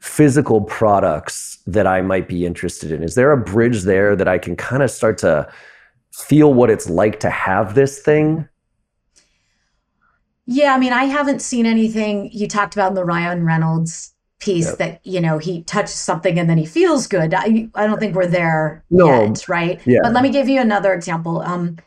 physical 0.00 0.60
products 0.60 1.58
that 1.66 1.86
I 1.86 2.02
might 2.02 2.28
be 2.28 2.44
interested 2.44 2.92
in? 2.92 3.02
Is 3.02 3.14
there 3.14 3.32
a 3.32 3.42
bridge 3.42 3.82
there 3.82 4.14
that 4.14 4.28
I 4.28 4.36
can 4.36 4.54
kind 4.54 4.82
of 4.82 4.90
start 4.90 5.16
to 5.18 5.50
feel 6.12 6.52
what 6.52 6.68
it's 6.70 6.88
like 6.90 7.20
to 7.20 7.30
have 7.30 7.74
this 7.74 8.00
thing? 8.00 8.46
Yeah, 10.46 10.74
I 10.74 10.78
mean, 10.78 10.92
I 10.92 11.04
haven't 11.04 11.40
seen 11.40 11.64
anything 11.64 12.30
you 12.32 12.46
talked 12.46 12.74
about 12.74 12.90
in 12.90 12.94
the 12.94 13.04
Ryan 13.04 13.46
Reynolds 13.46 14.13
piece 14.44 14.66
yep. 14.66 14.78
that 14.78 15.00
you 15.06 15.22
know 15.22 15.38
he 15.38 15.62
touches 15.62 15.94
something 15.94 16.38
and 16.38 16.50
then 16.50 16.58
he 16.58 16.66
feels 16.66 17.06
good 17.06 17.32
i, 17.32 17.66
I 17.74 17.86
don't 17.86 17.98
think 17.98 18.14
we're 18.14 18.26
there 18.26 18.84
no. 18.90 19.06
yet 19.06 19.48
right 19.48 19.80
yeah. 19.86 20.00
but 20.02 20.12
let 20.12 20.22
me 20.22 20.28
give 20.28 20.50
you 20.50 20.60
another 20.60 20.92
example 20.92 21.40
um 21.40 21.78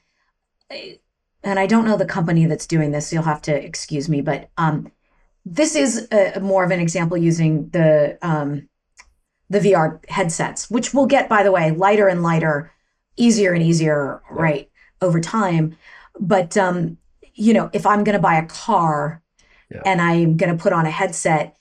and 1.44 1.60
i 1.60 1.68
don't 1.68 1.86
know 1.86 1.98
the 1.98 2.06
company 2.06 2.48
that's 2.48 2.66
doing 2.66 2.90
this 2.90 3.08
so 3.08 3.18
you'll 3.18 3.24
have 3.24 3.44
to 3.44 3.54
excuse 3.54 4.10
me 4.10 4.22
but 4.22 4.50
um 4.58 4.92
this 5.46 5.76
is 5.76 6.08
a, 6.12 6.40
more 6.40 6.64
of 6.64 6.72
an 6.72 6.80
example 6.80 7.16
using 7.16 7.70
the 7.70 8.18
um 8.24 8.68
the 9.52 9.60
vr 9.60 10.04
headsets 10.10 10.68
which 10.72 10.96
will 10.96 11.06
get 11.06 11.30
by 11.30 11.44
the 11.44 11.52
way 11.52 11.70
lighter 11.70 12.08
and 12.08 12.24
lighter 12.24 12.72
easier 13.18 13.54
and 13.54 13.62
easier 13.62 14.24
yeah. 14.32 14.36
right 14.36 14.72
over 15.04 15.22
time 15.22 15.78
but 16.20 16.58
um 16.58 16.98
you 17.36 17.54
know 17.54 17.70
if 17.72 17.86
i'm 17.86 18.04
going 18.04 18.18
to 18.18 18.22
buy 18.22 18.36
a 18.36 18.48
car 18.48 19.22
yeah. 19.70 19.82
and 19.86 20.02
i'm 20.02 20.38
going 20.38 20.52
to 20.52 20.62
put 20.62 20.74
on 20.74 20.88
a 20.88 20.92
headset 20.92 21.57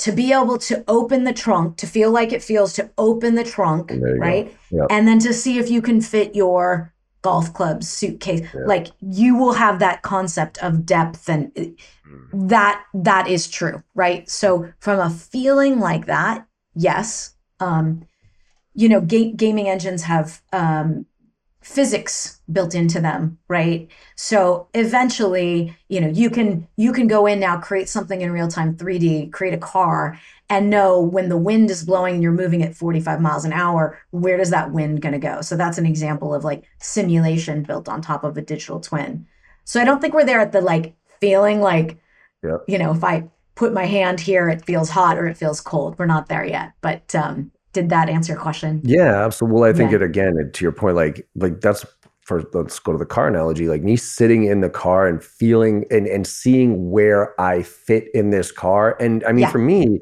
to 0.00 0.12
be 0.12 0.32
able 0.32 0.56
to 0.56 0.82
open 0.88 1.24
the 1.24 1.32
trunk, 1.32 1.76
to 1.76 1.86
feel 1.86 2.10
like 2.10 2.32
it 2.32 2.42
feels 2.42 2.72
to 2.72 2.90
open 2.96 3.34
the 3.34 3.44
trunk, 3.44 3.92
right? 4.18 4.54
Yep. 4.70 4.86
And 4.88 5.06
then 5.06 5.18
to 5.20 5.34
see 5.34 5.58
if 5.58 5.70
you 5.70 5.82
can 5.82 6.00
fit 6.00 6.34
your 6.34 6.94
golf 7.20 7.52
clubs, 7.52 7.86
suitcase. 7.86 8.40
Yep. 8.40 8.66
Like 8.66 8.88
you 9.00 9.36
will 9.36 9.52
have 9.52 9.78
that 9.80 10.00
concept 10.00 10.56
of 10.62 10.86
depth 10.86 11.28
and 11.28 11.52
mm. 11.54 11.76
that 12.32 12.82
that 12.94 13.28
is 13.28 13.46
true, 13.46 13.82
right? 13.94 14.28
So 14.28 14.72
from 14.78 15.00
a 15.00 15.10
feeling 15.10 15.80
like 15.80 16.06
that, 16.06 16.46
yes. 16.74 17.34
Um, 17.60 18.06
you 18.72 18.88
know, 18.88 19.02
ga- 19.02 19.32
gaming 19.32 19.68
engines 19.68 20.04
have 20.04 20.40
um, 20.54 21.04
physics 21.62 22.40
built 22.50 22.74
into 22.74 23.00
them 23.00 23.38
right? 23.48 23.88
So 24.16 24.68
eventually 24.74 25.76
you 25.88 26.00
know 26.00 26.08
you 26.08 26.30
can 26.30 26.66
you 26.76 26.92
can 26.92 27.06
go 27.06 27.26
in 27.26 27.40
now 27.40 27.58
create 27.58 27.88
something 27.88 28.20
in 28.20 28.32
real 28.32 28.48
time 28.48 28.76
3d 28.76 29.32
create 29.32 29.54
a 29.54 29.58
car 29.58 30.18
and 30.48 30.68
know 30.68 31.00
when 31.00 31.28
the 31.28 31.36
wind 31.36 31.70
is 31.70 31.84
blowing 31.84 32.14
and 32.14 32.22
you're 32.22 32.32
moving 32.32 32.62
at 32.62 32.74
45 32.74 33.20
miles 33.20 33.44
an 33.44 33.52
hour 33.52 33.98
where 34.10 34.36
does 34.36 34.50
that 34.50 34.72
wind 34.72 35.00
going 35.00 35.12
to 35.12 35.18
go? 35.18 35.42
So 35.42 35.56
that's 35.56 35.78
an 35.78 35.86
example 35.86 36.34
of 36.34 36.44
like 36.44 36.64
simulation 36.80 37.62
built 37.62 37.88
on 37.88 38.02
top 38.02 38.24
of 38.24 38.36
a 38.36 38.42
digital 38.42 38.80
twin. 38.80 39.26
So 39.64 39.80
i 39.80 39.84
don't 39.84 40.00
think 40.00 40.14
we're 40.14 40.24
there 40.24 40.40
at 40.40 40.52
the 40.52 40.60
like 40.60 40.94
feeling 41.20 41.60
like 41.60 41.98
yep. 42.42 42.64
you 42.66 42.78
know 42.78 42.92
if 42.92 43.04
i 43.04 43.28
put 43.54 43.72
my 43.74 43.84
hand 43.84 44.20
here 44.20 44.48
it 44.48 44.64
feels 44.64 44.88
hot 44.88 45.18
or 45.18 45.26
it 45.26 45.36
feels 45.36 45.60
cold. 45.60 45.98
We're 45.98 46.06
not 46.06 46.28
there 46.28 46.44
yet 46.44 46.72
but 46.80 47.14
um 47.14 47.52
did 47.72 47.88
that 47.90 48.08
answer 48.08 48.32
your 48.32 48.42
question? 48.42 48.80
Yeah, 48.84 49.24
absolutely. 49.24 49.60
Well, 49.60 49.70
I 49.70 49.72
think 49.72 49.90
yeah. 49.90 49.96
it 49.96 50.02
again 50.02 50.50
to 50.52 50.64
your 50.64 50.72
point, 50.72 50.96
like 50.96 51.26
like 51.36 51.60
that's 51.60 51.84
for 52.30 52.44
let's 52.52 52.78
go 52.78 52.92
to 52.92 52.98
the 52.98 53.06
car 53.06 53.28
analogy. 53.28 53.68
Like 53.68 53.82
me 53.82 53.96
sitting 53.96 54.44
in 54.44 54.60
the 54.60 54.70
car 54.70 55.06
and 55.06 55.22
feeling 55.22 55.84
and 55.90 56.06
and 56.06 56.26
seeing 56.26 56.90
where 56.90 57.38
I 57.40 57.62
fit 57.62 58.08
in 58.14 58.30
this 58.30 58.52
car. 58.52 58.96
And 59.00 59.24
I 59.24 59.32
mean, 59.32 59.40
yeah. 59.40 59.50
for 59.50 59.58
me, 59.58 60.00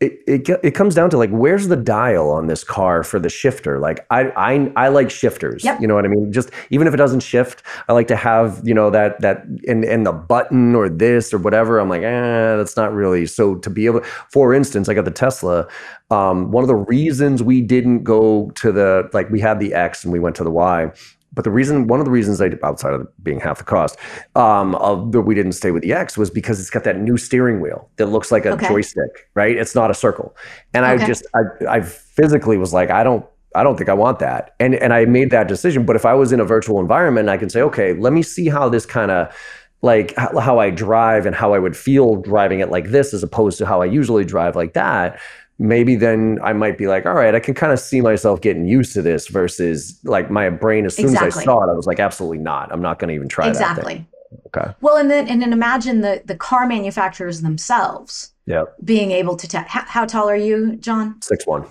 it, 0.00 0.18
it 0.26 0.48
it 0.62 0.74
comes 0.74 0.94
down 0.94 1.08
to 1.08 1.16
like 1.16 1.30
where's 1.30 1.68
the 1.68 1.76
dial 1.76 2.28
on 2.30 2.48
this 2.48 2.64
car 2.64 3.04
for 3.04 3.20
the 3.20 3.28
shifter 3.28 3.78
like 3.78 4.04
i 4.10 4.24
i, 4.30 4.72
I 4.76 4.88
like 4.88 5.08
shifters 5.08 5.62
yep. 5.62 5.80
you 5.80 5.86
know 5.86 5.94
what 5.94 6.04
i 6.04 6.08
mean 6.08 6.32
just 6.32 6.50
even 6.70 6.88
if 6.88 6.94
it 6.94 6.96
doesn't 6.96 7.20
shift 7.20 7.62
i 7.88 7.92
like 7.92 8.08
to 8.08 8.16
have 8.16 8.60
you 8.64 8.74
know 8.74 8.90
that 8.90 9.20
that 9.20 9.44
and 9.68 9.84
and 9.84 10.04
the 10.04 10.12
button 10.12 10.74
or 10.74 10.88
this 10.88 11.32
or 11.32 11.38
whatever 11.38 11.78
i'm 11.78 11.88
like 11.88 12.02
eh 12.02 12.56
that's 12.56 12.76
not 12.76 12.92
really 12.92 13.24
so 13.24 13.54
to 13.54 13.70
be 13.70 13.86
able 13.86 14.00
for 14.30 14.52
instance 14.52 14.88
i 14.88 14.94
got 14.94 15.04
the 15.04 15.10
tesla 15.10 15.66
um, 16.10 16.50
one 16.50 16.62
of 16.62 16.68
the 16.68 16.76
reasons 16.76 17.42
we 17.42 17.60
didn't 17.60 18.04
go 18.04 18.50
to 18.56 18.70
the 18.72 19.08
like 19.12 19.30
we 19.30 19.40
had 19.40 19.58
the 19.58 19.72
x 19.74 20.04
and 20.04 20.12
we 20.12 20.20
went 20.20 20.36
to 20.36 20.44
the 20.44 20.50
y 20.50 20.90
but 21.34 21.44
the 21.44 21.50
reason, 21.50 21.86
one 21.88 22.00
of 22.00 22.06
the 22.06 22.12
reasons 22.12 22.40
I, 22.40 22.50
outside 22.62 22.94
of 22.94 23.06
being 23.22 23.40
half 23.40 23.58
the 23.58 23.64
cost, 23.64 23.98
um, 24.36 24.74
of 24.76 25.12
that 25.12 25.22
we 25.22 25.34
didn't 25.34 25.52
stay 25.52 25.70
with 25.70 25.82
the 25.82 25.92
X 25.92 26.16
was 26.16 26.30
because 26.30 26.60
it's 26.60 26.70
got 26.70 26.84
that 26.84 26.98
new 26.98 27.16
steering 27.16 27.60
wheel 27.60 27.90
that 27.96 28.06
looks 28.06 28.30
like 28.32 28.44
a 28.46 28.50
Okay. 28.50 28.68
joystick, 28.68 29.28
right? 29.34 29.56
It's 29.56 29.74
not 29.74 29.90
a 29.90 29.94
circle. 29.94 30.36
And 30.72 30.84
I 30.86 30.98
just, 30.98 31.26
I, 31.34 31.40
I 31.68 31.80
physically 31.82 32.56
was 32.56 32.72
like, 32.72 32.90
I 32.90 33.02
don't, 33.02 33.26
I 33.56 33.62
don't 33.62 33.76
think 33.76 33.88
I 33.88 33.94
want 33.94 34.18
that. 34.18 34.54
And 34.58 34.74
and 34.74 34.92
I 34.92 35.04
made 35.04 35.30
that 35.30 35.46
decision. 35.46 35.86
But 35.86 35.94
if 35.94 36.04
I 36.04 36.14
was 36.14 36.32
in 36.32 36.40
a 36.40 36.44
virtual 36.44 36.80
environment, 36.80 37.28
I 37.28 37.36
can 37.36 37.48
say, 37.48 37.62
okay, 37.62 37.92
let 37.92 38.12
me 38.12 38.22
see 38.22 38.48
how 38.48 38.68
this 38.68 38.84
kind 38.84 39.12
of 39.12 39.32
like 39.80 40.14
how 40.16 40.58
I 40.58 40.70
drive 40.70 41.26
and 41.26 41.36
how 41.36 41.52
I 41.52 41.58
would 41.58 41.76
feel 41.76 42.16
driving 42.16 42.60
it 42.60 42.70
like 42.70 42.86
this 42.90 43.14
as 43.14 43.22
opposed 43.22 43.58
to 43.58 43.66
how 43.66 43.82
I 43.82 43.84
usually 43.84 44.24
drive 44.24 44.56
like 44.56 44.72
that. 44.72 45.20
Maybe 45.58 45.94
then 45.94 46.38
I 46.42 46.52
might 46.52 46.76
be 46.76 46.88
like, 46.88 47.06
all 47.06 47.14
right, 47.14 47.34
I 47.34 47.40
can 47.40 47.54
kind 47.54 47.72
of 47.72 47.78
see 47.78 48.00
myself 48.00 48.40
getting 48.40 48.66
used 48.66 48.92
to 48.94 49.02
this 49.02 49.28
versus 49.28 50.00
like 50.04 50.30
my 50.30 50.50
brain 50.50 50.84
as 50.84 50.96
soon 50.96 51.14
as 51.16 51.22
I 51.22 51.28
saw 51.28 51.62
it, 51.62 51.70
I 51.70 51.74
was 51.74 51.86
like, 51.86 52.00
absolutely 52.00 52.38
not. 52.38 52.72
I'm 52.72 52.82
not 52.82 52.98
going 52.98 53.08
to 53.08 53.14
even 53.14 53.28
try 53.28 53.44
that. 53.46 53.50
exactly. 53.50 54.04
Okay. 54.46 54.72
Well, 54.80 54.96
and 54.96 55.08
then 55.08 55.28
and 55.28 55.40
then 55.40 55.52
imagine 55.52 56.00
the 56.00 56.22
the 56.24 56.34
car 56.34 56.66
manufacturers 56.66 57.42
themselves 57.42 58.32
Yeah. 58.46 58.64
being 58.84 59.12
able 59.12 59.36
to. 59.36 59.46
Ta- 59.46 59.64
how, 59.68 59.84
how 59.86 60.04
tall 60.06 60.28
are 60.28 60.34
you, 60.36 60.74
John? 60.76 61.22
Six 61.22 61.46
one. 61.46 61.66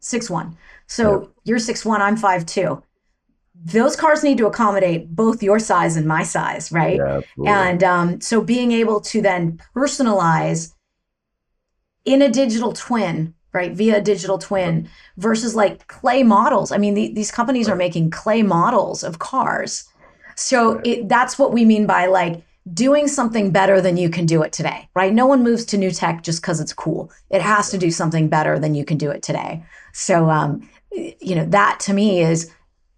Six 0.00 0.28
one. 0.28 0.56
So 0.88 1.30
you're 1.44 1.60
six 1.60 1.84
one. 1.84 2.02
I'm 2.02 2.16
five 2.16 2.44
two. 2.44 2.82
Those 3.64 3.94
cars 3.94 4.24
need 4.24 4.38
to 4.38 4.46
accommodate 4.46 5.14
both 5.14 5.42
your 5.42 5.58
size 5.60 5.96
and 5.96 6.06
my 6.06 6.22
size, 6.24 6.72
right? 6.72 6.96
Yeah. 6.96 7.18
absolutely. 7.18 7.46
And 7.52 7.84
um, 7.84 8.20
so 8.20 8.40
being 8.40 8.72
able 8.72 9.00
to 9.02 9.20
then 9.22 9.60
personalize 9.76 10.72
in 12.08 12.22
a 12.22 12.30
digital 12.30 12.72
twin, 12.72 13.34
right, 13.52 13.72
via 13.72 13.98
a 13.98 14.00
digital 14.00 14.38
twin 14.38 14.88
versus 15.18 15.54
like 15.54 15.86
clay 15.86 16.22
models. 16.22 16.72
I 16.72 16.78
mean, 16.78 16.94
the, 16.94 17.12
these 17.12 17.30
companies 17.30 17.68
are 17.68 17.76
making 17.76 18.10
clay 18.10 18.42
models 18.42 19.04
of 19.04 19.18
cars. 19.18 19.88
So 20.34 20.80
it, 20.84 21.08
that's 21.08 21.38
what 21.38 21.52
we 21.52 21.64
mean 21.64 21.86
by 21.86 22.06
like 22.06 22.42
doing 22.72 23.08
something 23.08 23.50
better 23.50 23.80
than 23.80 23.96
you 23.96 24.08
can 24.08 24.26
do 24.26 24.42
it 24.42 24.52
today, 24.52 24.88
right? 24.94 25.12
No 25.12 25.26
one 25.26 25.42
moves 25.42 25.64
to 25.66 25.78
new 25.78 25.90
tech 25.90 26.22
just 26.22 26.40
because 26.40 26.60
it's 26.60 26.72
cool. 26.72 27.10
It 27.30 27.42
has 27.42 27.70
to 27.70 27.78
do 27.78 27.90
something 27.90 28.28
better 28.28 28.58
than 28.58 28.74
you 28.74 28.84
can 28.84 28.98
do 28.98 29.10
it 29.10 29.22
today. 29.22 29.64
So, 29.92 30.30
um, 30.30 30.68
you 30.92 31.34
know, 31.34 31.44
that 31.46 31.80
to 31.80 31.92
me 31.92 32.20
is 32.20 32.50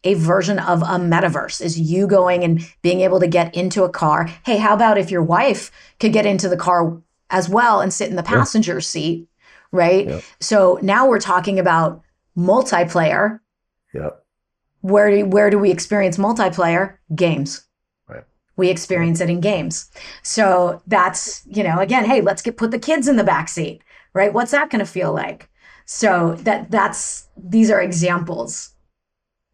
a 0.04 0.14
version 0.14 0.58
of 0.58 0.82
a 0.82 0.98
metaverse 0.98 1.60
is 1.60 1.78
you 1.78 2.06
going 2.06 2.42
and 2.42 2.60
being 2.82 3.00
able 3.00 3.20
to 3.20 3.26
get 3.26 3.54
into 3.54 3.84
a 3.84 3.90
car. 3.90 4.26
Hey, 4.44 4.56
how 4.56 4.74
about 4.74 4.98
if 4.98 5.10
your 5.10 5.22
wife 5.22 5.70
could 5.98 6.12
get 6.12 6.26
into 6.26 6.48
the 6.48 6.56
car 6.56 7.00
as 7.30 7.48
well 7.48 7.80
and 7.80 7.92
sit 7.92 8.10
in 8.10 8.16
the 8.16 8.22
passenger 8.22 8.80
seat, 8.80 9.28
right? 9.72 10.06
Yeah. 10.08 10.20
So 10.40 10.78
now 10.82 11.08
we're 11.08 11.20
talking 11.20 11.58
about 11.58 12.02
multiplayer. 12.36 13.40
yeah. 13.94 14.10
Where 14.82 15.10
do, 15.10 15.26
where 15.26 15.50
do 15.50 15.58
we 15.58 15.70
experience 15.70 16.16
multiplayer? 16.16 16.96
Games. 17.14 17.66
Right. 18.08 18.24
We 18.56 18.70
experience 18.70 19.20
it 19.20 19.28
in 19.28 19.40
games. 19.40 19.90
So 20.22 20.80
that's, 20.86 21.42
you 21.46 21.62
know, 21.62 21.78
again, 21.80 22.06
hey, 22.06 22.22
let's 22.22 22.40
get 22.40 22.56
put 22.56 22.70
the 22.70 22.78
kids 22.78 23.06
in 23.06 23.16
the 23.16 23.24
back 23.24 23.48
seat, 23.48 23.82
right? 24.14 24.32
What's 24.32 24.52
that 24.52 24.70
going 24.70 24.84
to 24.84 24.90
feel 24.90 25.12
like? 25.12 25.50
So 25.84 26.36
that 26.44 26.70
that's 26.70 27.28
these 27.36 27.70
are 27.70 27.82
examples 27.82 28.70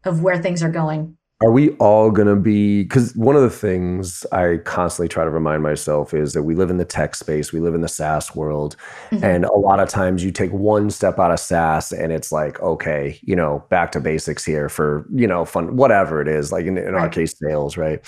of 0.05 0.21
where 0.21 0.41
things 0.41 0.63
are 0.63 0.71
going. 0.71 1.16
Are 1.39 1.51
we 1.51 1.69
all 1.73 2.09
going 2.09 2.27
to 2.27 2.35
be? 2.35 2.81
Because 2.81 3.15
one 3.15 3.35
of 3.35 3.43
the 3.43 3.49
things 3.51 4.25
I 4.31 4.57
constantly 4.65 5.07
try 5.07 5.23
to 5.23 5.29
remind 5.29 5.61
myself 5.61 6.11
is 6.11 6.33
that 6.33 6.41
we 6.41 6.55
live 6.55 6.71
in 6.71 6.77
the 6.77 6.85
tech 6.85 7.13
space, 7.13 7.53
we 7.53 7.59
live 7.59 7.75
in 7.75 7.81
the 7.81 7.87
SaaS 7.87 8.35
world. 8.35 8.75
Mhm. 9.11 9.21
And 9.21 9.45
a 9.45 9.53
lot 9.53 9.79
of 9.79 9.87
times 9.87 10.23
you 10.23 10.31
take 10.31 10.51
one 10.51 10.89
step 10.89 11.19
out 11.19 11.29
of 11.29 11.39
SaaS 11.39 11.91
and 11.91 12.11
it's 12.11 12.31
like, 12.31 12.59
okay, 12.59 13.19
you 13.21 13.35
know, 13.35 13.63
back 13.69 13.91
to 13.91 13.99
basics 13.99 14.43
here 14.43 14.67
for, 14.67 15.05
you 15.13 15.27
know, 15.27 15.45
fun, 15.45 15.75
whatever 15.75 16.21
it 16.21 16.27
is, 16.27 16.51
like 16.51 16.65
in, 16.65 16.75
in 16.75 16.95
our 16.95 17.07
case, 17.07 17.37
sales, 17.37 17.77
right? 17.77 18.01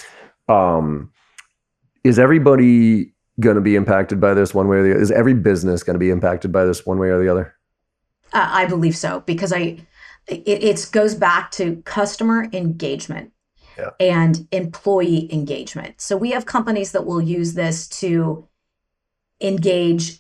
Um, 0.47 1.11
is 2.03 2.17
everybody 2.17 3.13
going 3.39 3.55
to 3.55 3.61
be 3.61 3.75
impacted 3.75 4.19
by 4.19 4.33
this 4.33 4.55
one 4.55 4.67
way 4.67 4.77
or 4.77 4.83
the 4.83 4.91
other? 4.91 5.01
Is 5.01 5.11
every 5.11 5.35
business 5.35 5.83
going 5.83 5.93
to 5.93 5.99
be 5.99 6.09
impacted 6.09 6.51
by 6.51 6.65
this 6.65 6.83
one 6.83 6.97
way 6.97 7.09
or 7.09 7.21
the 7.21 7.29
other? 7.29 7.53
Uh, 8.33 8.47
I 8.49 8.65
believe 8.65 8.97
so 8.97 9.21
because 9.21 9.53
I 9.53 9.77
it 10.29 10.63
it 10.63 10.89
goes 10.91 11.15
back 11.15 11.51
to 11.51 11.81
customer 11.85 12.47
engagement 12.53 13.31
Yeah. 13.77 13.89
and 13.99 14.47
employee 14.51 15.31
engagement. 15.33 16.01
So 16.01 16.17
we 16.17 16.31
have 16.31 16.45
companies 16.45 16.91
that 16.91 17.05
will 17.05 17.21
use 17.21 17.53
this 17.53 17.87
to 18.01 18.47
engage 19.41 20.19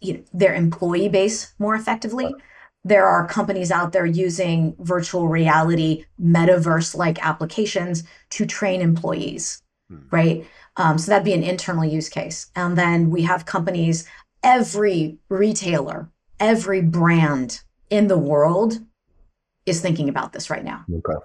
you 0.00 0.14
know, 0.14 0.20
their 0.32 0.54
employee 0.54 1.08
base 1.08 1.54
more 1.58 1.74
effectively. 1.74 2.34
There 2.84 3.06
are 3.06 3.26
companies 3.26 3.70
out 3.72 3.92
there 3.92 4.06
using 4.06 4.76
virtual 4.78 5.26
reality, 5.28 6.04
metaverse 6.22 6.94
like 6.94 7.24
applications 7.26 8.04
to 8.30 8.46
train 8.46 8.80
employees, 8.80 9.62
Hmm. 9.90 9.96
right? 10.10 10.46
Um, 10.76 10.98
so 10.98 11.10
that'd 11.10 11.24
be 11.24 11.32
an 11.32 11.42
internal 11.42 11.84
use 11.84 12.08
case. 12.08 12.46
And 12.54 12.76
then 12.76 13.10
we 13.10 13.22
have 13.22 13.46
companies, 13.46 14.06
every 14.42 15.18
retailer, 15.28 16.10
every 16.38 16.82
brand 16.82 17.62
in 17.90 18.08
the 18.08 18.18
world 18.18 18.80
is 19.66 19.80
thinking 19.80 20.08
about 20.08 20.32
this 20.32 20.48
right 20.50 20.64
now 20.64 20.84
Okay. 20.98 21.18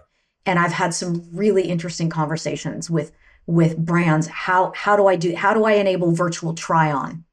and 0.46 0.60
I've 0.60 0.72
had 0.74 0.94
some 0.94 1.28
really 1.34 1.64
interesting 1.64 2.10
conversations 2.10 2.90
with 2.90 3.12
with 3.48 3.78
brands. 3.78 4.28
How 4.28 4.72
how 4.76 4.96
do 4.96 5.08
I 5.08 5.16
do 5.16 5.36
how 5.36 5.54
do 5.54 5.64
I 5.66 5.74
enable 5.74 6.12
virtual 6.12 6.54
try 6.54 6.92
on? 6.92 7.24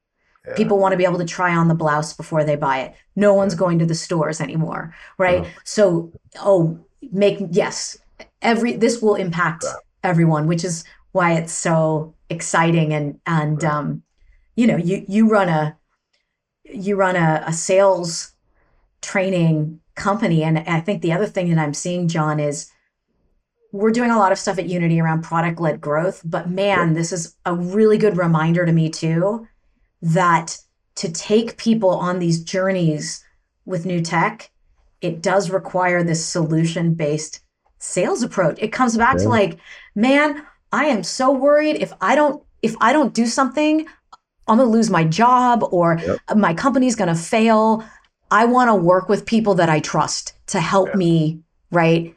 Yeah. 0.47 0.55
People 0.55 0.79
want 0.79 0.93
to 0.93 0.97
be 0.97 1.05
able 1.05 1.19
to 1.19 1.25
try 1.25 1.55
on 1.55 1.67
the 1.67 1.75
blouse 1.75 2.13
before 2.13 2.43
they 2.43 2.55
buy 2.55 2.79
it. 2.79 2.95
No 3.15 3.33
one's 3.33 3.55
going 3.55 3.77
to 3.79 3.85
the 3.85 3.93
stores 3.95 4.41
anymore, 4.41 4.95
right? 5.17 5.45
So 5.65 6.11
oh, 6.41 6.79
make 7.11 7.37
yes, 7.51 7.97
every 8.41 8.73
this 8.73 9.01
will 9.01 9.15
impact 9.15 9.63
Yeah. 9.65 9.73
everyone, 10.03 10.47
which 10.47 10.63
is 10.63 10.83
why 11.11 11.33
it's 11.33 11.53
so 11.53 12.15
exciting 12.29 12.93
and 12.93 13.19
and 13.25 13.63
um, 13.63 14.03
you 14.55 14.65
know 14.67 14.77
you 14.77 15.05
you 15.07 15.29
run 15.29 15.49
a 15.49 15.77
you 16.63 16.95
run 16.95 17.15
a, 17.15 17.43
a 17.45 17.53
sales 17.53 18.31
training 19.01 19.79
company 19.99 20.43
and 20.43 20.59
i 20.59 20.79
think 20.79 21.01
the 21.01 21.11
other 21.13 21.27
thing 21.27 21.49
that 21.49 21.61
i'm 21.61 21.73
seeing 21.73 22.07
john 22.07 22.39
is 22.39 22.71
we're 23.71 23.91
doing 23.91 24.09
a 24.09 24.17
lot 24.17 24.31
of 24.31 24.39
stuff 24.39 24.57
at 24.57 24.67
unity 24.67 24.99
around 24.99 25.21
product 25.23 25.59
led 25.59 25.79
growth 25.81 26.21
but 26.25 26.49
man 26.49 26.93
this 26.95 27.11
is 27.11 27.35
a 27.45 27.53
really 27.53 27.97
good 27.97 28.17
reminder 28.17 28.65
to 28.65 28.71
me 28.71 28.89
too 28.89 29.47
that 30.01 30.57
to 30.95 31.11
take 31.11 31.57
people 31.57 31.89
on 31.91 32.19
these 32.19 32.43
journeys 32.43 33.23
with 33.65 33.85
new 33.85 34.01
tech 34.01 34.49
it 35.01 35.21
does 35.21 35.49
require 35.49 36.03
this 36.03 36.25
solution 36.25 36.93
based 36.93 37.41
sales 37.77 38.23
approach 38.23 38.57
it 38.59 38.71
comes 38.71 38.97
back 38.97 39.15
Yeah. 39.17 39.23
to 39.23 39.29
like 39.29 39.59
man 39.95 40.45
i 40.71 40.85
am 40.85 41.03
so 41.03 41.31
worried 41.31 41.75
if 41.77 41.93
i 42.01 42.15
don't 42.15 42.43
if 42.61 42.75
i 42.81 42.91
don't 42.91 43.13
do 43.13 43.25
something 43.25 43.85
i'm 44.47 44.57
going 44.57 44.67
to 44.67 44.73
lose 44.73 44.89
my 44.89 45.03
job 45.03 45.63
or 45.71 45.99
Yep. 45.99 46.37
my 46.37 46.53
company's 46.53 46.95
going 46.95 47.13
to 47.15 47.21
fail 47.21 47.83
i 48.31 48.45
want 48.45 48.69
to 48.69 48.75
work 48.75 49.09
with 49.09 49.25
people 49.25 49.55
that 49.55 49.69
i 49.69 49.79
trust 49.79 50.33
to 50.47 50.59
help 50.59 50.89
Yeah. 50.89 50.95
me 50.95 51.39
right 51.71 52.15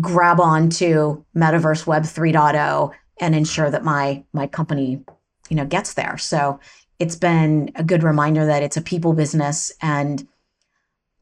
grab 0.00 0.40
on 0.40 0.70
to 0.70 1.24
metaverse 1.36 1.86
web 1.86 2.02
3.0 2.04 2.92
and 3.20 3.34
ensure 3.34 3.70
that 3.70 3.84
my 3.84 4.24
my 4.32 4.46
company 4.46 5.02
you 5.48 5.56
know 5.56 5.64
gets 5.66 5.94
there 5.94 6.18
so 6.18 6.58
it's 6.98 7.16
been 7.16 7.70
a 7.76 7.84
good 7.84 8.02
reminder 8.02 8.46
that 8.46 8.62
it's 8.62 8.76
a 8.76 8.82
people 8.82 9.12
business 9.12 9.72
and 9.82 10.26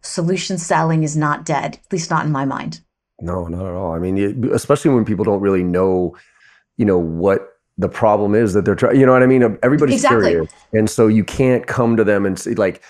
solution 0.03 0.59
selling 0.59 1.03
is 1.03 1.17
not 1.17 1.45
dead 1.45 1.79
at 1.85 1.93
least 1.93 2.11
not 2.11 2.25
in 2.27 2.33
my 2.33 2.45
mind 2.45 2.81
No, 3.21 3.47
not 3.47 3.65
at 3.67 3.75
all. 3.75 3.93
I 3.93 4.01
mean, 4.01 4.51
especially 4.53 4.93
when 4.93 5.05
people 5.05 5.25
don't 5.25 5.41
really 5.41 5.63
know, 5.63 6.17
you 6.77 6.85
know, 6.85 6.99
what 6.99 7.41
the 7.79 7.89
problem 7.89 8.35
is 8.35 8.53
that 8.55 8.65
they're 8.65 8.75
trying. 8.75 8.99
You 8.99 9.07
know 9.07 9.13
what 9.13 9.23
I 9.23 9.27
mean? 9.27 9.45
Everybody's 9.63 9.95
Exactly. 10.03 10.31
curious, 10.31 10.53
and 10.73 10.91
so 10.91 11.07
you 11.07 11.23
can't 11.23 11.65
come 11.69 11.97
to 11.97 12.03
them 12.05 12.27
and 12.27 12.37
say 12.37 12.55
like, 12.55 12.83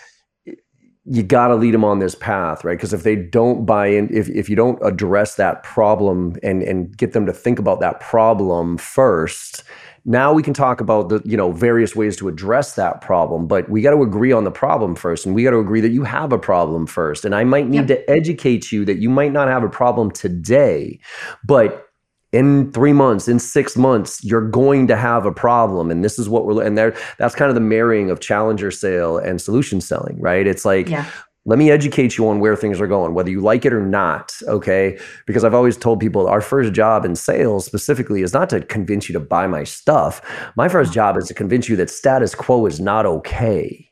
you 1.05 1.23
got 1.23 1.49
to 1.49 1.57
lead 1.57 1.75
them 1.75 1.85
on 1.85 1.99
this 1.99 2.15
path, 2.15 2.65
right? 2.65 2.79
Because 2.79 2.93
if 2.93 3.03
they 3.03 3.17
don't 3.17 3.67
buy 3.67 3.87
in, 3.89 4.09
if 4.15 4.29
if 4.29 4.49
you 4.49 4.55
don't 4.55 4.79
address 4.83 5.35
that 5.37 5.63
problem 5.65 6.37
and 6.43 6.63
and 6.63 6.97
get 6.97 7.13
them 7.13 7.27
to 7.27 7.33
think 7.33 7.59
about 7.59 7.81
that 7.81 8.01
problem 8.01 8.79
first. 8.79 9.65
Now 10.05 10.33
we 10.33 10.43
can 10.43 10.53
talk 10.53 10.81
about 10.81 11.11
the 11.11 11.21
you 11.25 11.37
know 11.37 11.53
various 11.53 11.95
ways 11.95 12.17
to 12.17 12.29
address 12.29 12.75
that 12.75 13.01
problem, 13.01 13.47
but 13.47 13.69
we 13.69 13.83
got 13.83 13.93
to 13.93 14.03
agree 14.03 14.33
on 14.33 14.45
the 14.45 14.51
problem 14.51 14.97
first, 14.97 15.27
and 15.27 15.35
we 15.35 15.45
got 15.45 15.51
to 15.53 15.61
agree 15.61 15.81
that 15.81 15.91
you 15.91 16.03
have 16.05 16.33
a 16.33 16.39
problem 16.39 16.87
first. 16.87 17.25
And 17.25 17.35
I 17.35 17.45
might 17.45 17.69
need 17.69 17.89
Yep. 17.89 18.07
to 18.07 18.11
educate 18.11 18.73
you 18.73 18.85
that 18.85 18.99
you 18.99 19.09
might 19.11 19.33
not 19.33 19.49
have 19.49 19.63
a 19.63 19.69
problem 19.69 20.11
today, 20.11 20.99
but 21.45 21.92
in 22.33 22.73
three 22.73 22.93
months, 22.93 23.29
in 23.29 23.39
six 23.39 23.77
months, 23.77 24.25
you're 24.25 24.49
going 24.49 24.87
to 24.87 24.97
have 24.97 25.27
a 25.27 25.33
problem. 25.33 25.91
And 25.91 26.05
this 26.05 26.19
is 26.19 26.29
what 26.29 26.47
we're 26.47 26.63
and 26.63 26.77
there 26.79 26.97
that's 27.19 27.35
kind 27.35 27.49
of 27.49 27.55
the 27.55 27.61
marrying 27.61 28.11
of 28.11 28.21
challenger 28.21 28.71
sale 28.71 29.19
and 29.19 29.41
solution 29.41 29.81
selling, 29.81 30.21
right? 30.21 30.47
It's 30.47 30.65
like 30.65 30.89
yeah 30.89 31.07
let 31.45 31.59
me 31.59 31.71
educate 31.71 32.17
you 32.17 32.29
on 32.29 32.39
where 32.39 32.55
things 32.55 32.81
are 32.81 32.87
going, 32.87 33.15
whether 33.15 33.31
you 33.31 33.41
like 33.41 33.65
it 33.65 33.73
or 33.73 33.85
not. 33.85 34.33
Okay. 34.47 34.99
Because 35.27 35.43
I've 35.43 35.55
always 35.55 35.77
told 35.77 35.99
people 35.99 36.29
our 36.29 36.41
first 36.41 36.73
job 36.73 37.05
in 37.05 37.17
sales 37.17 37.65
specifically 37.65 38.23
is 38.23 38.33
not 38.33 38.49
to 38.51 38.61
convince 38.61 39.09
you 39.09 39.13
to 39.15 39.21
buy 39.21 39.47
my 39.49 39.65
stuff. 39.65 40.23
My 40.57 40.69
first 40.69 40.93
job 40.93 41.17
is 41.17 41.27
to 41.27 41.35
convince 41.35 41.69
you 41.69 41.75
that 41.77 41.91
status 41.91 42.35
quo 42.35 42.67
is 42.67 42.79
not 42.79 43.07
okay. 43.07 43.89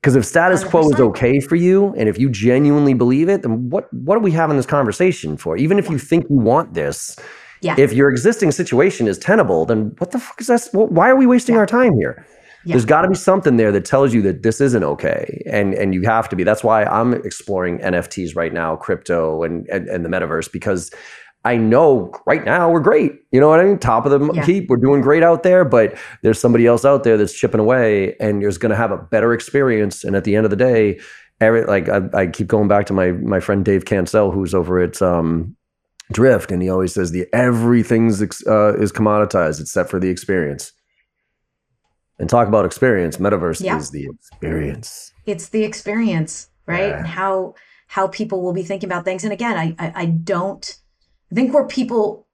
Because 0.00 0.16
if 0.16 0.24
status 0.24 0.64
quo 0.64 0.90
is 0.90 1.00
okay 1.00 1.40
for 1.40 1.56
you, 1.56 1.94
and 1.96 2.10
if 2.10 2.18
you 2.18 2.28
genuinely 2.28 2.92
believe 2.92 3.30
it, 3.30 3.40
then 3.40 3.70
what 3.70 3.90
what 3.92 4.18
are 4.18 4.20
we 4.20 4.32
having 4.32 4.58
this 4.58 4.66
conversation 4.66 5.38
for? 5.38 5.56
Even 5.56 5.78
if 5.78 5.88
you 5.88 5.98
think 5.98 6.26
you 6.28 6.36
want 6.36 6.74
this, 6.74 7.16
Yeah. 7.60 7.74
If 7.78 7.92
your 7.92 8.10
existing 8.10 8.50
situation 8.52 9.06
is 9.08 9.18
tenable, 9.18 9.64
then 9.66 9.94
what 9.98 10.10
the 10.10 10.18
fuck 10.18 10.40
is 10.40 10.48
that? 10.48 10.68
Why 10.72 11.08
are 11.08 11.16
we 11.16 11.26
wasting 11.26 11.54
Yeah. 11.54 11.60
our 11.60 11.66
time 11.66 11.94
here? 11.96 12.24
Yeah. 12.66 12.74
There's 12.74 12.84
got 12.86 13.02
to 13.02 13.08
be 13.08 13.14
something 13.14 13.56
there 13.56 13.70
that 13.72 13.84
tells 13.84 14.14
you 14.14 14.22
that 14.22 14.42
this 14.42 14.60
isn't 14.60 14.82
okay, 14.84 15.42
and 15.50 15.74
and 15.74 15.92
you 15.94 16.02
have 16.02 16.28
to 16.30 16.36
be. 16.36 16.44
That's 16.44 16.64
why 16.64 16.84
I'm 16.84 17.12
exploring 17.12 17.78
NFTs 17.80 18.34
right 18.34 18.52
now, 18.54 18.76
crypto, 18.76 19.42
and 19.42 19.66
and, 19.68 19.86
and 19.88 20.04
the 20.04 20.08
metaverse 20.08 20.50
because 20.50 20.90
I 21.44 21.58
know 21.58 22.10
right 22.26 22.42
now 22.42 22.70
we're 22.70 22.80
great. 22.80 23.12
You 23.30 23.38
know 23.40 23.48
what 23.50 23.60
I 23.60 23.64
mean? 23.64 23.78
Top 23.78 24.06
of 24.06 24.12
the 24.12 24.32
Yeah. 24.32 24.46
heap, 24.46 24.70
we're 24.70 24.78
doing 24.78 25.02
great 25.02 25.22
out 25.22 25.42
there, 25.42 25.62
but 25.62 25.94
there's 26.22 26.38
somebody 26.38 26.66
else 26.66 26.86
out 26.86 27.04
there 27.04 27.18
that's 27.18 27.34
chipping 27.34 27.60
away, 27.60 28.16
and 28.18 28.40
you're 28.40 28.52
going 28.52 28.70
to 28.70 28.76
have 28.76 28.90
a 28.92 28.96
better 28.96 29.34
experience. 29.34 30.02
And 30.04 30.16
at 30.16 30.24
the 30.24 30.34
end 30.34 30.46
of 30.46 30.50
the 30.50 30.56
day, 30.56 31.00
every 31.42 31.64
like 31.66 31.90
I, 31.90 32.00
I 32.14 32.26
keep 32.28 32.46
going 32.46 32.68
back 32.68 32.86
to 32.86 32.94
my 32.94 33.12
my 33.12 33.40
friend 33.40 33.62
Dave 33.62 33.84
Cancel, 33.84 34.30
who's 34.30 34.54
over 34.54 34.80
at 34.80 35.02
um, 35.02 35.54
Drift, 36.12 36.50
and 36.52 36.62
he 36.62 36.68
always 36.68 36.92
says 36.92 37.10
the 37.12 37.26
everything's 37.32 38.20
uh, 38.22 38.74
is 38.78 38.92
commoditized 38.92 39.60
except 39.60 39.90
for 39.90 39.98
the 39.98 40.08
experience. 40.08 40.72
And 42.18 42.28
talk 42.30 42.46
about 42.46 42.64
experience, 42.64 43.16
metaverse 43.16 43.60
Yeah. 43.62 43.76
is 43.78 43.90
the 43.90 44.06
experience. 44.12 45.12
it's 45.26 45.48
the 45.48 45.64
experience 45.64 46.48
right 46.66 46.88
Yeah. 46.90 46.98
and 46.98 47.06
how 47.06 47.54
how 47.86 48.08
people 48.08 48.42
will 48.42 48.52
be 48.52 48.62
thinking 48.62 48.88
about 48.88 49.04
things 49.04 49.24
and 49.24 49.32
again 49.32 49.56
I, 49.56 49.74
I 49.78 49.92
i 50.02 50.04
don't 50.06 50.76
i 51.30 51.34
think 51.34 51.52
where 51.54 51.66
people 51.66 52.26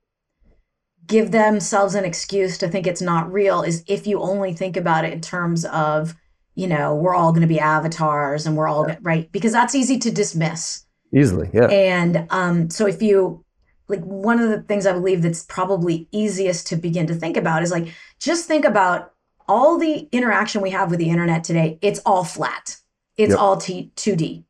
give 1.07 1.31
themselves 1.33 1.95
an 1.95 2.05
excuse 2.05 2.59
to 2.59 2.69
think 2.69 2.87
it's 2.87 3.03
not 3.03 3.33
real 3.33 3.63
is 3.63 3.83
if 3.89 4.07
you 4.07 4.21
only 4.21 4.53
think 4.55 4.77
about 4.77 5.05
it 5.05 5.13
in 5.13 5.21
terms 5.21 5.65
of 5.67 6.15
you 6.55 6.67
know 6.69 6.95
we're 6.95 7.15
all 7.15 7.31
going 7.33 7.43
to 7.43 7.49
be 7.49 7.61
avatars 7.61 8.47
and 8.47 8.57
we're 8.57 8.69
all 8.69 8.85
gonna, 8.85 8.99
right 9.03 9.31
because 9.33 9.53
that's 9.53 9.75
easy 9.75 9.99
to 9.99 10.11
dismiss 10.11 10.85
Easily, 11.15 11.51
yeah. 11.53 11.67
and 11.67 12.27
um, 12.31 12.71
so 12.71 12.87
if 12.87 13.03
you 13.03 13.45
like 13.91 14.03
one 14.03 14.39
of 14.41 14.49
the 14.51 14.63
things 14.63 14.87
I 14.87 14.93
believe 14.93 15.23
that's 15.23 15.43
probably 15.43 16.09
easiest 16.13 16.67
to 16.69 16.77
begin 16.77 17.07
to 17.09 17.15
think 17.15 17.37
about 17.37 17.63
is 17.63 17.71
like 17.71 17.89
just 18.19 18.47
think 18.47 18.65
about 18.65 19.13
all 19.49 19.79
the 19.79 20.09
interaction 20.13 20.63
we 20.63 20.71
have 20.71 20.91
with 20.91 21.01
the 21.01 21.11
internet 21.11 21.43
today. 21.45 21.79
It's 21.83 22.01
all 22.07 22.25
flat. 22.25 22.77
It's 23.17 23.31
Yep. 23.33 23.39
all 23.39 23.57
T- 23.57 23.93
2D. 23.97 24.45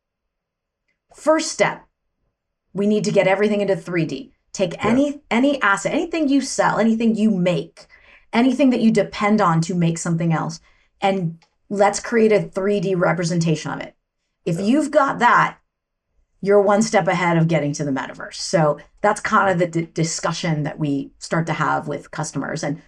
First 1.15 1.51
step, 1.51 1.85
we 2.73 2.87
need 2.87 3.03
to 3.05 3.11
get 3.11 3.27
everything 3.27 3.61
into 3.61 3.75
3D. 3.75 4.31
Take 4.53 4.73
Yeah. 4.73 4.87
any 4.87 5.21
any 5.29 5.61
asset, 5.61 5.93
anything 5.93 6.29
you 6.29 6.41
sell, 6.41 6.77
anything 6.77 7.15
you 7.15 7.31
make, 7.31 7.87
anything 8.31 8.69
that 8.69 8.81
you 8.81 8.91
depend 8.91 9.41
on 9.41 9.59
to 9.61 9.73
make 9.75 9.97
something 9.97 10.31
else, 10.33 10.59
and 11.01 11.43
let's 11.69 11.99
create 11.99 12.31
a 12.31 12.39
3D 12.39 12.95
representation 12.95 13.71
of 13.71 13.79
it. 13.81 13.95
If 14.45 14.59
you've 14.59 14.91
got 14.91 15.19
that, 15.19 15.57
you're 16.41 16.61
one 16.61 16.81
step 16.81 17.07
ahead 17.07 17.37
of 17.37 17.47
getting 17.47 17.71
to 17.73 17.83
the 17.83 17.91
metaverse. 17.91 18.35
So 18.35 18.79
that's 19.01 19.21
kind 19.21 19.49
of 19.51 19.59
the 19.59 19.67
d- 19.67 19.89
discussion 19.93 20.63
that 20.63 20.79
we 20.79 21.11
start 21.19 21.45
to 21.47 21.53
have 21.53 21.87
with 21.87 22.11
customers. 22.11 22.63
And 22.63 22.81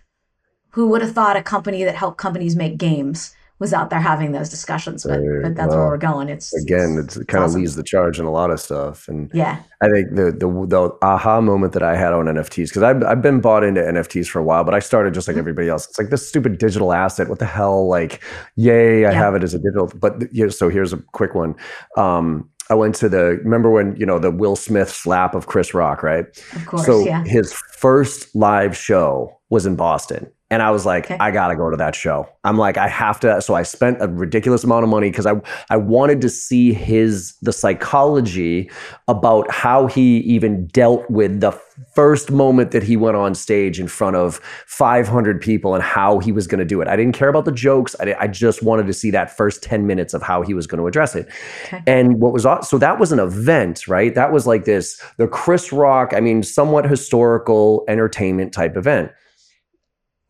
who 0.72 0.88
would 0.90 1.02
have 1.02 1.14
thought 1.14 1.38
a 1.38 1.44
company 1.44 1.84
that 1.84 1.96
helped 1.96 2.18
companies 2.18 2.56
make 2.56 2.78
games 2.78 3.36
was 3.60 3.72
out 3.72 3.92
there 3.92 4.02
having 4.02 4.32
those 4.32 4.50
discussions? 4.50 5.04
But, 5.08 5.22
but 5.44 5.56
that's 5.56 5.74
where 5.74 5.86
we're 5.86 5.98
going. 5.98 6.28
It's 6.30 6.52
Again, 6.64 6.98
it's, 7.02 7.16
it 7.16 7.28
kind 7.28 7.44
of 7.44 7.50
awesome. 7.52 7.62
leads 7.62 7.76
the 7.76 7.84
charge 7.84 8.20
in 8.20 8.26
a 8.26 8.32
lot 8.32 8.50
of 8.50 8.60
stuff, 8.60 9.08
and 9.08 9.30
yeah, 9.34 9.62
I 9.82 9.88
think 9.90 10.16
the 10.16 10.32
the 10.32 10.48
the 10.68 10.98
aha 11.04 11.40
moment 11.40 11.74
that 11.74 11.84
I 11.84 11.96
had 11.96 12.12
on 12.14 12.26
NFTs 12.26 12.70
because 12.70 12.82
I've 12.84 13.04
I've 13.04 13.22
been 13.22 13.40
bought 13.40 13.64
into 13.64 13.80
NFTs 13.82 14.28
for 14.28 14.40
a 14.40 14.44
while, 14.44 14.64
but 14.64 14.74
I 14.74 14.80
started 14.80 15.14
just 15.14 15.28
like 15.28 15.36
Mhm. 15.38 15.42
everybody 15.46 15.70
else. 15.70 15.88
It's 15.88 16.00
like 16.00 16.10
this 16.10 16.28
stupid 16.28 16.58
digital 16.58 16.92
asset. 16.92 17.30
What 17.30 17.38
the 17.40 17.46
hell? 17.46 17.88
Like, 17.88 18.22
yay, 18.56 19.06
I 19.06 19.12
Yeah. 19.12 19.18
have 19.18 19.36
it 19.36 19.44
as 19.44 19.54
a 19.54 19.60
digital. 19.60 19.90
But 19.96 20.24
so 20.52 20.68
here's 20.70 20.92
a 20.92 20.98
quick 20.98 21.36
one. 21.36 21.56
Um, 21.96 22.50
I 22.70 22.76
went 22.76 22.96
to 22.96 23.10
the 23.10 23.40
remember 23.44 23.70
when 23.70 23.96
you 23.96 24.06
know 24.06 24.20
the 24.20 24.32
Will 24.32 24.56
Smith 24.56 24.90
slap 24.90 25.36
of 25.36 25.48
Chris 25.48 25.74
Rock, 25.74 26.04
right? 26.04 26.26
of 26.56 26.66
course. 26.66 26.86
so 26.86 27.06
yeah. 27.06 27.24
his 27.26 27.54
first 27.54 28.34
live 28.36 28.76
show 28.76 29.40
was 29.50 29.66
in 29.66 29.76
Boston. 29.76 30.32
And 30.54 30.62
I 30.62 30.70
was 30.70 30.86
like, 30.86 31.06
Okay. 31.06 31.18
I 31.20 31.32
gotta 31.32 31.56
go 31.56 31.70
to 31.72 31.78
that 31.78 31.96
show. 31.96 32.30
I'm 32.44 32.58
like, 32.58 32.78
I 32.78 32.88
have 32.88 33.20
to. 33.22 33.42
So 33.42 33.56
I 33.56 33.64
spent 33.64 33.98
a 34.02 34.08
ridiculous 34.08 34.64
amount 34.64 34.84
of 34.84 34.90
money 34.90 35.10
because 35.10 35.26
I 35.26 35.34
I 35.70 35.78
wanted 35.78 36.22
to 36.22 36.30
see 36.30 36.74
his 36.74 37.34
the 37.42 37.52
psychology 37.52 38.70
about 39.08 39.50
how 39.52 39.88
he 39.88 40.18
even 40.20 40.68
dealt 40.68 41.10
with 41.10 41.40
the 41.40 41.52
first 41.96 42.30
moment 42.32 42.70
that 42.72 42.84
he 42.84 42.96
went 42.96 43.18
on 43.18 43.34
stage 43.34 43.80
in 43.80 43.88
front 43.88 44.16
of 44.16 44.40
500 44.68 45.42
people 45.42 45.74
and 45.74 45.84
how 45.84 46.20
he 46.20 46.32
was 46.32 46.46
going 46.46 46.60
to 46.60 46.66
do 46.66 46.82
it. 46.82 46.88
I 46.88 46.96
didn't 46.96 47.16
care 47.16 47.30
about 47.30 47.46
the 47.46 47.52
jokes. 47.52 47.96
I, 48.00 48.16
I 48.20 48.28
just 48.28 48.62
wanted 48.62 48.86
to 48.88 48.94
see 48.94 49.10
that 49.12 49.36
first 49.36 49.64
10 49.64 49.88
minutes 49.88 50.14
of 50.14 50.22
how 50.22 50.44
he 50.44 50.54
was 50.54 50.68
going 50.68 50.80
to 50.80 50.88
address 50.88 51.16
it. 51.16 51.28
Okay. 51.66 51.82
And 51.88 52.20
what 52.22 52.32
was 52.32 52.46
so 52.68 52.78
that 52.78 53.00
was 53.00 53.12
an 53.12 53.20
event, 53.20 53.88
right? 53.88 54.14
That 54.14 54.32
was 54.32 54.46
like 54.46 54.66
this 54.66 55.02
the 55.18 55.28
Chris 55.28 55.74
Rock, 55.74 56.14
I 56.16 56.20
mean, 56.20 56.44
somewhat 56.44 56.88
historical 56.88 57.84
entertainment 57.88 58.54
type 58.54 58.78
event. 58.78 59.12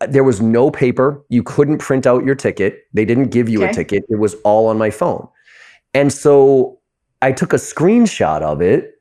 There 0.08 0.24
was 0.24 0.42
no 0.42 0.72
paper. 0.72 1.24
You 1.30 1.44
couldn't 1.44 1.80
print 1.80 2.06
out 2.08 2.26
your 2.26 2.36
ticket. 2.36 2.84
They 2.94 3.06
didn't 3.06 3.30
give 3.30 3.50
you 3.50 3.62
Okay. 3.64 3.72
a 3.72 3.74
ticket. 3.74 4.04
It 4.10 4.20
was 4.20 4.36
all 4.44 4.68
on 4.68 4.78
my 4.78 4.90
phone. 4.90 5.28
And 5.94 6.12
so 6.12 6.80
I 7.22 7.32
took 7.32 7.54
a 7.54 7.58
screenshot 7.58 8.42
of 8.42 8.62
it, 8.62 8.92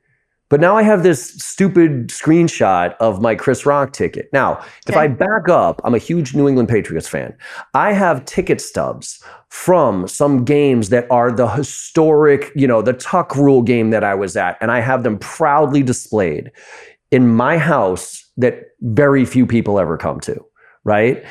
but 0.49 0.59
now 0.61 0.77
I 0.77 0.83
have 0.83 1.01
this 1.01 1.33
stupid 1.43 2.09
screenshot 2.09 2.95
of 2.99 3.21
my 3.21 3.33
Chris 3.33 3.65
Rock 3.65 3.91
ticket. 3.91 4.29
Now, 4.31 4.63
if 4.87 4.95
I 4.95 5.07
back 5.07 5.49
up, 5.49 5.81
I'm 5.83 5.95
a 5.95 5.97
huge 5.97 6.35
New 6.35 6.47
England 6.47 6.69
Patriots 6.69 7.07
fan. 7.07 7.33
I 7.73 7.91
have 7.93 8.23
ticket 8.25 8.61
stubs 8.61 9.23
from 9.49 10.07
some 10.07 10.45
games 10.45 10.89
that 10.89 11.07
are 11.09 11.31
the 11.31 11.47
historic, 11.47 12.51
you 12.55 12.67
know, 12.67 12.81
the 12.83 12.93
tuck 12.93 13.35
rule 13.35 13.63
game 13.63 13.89
that 13.89 14.03
I 14.03 14.13
was 14.13 14.37
at, 14.37 14.57
and 14.61 14.69
I 14.71 14.79
have 14.79 15.01
them 15.03 15.17
proudly 15.17 15.81
displayed 15.81 16.51
in 17.11 17.27
my 17.27 17.57
house 17.57 18.23
that 18.37 18.63
very 18.81 19.25
few 19.25 19.45
people 19.45 19.79
ever 19.79 19.97
come 19.97 20.19
to, 20.21 20.43
right? 20.83 21.23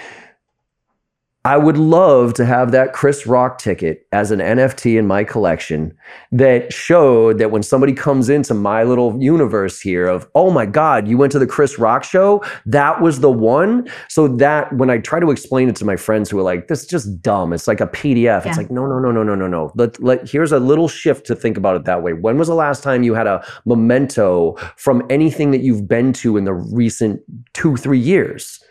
I 1.45 1.57
would 1.57 1.77
love 1.77 2.35
to 2.35 2.45
have 2.45 2.71
that 2.71 2.93
Chris 2.93 3.27
Rock 3.27 3.59
ticket 3.59 4.07
as 4.13 4.31
an 4.31 4.39
NFT 4.39 4.97
in 4.97 5.09
my 5.09 5.25
collection 5.25 5.93
that 6.31 6.73
showed 6.73 7.39
that 7.39 7.51
when 7.51 7.65
somebody 7.65 7.93
comes 7.93 8.29
into 8.29 8.55
my 8.55 8.85
little 8.85 9.21
universe 9.21 9.81
here 9.81 10.07
of, 10.07 10.29
oh 10.37 10.53
my 10.53 10.67
God, 10.67 11.09
you 11.09 11.19
went 11.19 11.33
to 11.33 11.41
the 11.41 11.47
Chris 11.47 11.81
Rock 11.81 12.05
show? 12.05 12.45
That 12.65 13.01
was 13.01 13.19
the 13.19 13.31
one. 13.31 13.89
So 14.09 14.29
that 14.29 14.73
when 14.77 14.89
I 14.89 14.99
try 14.99 15.19
to 15.19 15.33
explain 15.33 15.69
it 15.69 15.75
to 15.77 15.85
my 15.85 15.97
friends 15.97 16.31
who 16.31 16.39
are 16.39 16.45
like, 16.45 16.69
this 16.69 16.83
is 16.83 16.87
just 16.87 17.21
dumb. 17.23 17.53
It's 17.53 17.67
like 17.67 17.81
a 17.81 17.89
PDF. 17.89 18.25
Yeah. 18.25 18.43
It's 18.47 18.57
like, 18.57 18.71
no, 18.71 18.87
no, 18.87 19.01
no, 19.01 19.11
no, 19.11 19.25
no, 19.25 19.35
no, 19.35 19.49
no. 19.49 19.73
Let, 19.75 20.01
let, 20.01 20.31
here's 20.31 20.53
a 20.53 20.61
little 20.61 20.87
shift 20.87 21.27
to 21.27 21.35
think 21.35 21.57
about 21.57 21.75
it 21.75 21.85
that 21.87 22.05
way. 22.05 22.13
When 22.13 22.39
was 22.39 22.47
the 22.47 22.55
last 22.55 22.85
time 22.85 23.03
you 23.03 23.15
had 23.15 23.27
a 23.27 23.45
memento 23.65 24.55
from 24.77 25.05
anything 25.11 25.51
that 25.51 25.63
you've 25.63 25.89
been 25.89 26.13
to 26.15 26.37
in 26.37 26.45
the 26.45 26.55
recent 26.55 27.21
two, 27.53 27.77
three 27.77 27.99
years? 27.99 28.63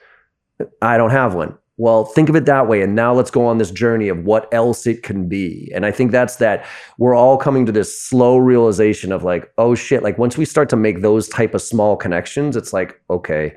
I 0.81 0.97
don't 0.97 1.11
have 1.11 1.33
one. 1.33 1.57
Well, 1.77 2.05
think 2.05 2.29
of 2.29 2.35
it 2.35 2.45
that 2.45 2.67
way. 2.67 2.81
And 2.83 2.95
now 2.95 3.11
let's 3.13 3.31
go 3.31 3.45
on 3.45 3.57
this 3.57 3.71
journey 3.71 4.07
of 4.07 4.23
what 4.23 4.53
else 4.53 4.85
it 4.85 5.01
can 5.01 5.27
be. 5.27 5.71
And 5.73 5.83
I 5.85 5.91
think 5.91 6.11
that's 6.11 6.35
that 6.35 6.65
we're 6.99 7.15
all 7.15 7.37
coming 7.37 7.65
to 7.65 7.71
this 7.71 7.99
slow 7.99 8.37
realization 8.37 9.11
of 9.11 9.23
like, 9.23 9.51
oh 9.57 9.73
shit, 9.73 10.03
like 10.03 10.17
once 10.19 10.37
we 10.37 10.45
start 10.45 10.69
to 10.69 10.75
make 10.75 11.01
those 11.01 11.27
type 11.27 11.55
of 11.55 11.61
small 11.61 11.95
connections, 11.97 12.55
it's 12.55 12.71
like, 12.71 13.01
okay, 13.09 13.55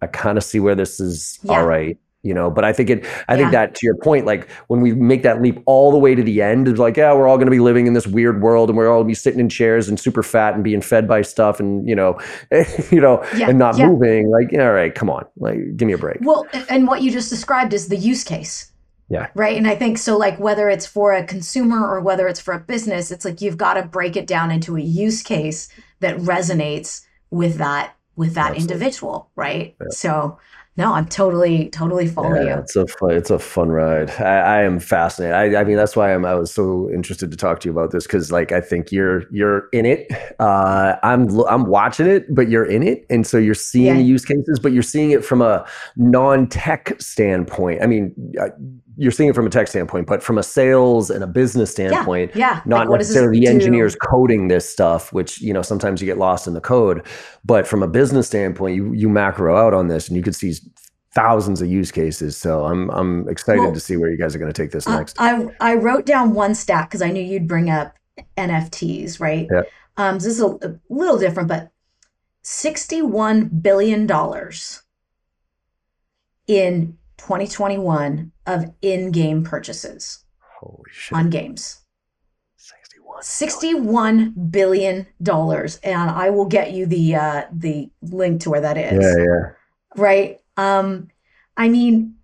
I 0.00 0.06
kind 0.06 0.38
of 0.38 0.44
see 0.44 0.58
where 0.60 0.74
this 0.74 1.00
is 1.00 1.38
Yeah. 1.42 1.52
all 1.58 1.66
right. 1.66 1.98
You 2.26 2.34
know, 2.34 2.50
but 2.50 2.64
I 2.64 2.72
think 2.72 2.90
it, 2.90 3.06
I 3.28 3.36
think 3.36 3.52
that 3.52 3.74
to 3.76 3.86
your 3.86 3.96
point, 3.96 4.26
like 4.26 4.50
when 4.66 4.80
we 4.80 4.92
make 4.92 5.22
that 5.22 5.40
leap 5.40 5.62
all 5.66 5.92
the 5.92 5.98
way 5.98 6.14
to 6.16 6.22
the 6.22 6.42
end, 6.42 6.66
it's 6.66 6.80
like, 6.80 6.96
yeah, 6.96 7.14
we're 7.14 7.28
all 7.28 7.36
going 7.36 7.46
to 7.46 7.52
be 7.52 7.60
living 7.60 7.86
in 7.86 7.92
this 7.92 8.06
weird 8.06 8.42
world 8.42 8.68
and 8.68 8.76
we're 8.76 8.88
all 8.88 8.96
going 8.98 9.06
to 9.06 9.10
be 9.10 9.14
sitting 9.14 9.38
in 9.38 9.48
chairs 9.48 9.88
and 9.88 10.00
super 10.00 10.22
fat 10.24 10.54
and 10.54 10.64
being 10.64 10.80
fed 10.80 11.06
by 11.06 11.22
stuff 11.22 11.60
and, 11.60 11.88
you 11.88 11.94
know, 11.94 12.18
you 12.90 13.00
know, 13.00 13.24
Yeah, 13.36 13.48
and 13.48 13.58
not 13.58 13.78
yeah. 13.78 13.86
moving. 13.86 14.28
Like, 14.28 14.48
all 14.58 14.72
right, 14.72 14.92
come 14.92 15.08
on, 15.08 15.24
like, 15.36 15.76
give 15.76 15.86
me 15.86 15.94
a 15.94 15.98
break. 15.98 16.18
Well, 16.20 16.46
and 16.68 16.88
what 16.88 17.00
you 17.02 17.12
just 17.12 17.30
described 17.30 17.72
is 17.72 17.88
the 17.88 17.96
use 17.96 18.24
case. 18.24 18.72
Yeah. 19.08 19.28
Right. 19.36 19.56
And 19.56 19.68
I 19.68 19.76
think 19.76 19.98
so, 19.98 20.16
like, 20.16 20.40
whether 20.40 20.68
it's 20.68 20.84
for 20.86 21.12
a 21.12 21.22
consumer 21.24 21.86
or 21.88 22.00
whether 22.00 22.26
it's 22.26 22.40
for 22.40 22.54
a 22.54 22.58
business, 22.58 23.12
it's 23.12 23.24
like 23.24 23.40
you've 23.40 23.56
got 23.56 23.74
to 23.74 23.82
break 23.84 24.16
it 24.16 24.26
down 24.26 24.50
into 24.50 24.76
a 24.76 24.80
use 24.80 25.22
case 25.22 25.68
that 26.00 26.16
resonates 26.16 27.02
with 27.30 27.58
that 27.58 27.94
with 28.16 28.34
that 28.34 28.52
Absolutely. 28.52 28.74
individual. 28.74 29.30
Right. 29.36 29.76
Yeah. 29.80 29.86
So 29.90 30.38
no, 30.76 30.92
I'm 30.92 31.06
totally, 31.06 31.70
totally 31.70 32.06
follow 32.06 32.34
Yeah, 32.34 32.42
you. 32.56 32.60
it's 32.60 32.76
a 32.76 32.86
fun, 32.86 33.10
it's 33.12 33.30
a 33.30 33.38
fun 33.38 33.70
ride. 33.70 34.10
I, 34.20 34.58
I 34.58 34.62
am 34.62 34.78
fascinated. 34.78 35.34
I, 35.56 35.60
I 35.60 35.64
mean, 35.64 35.76
that's 35.76 35.96
why 35.96 36.12
I'm, 36.14 36.24
I 36.24 36.34
was 36.34 36.52
so 36.52 36.90
interested 36.92 37.30
to 37.30 37.36
talk 37.36 37.60
to 37.60 37.68
you 37.68 37.72
about 37.72 37.92
this 37.92 38.06
because, 38.06 38.30
like, 38.30 38.52
I 38.52 38.60
think 38.60 38.92
you're 38.92 39.24
you're 39.30 39.68
in 39.72 39.86
it. 39.86 40.06
Uh, 40.38 40.96
I'm 41.02 41.28
I'm 41.48 41.66
watching 41.66 42.06
it, 42.06 42.32
but 42.34 42.48
you're 42.48 42.66
in 42.66 42.82
it, 42.82 43.06
and 43.08 43.26
so 43.26 43.38
you're 43.38 43.54
seeing 43.54 43.86
Yeah. 43.86 43.94
the 43.94 44.02
use 44.02 44.24
cases, 44.24 44.58
but 44.60 44.72
you're 44.72 44.82
seeing 44.82 45.10
it 45.12 45.24
from 45.24 45.40
a 45.42 45.66
non-tech 45.96 47.00
standpoint. 47.00 47.82
I 47.82 47.86
mean, 47.86 48.14
uh, 48.40 48.48
you're 48.96 49.12
seeing 49.12 49.28
it 49.28 49.34
from 49.34 49.46
a 49.46 49.50
tech 49.50 49.68
standpoint, 49.68 50.06
but 50.06 50.22
from 50.22 50.38
a 50.38 50.42
sales 50.42 51.10
and 51.10 51.22
a 51.22 51.26
business 51.26 51.70
standpoint, 51.70 52.34
Yeah. 52.34 52.62
not 52.66 52.88
Like, 52.88 53.00
necessarily 53.00 53.38
the 53.40 53.46
do? 53.46 53.50
engineers 53.52 53.94
coding 53.96 54.48
this 54.48 54.68
stuff, 54.68 55.12
which 55.12 55.40
you 55.40 55.52
know 55.52 55.62
sometimes 55.62 56.00
you 56.00 56.06
get 56.06 56.18
lost 56.18 56.46
in 56.46 56.54
the 56.54 56.60
code. 56.60 57.06
But 57.44 57.66
from 57.66 57.82
a 57.82 57.88
business 57.88 58.26
standpoint, 58.26 58.76
you 58.76 58.92
you 58.92 59.08
macro 59.08 59.56
out 59.56 59.74
on 59.74 59.88
this, 59.88 60.08
and 60.08 60.16
you 60.16 60.22
could 60.22 60.34
see 60.34 60.54
thousands 61.14 61.62
of 61.62 61.68
use 61.68 61.90
cases. 61.92 62.36
So 62.36 62.64
I'm 62.64 62.90
I'm 62.90 63.28
excited 63.28 63.62
Well, 63.62 63.72
to 63.74 63.80
see 63.80 63.96
where 63.96 64.10
you 64.10 64.18
guys 64.18 64.34
are 64.34 64.38
going 64.38 64.52
to 64.52 64.62
take 64.62 64.70
this 64.70 64.86
next. 64.88 65.16
I 65.18 65.46
I 65.60 65.74
wrote 65.74 66.06
down 66.06 66.34
one 66.34 66.54
stat 66.54 66.88
because 66.88 67.02
I 67.02 67.10
knew 67.10 67.22
you'd 67.22 67.48
bring 67.48 67.70
up 67.70 67.94
NFTs, 68.36 69.20
right? 69.20 69.46
Yeah. 69.50 69.62
Um, 69.98 70.20
so 70.20 70.28
this 70.28 70.36
is 70.36 70.42
a, 70.42 70.46
a 70.68 70.74
little 70.90 71.18
different, 71.18 71.48
but 71.48 71.70
$61 72.44 73.62
billion 73.62 74.06
in 76.46 76.96
2021 77.18 78.32
of 78.46 78.72
in 78.82 79.10
game 79.10 79.42
purchases 79.44 80.24
Holy 80.60 80.82
shit. 80.90 81.16
on 81.16 81.30
games. 81.30 81.78
61. 82.56 83.22
$61 83.22 84.50
billion. 84.50 85.06
And 85.28 86.10
I 86.10 86.30
will 86.30 86.46
get 86.46 86.72
you 86.72 86.86
the 86.86 87.14
uh, 87.14 87.42
the 87.52 87.90
link 88.02 88.42
to 88.42 88.50
where 88.50 88.60
that 88.60 88.76
is. 88.76 89.02
Yeah, 89.02 89.24
yeah. 89.24 89.50
Right? 89.96 90.40
Um, 90.56 91.08
I 91.56 91.68
mean, 91.68 92.16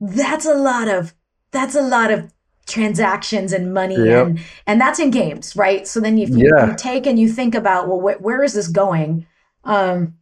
that's 0.00 0.46
a 0.46 0.54
lot 0.54 0.88
of 0.88 1.14
that's 1.52 1.74
a 1.74 1.82
lot 1.82 2.10
of 2.10 2.32
transactions 2.66 3.52
and 3.52 3.74
money 3.74 3.96
Yep. 3.96 4.26
and 4.26 4.40
and 4.68 4.80
that's 4.80 5.00
in 5.00 5.10
games 5.10 5.56
right 5.56 5.86
so 5.86 5.98
then 5.98 6.16
if 6.16 6.28
you, 6.30 6.48
Yeah. 6.56 6.68
you 6.70 6.76
take 6.76 7.06
and 7.08 7.18
you 7.18 7.28
think 7.28 7.56
about 7.56 7.88
well 7.88 7.98
wh- 7.98 8.22
where 8.22 8.42
is 8.44 8.54
this 8.54 8.68
going 8.68 9.26
um 9.64 10.14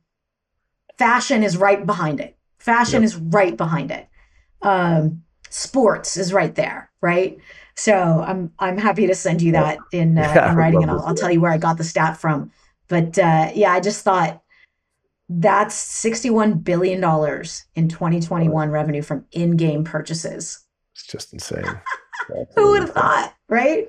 fashion 0.98 1.42
is 1.42 1.58
right 1.58 1.84
behind 1.84 2.18
it 2.18 2.36
fashion 2.60 3.02
Yep. 3.02 3.06
is 3.06 3.16
right 3.16 3.56
behind 3.56 3.90
it. 3.90 4.08
Um 4.62 5.22
sports 5.48 6.16
is 6.16 6.32
right 6.32 6.54
there 6.54 6.90
right? 7.00 7.38
So 7.74 7.94
i'm 8.26 8.52
i'm 8.58 8.76
happy 8.78 9.06
to 9.08 9.14
send 9.14 9.42
you 9.42 9.52
that 9.52 9.78
in, 9.92 10.16
uh, 10.18 10.22
Yeah, 10.34 10.50
in 10.50 10.56
writing 10.56 10.82
and 10.82 10.90
I'll, 10.90 11.00
I'll 11.00 11.14
tell 11.14 11.30
you 11.30 11.40
where 11.40 11.50
i 11.50 11.58
got 11.58 11.78
the 11.78 11.84
stat 11.84 12.16
from. 12.18 12.52
But 12.88 13.18
uh 13.18 13.50
yeah 13.54 13.72
i 13.72 13.80
just 13.80 14.04
thought 14.04 14.42
that's 15.28 15.74
61 15.74 16.58
billion 16.58 17.00
dollars 17.00 17.64
in 17.76 17.88
2021 17.88 18.70
revenue 18.70 19.02
from 19.02 19.24
in-game 19.32 19.84
purchases. 19.84 20.60
It's 20.94 21.06
just 21.06 21.32
insane. 21.32 21.64
who 22.56 22.70
would 22.70 22.82
have 22.82 22.92
thought 22.92 23.34
right 23.48 23.88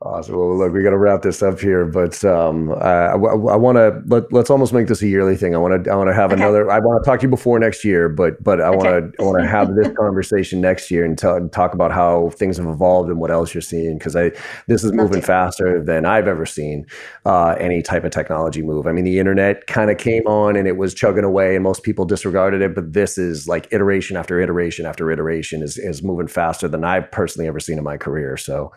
Awesome. 0.00 0.36
Well, 0.36 0.56
look, 0.56 0.72
we 0.72 0.84
got 0.84 0.90
to 0.90 0.96
wrap 0.96 1.22
this 1.22 1.42
up 1.42 1.58
here, 1.58 1.84
but 1.84 2.24
um, 2.24 2.70
I, 2.70 3.16
want 3.16 3.78
to 3.78 4.00
let 4.06 4.32
let's 4.32 4.48
almost 4.48 4.72
make 4.72 4.86
this 4.86 5.02
a 5.02 5.08
yearly 5.08 5.36
thing. 5.36 5.56
I 5.56 5.58
want 5.58 5.84
to 5.84 5.90
I 5.90 5.96
want 5.96 6.06
to 6.08 6.14
have 6.14 6.30
Okay. 6.30 6.40
another. 6.40 6.70
I 6.70 6.78
want 6.78 7.02
to 7.02 7.10
talk 7.10 7.18
to 7.18 7.26
you 7.26 7.28
before 7.28 7.58
next 7.58 7.84
year, 7.84 8.08
but 8.08 8.40
but 8.40 8.60
I 8.60 8.70
want 8.70 8.84
to 8.84 9.20
I 9.20 9.26
want 9.26 9.42
to 9.42 9.48
have 9.48 9.74
this 9.74 9.88
conversation 9.98 10.60
next 10.60 10.92
year 10.92 11.04
and 11.04 11.18
talk 11.18 11.74
about 11.74 11.90
how 11.90 12.30
things 12.30 12.58
have 12.58 12.68
evolved 12.68 13.10
and 13.10 13.18
what 13.18 13.32
else 13.32 13.52
you're 13.52 13.60
seeing 13.60 13.98
because 13.98 14.14
I 14.14 14.30
this 14.68 14.84
is 14.84 14.92
moving 14.92 15.20
faster 15.20 15.82
than 15.82 16.06
I've 16.06 16.28
ever 16.28 16.46
seen 16.46 16.86
uh, 17.26 17.56
any 17.58 17.82
type 17.82 18.04
of 18.04 18.12
technology 18.12 18.62
move. 18.62 18.86
I 18.86 18.92
mean, 18.92 19.04
the 19.04 19.18
internet 19.18 19.66
kind 19.66 19.90
of 19.90 19.98
came 19.98 20.28
on 20.28 20.54
and 20.54 20.68
it 20.68 20.76
was 20.76 20.94
chugging 20.94 21.24
away, 21.24 21.56
and 21.56 21.64
most 21.64 21.82
people 21.82 22.04
disregarded 22.04 22.62
it, 22.62 22.72
but 22.72 22.92
this 22.92 23.18
is 23.18 23.48
like 23.48 23.66
iteration 23.72 24.16
after 24.16 24.40
iteration 24.40 24.86
after 24.86 25.10
iteration 25.10 25.60
is 25.60 25.76
is 25.76 26.04
moving 26.04 26.28
faster 26.28 26.68
than 26.68 26.84
I've 26.84 27.10
personally 27.10 27.48
ever 27.48 27.58
seen 27.58 27.78
in 27.78 27.84
my 27.84 27.96
career. 27.96 28.36
So 28.36 28.70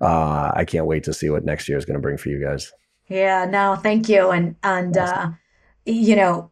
uh, 0.00 0.52
I 0.54 0.64
can't 0.64 0.86
wait 0.86 1.04
to 1.04 1.12
see 1.14 1.30
what 1.30 1.44
next 1.44 1.68
year 1.68 1.78
is 1.78 1.84
going 1.84 1.96
to 1.96 2.02
bring 2.02 2.16
for 2.18 2.28
you 2.28 2.42
guys. 2.42 2.72
Yeah, 3.08 3.44
no, 3.44 3.76
thank 3.76 4.08
you. 4.08 4.30
And 4.30 4.56
and 4.62 4.96
uh 4.96 5.30
you 5.84 6.16
know, 6.16 6.50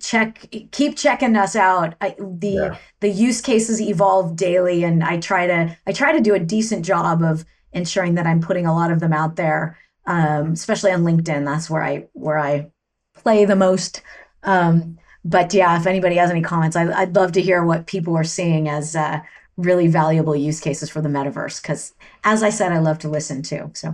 check 0.00 0.46
keep 0.72 0.96
checking 0.96 1.34
us 1.36 1.56
out. 1.56 1.94
I, 2.00 2.14
the 2.18 2.48
Yeah. 2.48 2.76
the 3.00 3.08
use 3.08 3.40
cases 3.40 3.80
evolve 3.80 4.36
daily 4.36 4.84
and 4.84 5.02
I 5.02 5.18
try 5.18 5.46
to 5.46 5.76
I 5.86 5.92
try 5.92 6.12
to 6.12 6.20
do 6.20 6.34
a 6.34 6.38
decent 6.38 6.84
job 6.84 7.22
of 7.22 7.44
ensuring 7.72 8.14
that 8.16 8.26
I'm 8.26 8.40
putting 8.40 8.66
a 8.66 8.74
lot 8.74 8.90
of 8.90 9.00
them 9.00 9.12
out 9.14 9.36
there. 9.36 9.78
Um 10.06 10.52
especially 10.52 10.92
on 10.92 11.04
LinkedIn. 11.04 11.44
That's 11.46 11.70
where 11.70 11.82
I 11.82 12.08
where 12.12 12.38
I 12.38 12.70
play 13.14 13.46
the 13.46 13.56
most. 13.56 14.02
Um 14.42 14.98
but 15.24 15.52
yeah, 15.52 15.78
if 15.78 15.86
anybody 15.86 16.16
has 16.16 16.30
any 16.30 16.42
comments, 16.42 16.76
I, 16.76 16.90
I'd 16.92 17.16
love 17.16 17.32
to 17.32 17.42
hear 17.42 17.64
what 17.64 17.86
people 17.86 18.16
are 18.16 18.24
seeing 18.24 18.68
as 18.68 18.94
uh, 18.96 19.20
really 19.58 19.88
valuable 19.88 20.34
use 20.34 20.60
cases 20.60 20.88
for 20.88 21.02
the 21.02 21.08
metaverse. 21.10 21.60
Because 21.60 21.92
as 22.24 22.42
I 22.42 22.48
said, 22.48 22.72
I 22.72 22.78
love 22.78 22.98
to 23.00 23.08
listen 23.10 23.42
too. 23.42 23.70
So 23.74 23.88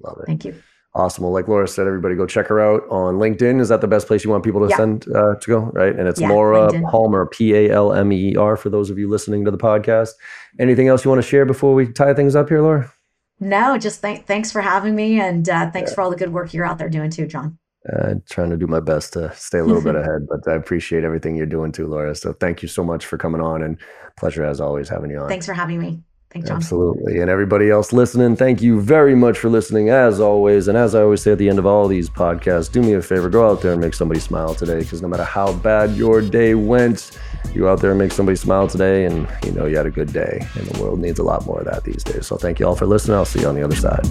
Love 0.00 0.18
it. 0.20 0.26
thank 0.26 0.44
you. 0.44 0.60
Awesome. 0.94 1.22
Well, 1.22 1.32
like 1.32 1.46
Laura 1.46 1.68
said, 1.68 1.86
everybody 1.86 2.16
go 2.16 2.26
check 2.26 2.46
her 2.48 2.58
out 2.58 2.82
on 2.90 3.16
LinkedIn. 3.16 3.60
Is 3.60 3.68
that 3.68 3.80
the 3.82 3.86
best 3.86 4.06
place 4.08 4.24
you 4.24 4.30
want 4.30 4.42
people 4.42 4.62
to 4.62 4.68
Yeah. 4.70 4.76
send 4.78 5.06
uh, 5.14 5.34
to 5.36 5.46
go? 5.46 5.60
Right. 5.74 5.94
And 5.94 6.08
it's 6.08 6.20
Yeah, 6.20 6.30
Laura 6.30 6.68
LinkedIn. 6.68 6.90
Palmer, 6.90 7.26
P 7.26 7.54
A 7.54 7.70
L 7.70 7.92
M 7.92 8.10
E 8.10 8.34
R, 8.34 8.56
for 8.56 8.70
those 8.70 8.90
of 8.90 8.98
you 8.98 9.08
listening 9.08 9.44
to 9.44 9.50
the 9.52 9.58
podcast. 9.58 10.10
Anything 10.58 10.88
else 10.88 11.04
you 11.04 11.10
want 11.10 11.22
to 11.22 11.28
share 11.28 11.44
before 11.44 11.74
we 11.74 11.86
tie 11.92 12.14
things 12.14 12.34
up 12.34 12.48
here, 12.48 12.62
Laura? 12.62 12.90
No, 13.38 13.78
just 13.78 14.00
thank 14.00 14.26
thanks 14.26 14.50
for 14.50 14.60
having 14.62 14.96
me, 14.96 15.20
and 15.20 15.48
uh, 15.48 15.70
thanks 15.70 15.94
for 15.94 16.00
all 16.00 16.10
the 16.10 16.16
good 16.16 16.32
work 16.32 16.52
you're 16.52 16.64
out 16.64 16.78
there 16.78 16.88
doing 16.88 17.10
too, 17.10 17.26
John. 17.26 17.58
Uh, 17.92 18.14
trying 18.28 18.50
to 18.50 18.56
do 18.56 18.66
my 18.66 18.80
best 18.80 19.12
to 19.12 19.32
stay 19.34 19.58
a 19.58 19.64
little 19.64 19.82
bit 19.82 19.94
ahead, 20.02 20.26
but 20.28 20.46
I 20.50 20.56
appreciate 20.56 21.04
everything 21.04 21.36
you're 21.36 21.46
doing 21.46 21.72
too, 21.72 21.86
Laura. 21.86 22.14
So 22.14 22.32
thank 22.32 22.60
you 22.60 22.68
so 22.68 22.82
much 22.82 23.06
for 23.06 23.16
coming 23.16 23.40
on 23.40 23.62
and 23.62 23.78
pleasure 24.16 24.44
as 24.44 24.60
always 24.60 24.88
having 24.88 25.10
you 25.10 25.18
on. 25.18 25.28
Thanks 25.28 25.46
for 25.46 25.54
having 25.54 25.78
me. 25.78 26.02
Thanks, 26.30 26.48
John. 26.48 26.58
Absolutely. 26.58 27.20
And 27.20 27.30
everybody 27.30 27.70
else 27.70 27.90
listening, 27.92 28.36
thank 28.36 28.60
you 28.60 28.80
very 28.82 29.14
much 29.14 29.38
for 29.38 29.48
listening 29.48 29.88
as 29.88 30.20
always. 30.20 30.68
And 30.68 30.76
as 30.76 30.94
I 30.94 31.00
always 31.00 31.22
say 31.22 31.32
at 31.32 31.38
the 31.38 31.48
end 31.48 31.58
of 31.58 31.64
all 31.64 31.88
these 31.88 32.10
podcasts, 32.10 32.70
do 32.70 32.82
me 32.82 32.92
a 32.92 33.00
favor, 33.00 33.30
go 33.30 33.48
out 33.48 33.62
there 33.62 33.72
and 33.72 33.80
make 33.80 33.94
somebody 33.94 34.20
smile 34.20 34.54
today 34.54 34.80
because 34.80 35.00
no 35.00 35.08
matter 35.08 35.24
how 35.24 35.54
bad 35.54 35.96
your 35.96 36.20
day 36.20 36.54
went, 36.54 37.18
you 37.54 37.66
out 37.66 37.80
there 37.80 37.90
and 37.90 37.98
make 37.98 38.12
somebody 38.12 38.36
smile 38.36 38.68
today 38.68 39.06
and 39.06 39.26
you 39.42 39.52
know 39.52 39.64
you 39.64 39.76
had 39.76 39.86
a 39.86 39.90
good 39.90 40.12
day. 40.12 40.46
And 40.54 40.66
the 40.66 40.82
world 40.82 41.00
needs 41.00 41.18
a 41.18 41.24
lot 41.24 41.46
more 41.46 41.60
of 41.60 41.64
that 41.64 41.84
these 41.84 42.04
days. 42.04 42.26
So 42.26 42.36
thank 42.36 42.60
you 42.60 42.66
all 42.66 42.76
for 42.76 42.86
listening. 42.86 43.16
I'll 43.16 43.24
see 43.24 43.40
you 43.40 43.48
on 43.48 43.54
the 43.54 43.62
other 43.62 43.76
side. 43.76 44.06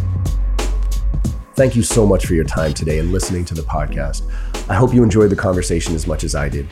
Thank 1.58 1.76
you 1.76 1.82
so 1.82 2.06
much 2.06 2.28
for 2.28 2.36
your 2.36 2.44
time 2.44 2.72
today 2.72 3.00
and 3.00 3.12
listening 3.12 3.44
to 3.46 3.56
the 3.56 3.64
podcast. 3.64 4.22
I 4.70 4.76
hope 4.76 4.94
you 4.94 5.02
enjoyed 5.02 5.32
the 5.32 5.36
conversation 5.36 5.96
as 5.96 6.06
much 6.06 6.24
as 6.24 6.36
I 6.36 6.50
did. 6.50 6.68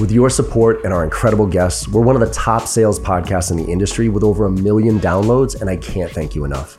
With 0.00 0.10
your 0.10 0.28
support 0.28 0.82
and 0.84 0.92
our 0.92 1.04
incredible 1.04 1.46
guests, 1.46 1.86
we're 1.86 2.02
one 2.02 2.16
of 2.16 2.20
the 2.20 2.34
top 2.34 2.66
sales 2.66 2.98
podcasts 2.98 3.52
in 3.52 3.58
the 3.58 3.70
industry 3.70 4.08
with 4.08 4.24
over 4.24 4.46
a 4.46 4.50
million 4.50 4.98
downloads, 4.98 5.60
and 5.60 5.70
I 5.70 5.76
can't 5.76 6.10
thank 6.10 6.34
you 6.34 6.44
enough. 6.44 6.78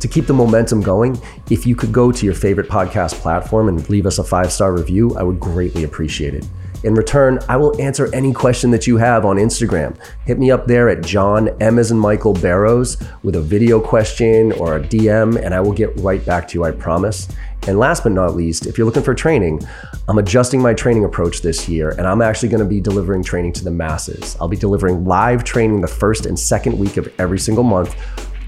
To 0.00 0.08
keep 0.08 0.26
the 0.26 0.32
momentum 0.32 0.80
going, 0.80 1.20
if 1.50 1.66
you 1.66 1.76
could 1.76 1.92
go 1.92 2.10
to 2.10 2.24
your 2.24 2.34
favorite 2.34 2.70
podcast 2.70 3.20
platform 3.20 3.68
and 3.68 3.86
leave 3.90 4.06
us 4.06 4.18
a 4.18 4.24
five 4.24 4.50
star 4.50 4.72
review, 4.72 5.14
I 5.18 5.22
would 5.22 5.38
greatly 5.38 5.84
appreciate 5.84 6.32
it. 6.32 6.46
In 6.86 6.94
return, 6.94 7.40
I 7.48 7.56
will 7.56 7.78
answer 7.82 8.08
any 8.14 8.32
question 8.32 8.70
that 8.70 8.86
you 8.86 8.96
have 8.96 9.24
on 9.24 9.38
Instagram. 9.38 9.96
Hit 10.24 10.38
me 10.38 10.52
up 10.52 10.68
there 10.68 10.88
at 10.88 11.02
John 11.02 11.48
M 11.60 11.80
as 11.80 11.90
in 11.90 11.98
Michael 11.98 12.32
Barrows 12.32 12.96
with 13.24 13.34
a 13.34 13.40
video 13.40 13.80
question 13.80 14.52
or 14.52 14.76
a 14.76 14.80
DM, 14.80 15.36
and 15.44 15.52
I 15.52 15.60
will 15.60 15.72
get 15.72 15.90
right 15.98 16.24
back 16.24 16.46
to 16.46 16.54
you, 16.54 16.62
I 16.62 16.70
promise. 16.70 17.26
And 17.66 17.80
last 17.80 18.04
but 18.04 18.12
not 18.12 18.36
least, 18.36 18.66
if 18.66 18.78
you're 18.78 18.84
looking 18.84 19.02
for 19.02 19.16
training, 19.16 19.66
I'm 20.06 20.18
adjusting 20.18 20.62
my 20.62 20.74
training 20.74 21.04
approach 21.04 21.42
this 21.42 21.68
year, 21.68 21.90
and 21.90 22.06
I'm 22.06 22.22
actually 22.22 22.50
to 22.50 22.64
be 22.64 22.80
delivering 22.80 23.24
training 23.24 23.54
to 23.54 23.64
the 23.64 23.72
masses. 23.72 24.36
I'll 24.40 24.46
be 24.46 24.56
delivering 24.56 25.04
live 25.04 25.42
training 25.42 25.80
the 25.80 25.88
first 25.88 26.24
and 26.24 26.38
second 26.38 26.78
week 26.78 26.98
of 26.98 27.12
every 27.18 27.40
single 27.40 27.64
month 27.64 27.96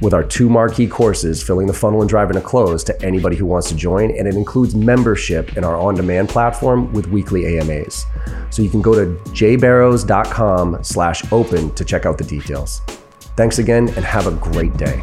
with 0.00 0.14
our 0.14 0.22
two 0.22 0.48
marquee 0.48 0.86
courses, 0.86 1.42
Filling 1.42 1.66
the 1.66 1.72
Funnel 1.72 2.00
and 2.00 2.08
Driving 2.08 2.34
to 2.34 2.40
Close, 2.40 2.84
to 2.84 3.02
anybody 3.02 3.36
who 3.36 3.46
wants 3.46 3.68
to 3.68 3.74
join. 3.74 4.10
And 4.16 4.28
it 4.28 4.34
includes 4.34 4.74
membership 4.74 5.56
in 5.56 5.64
our 5.64 5.76
on 5.76 5.94
demand 5.94 6.28
platform 6.28 6.92
with 6.92 7.08
weekly 7.08 7.58
AMAs. 7.58 8.06
So 8.50 8.62
you 8.62 8.70
can 8.70 8.82
go 8.82 8.94
to 8.94 9.20
jbarrows.com 9.32 10.84
slash 10.84 11.32
open 11.32 11.74
to 11.74 11.84
check 11.84 12.06
out 12.06 12.18
the 12.18 12.24
details. 12.24 12.80
Thanks 13.36 13.58
again 13.58 13.88
and 13.90 14.04
have 14.04 14.26
a 14.26 14.32
great 14.32 14.76
day. 14.76 15.02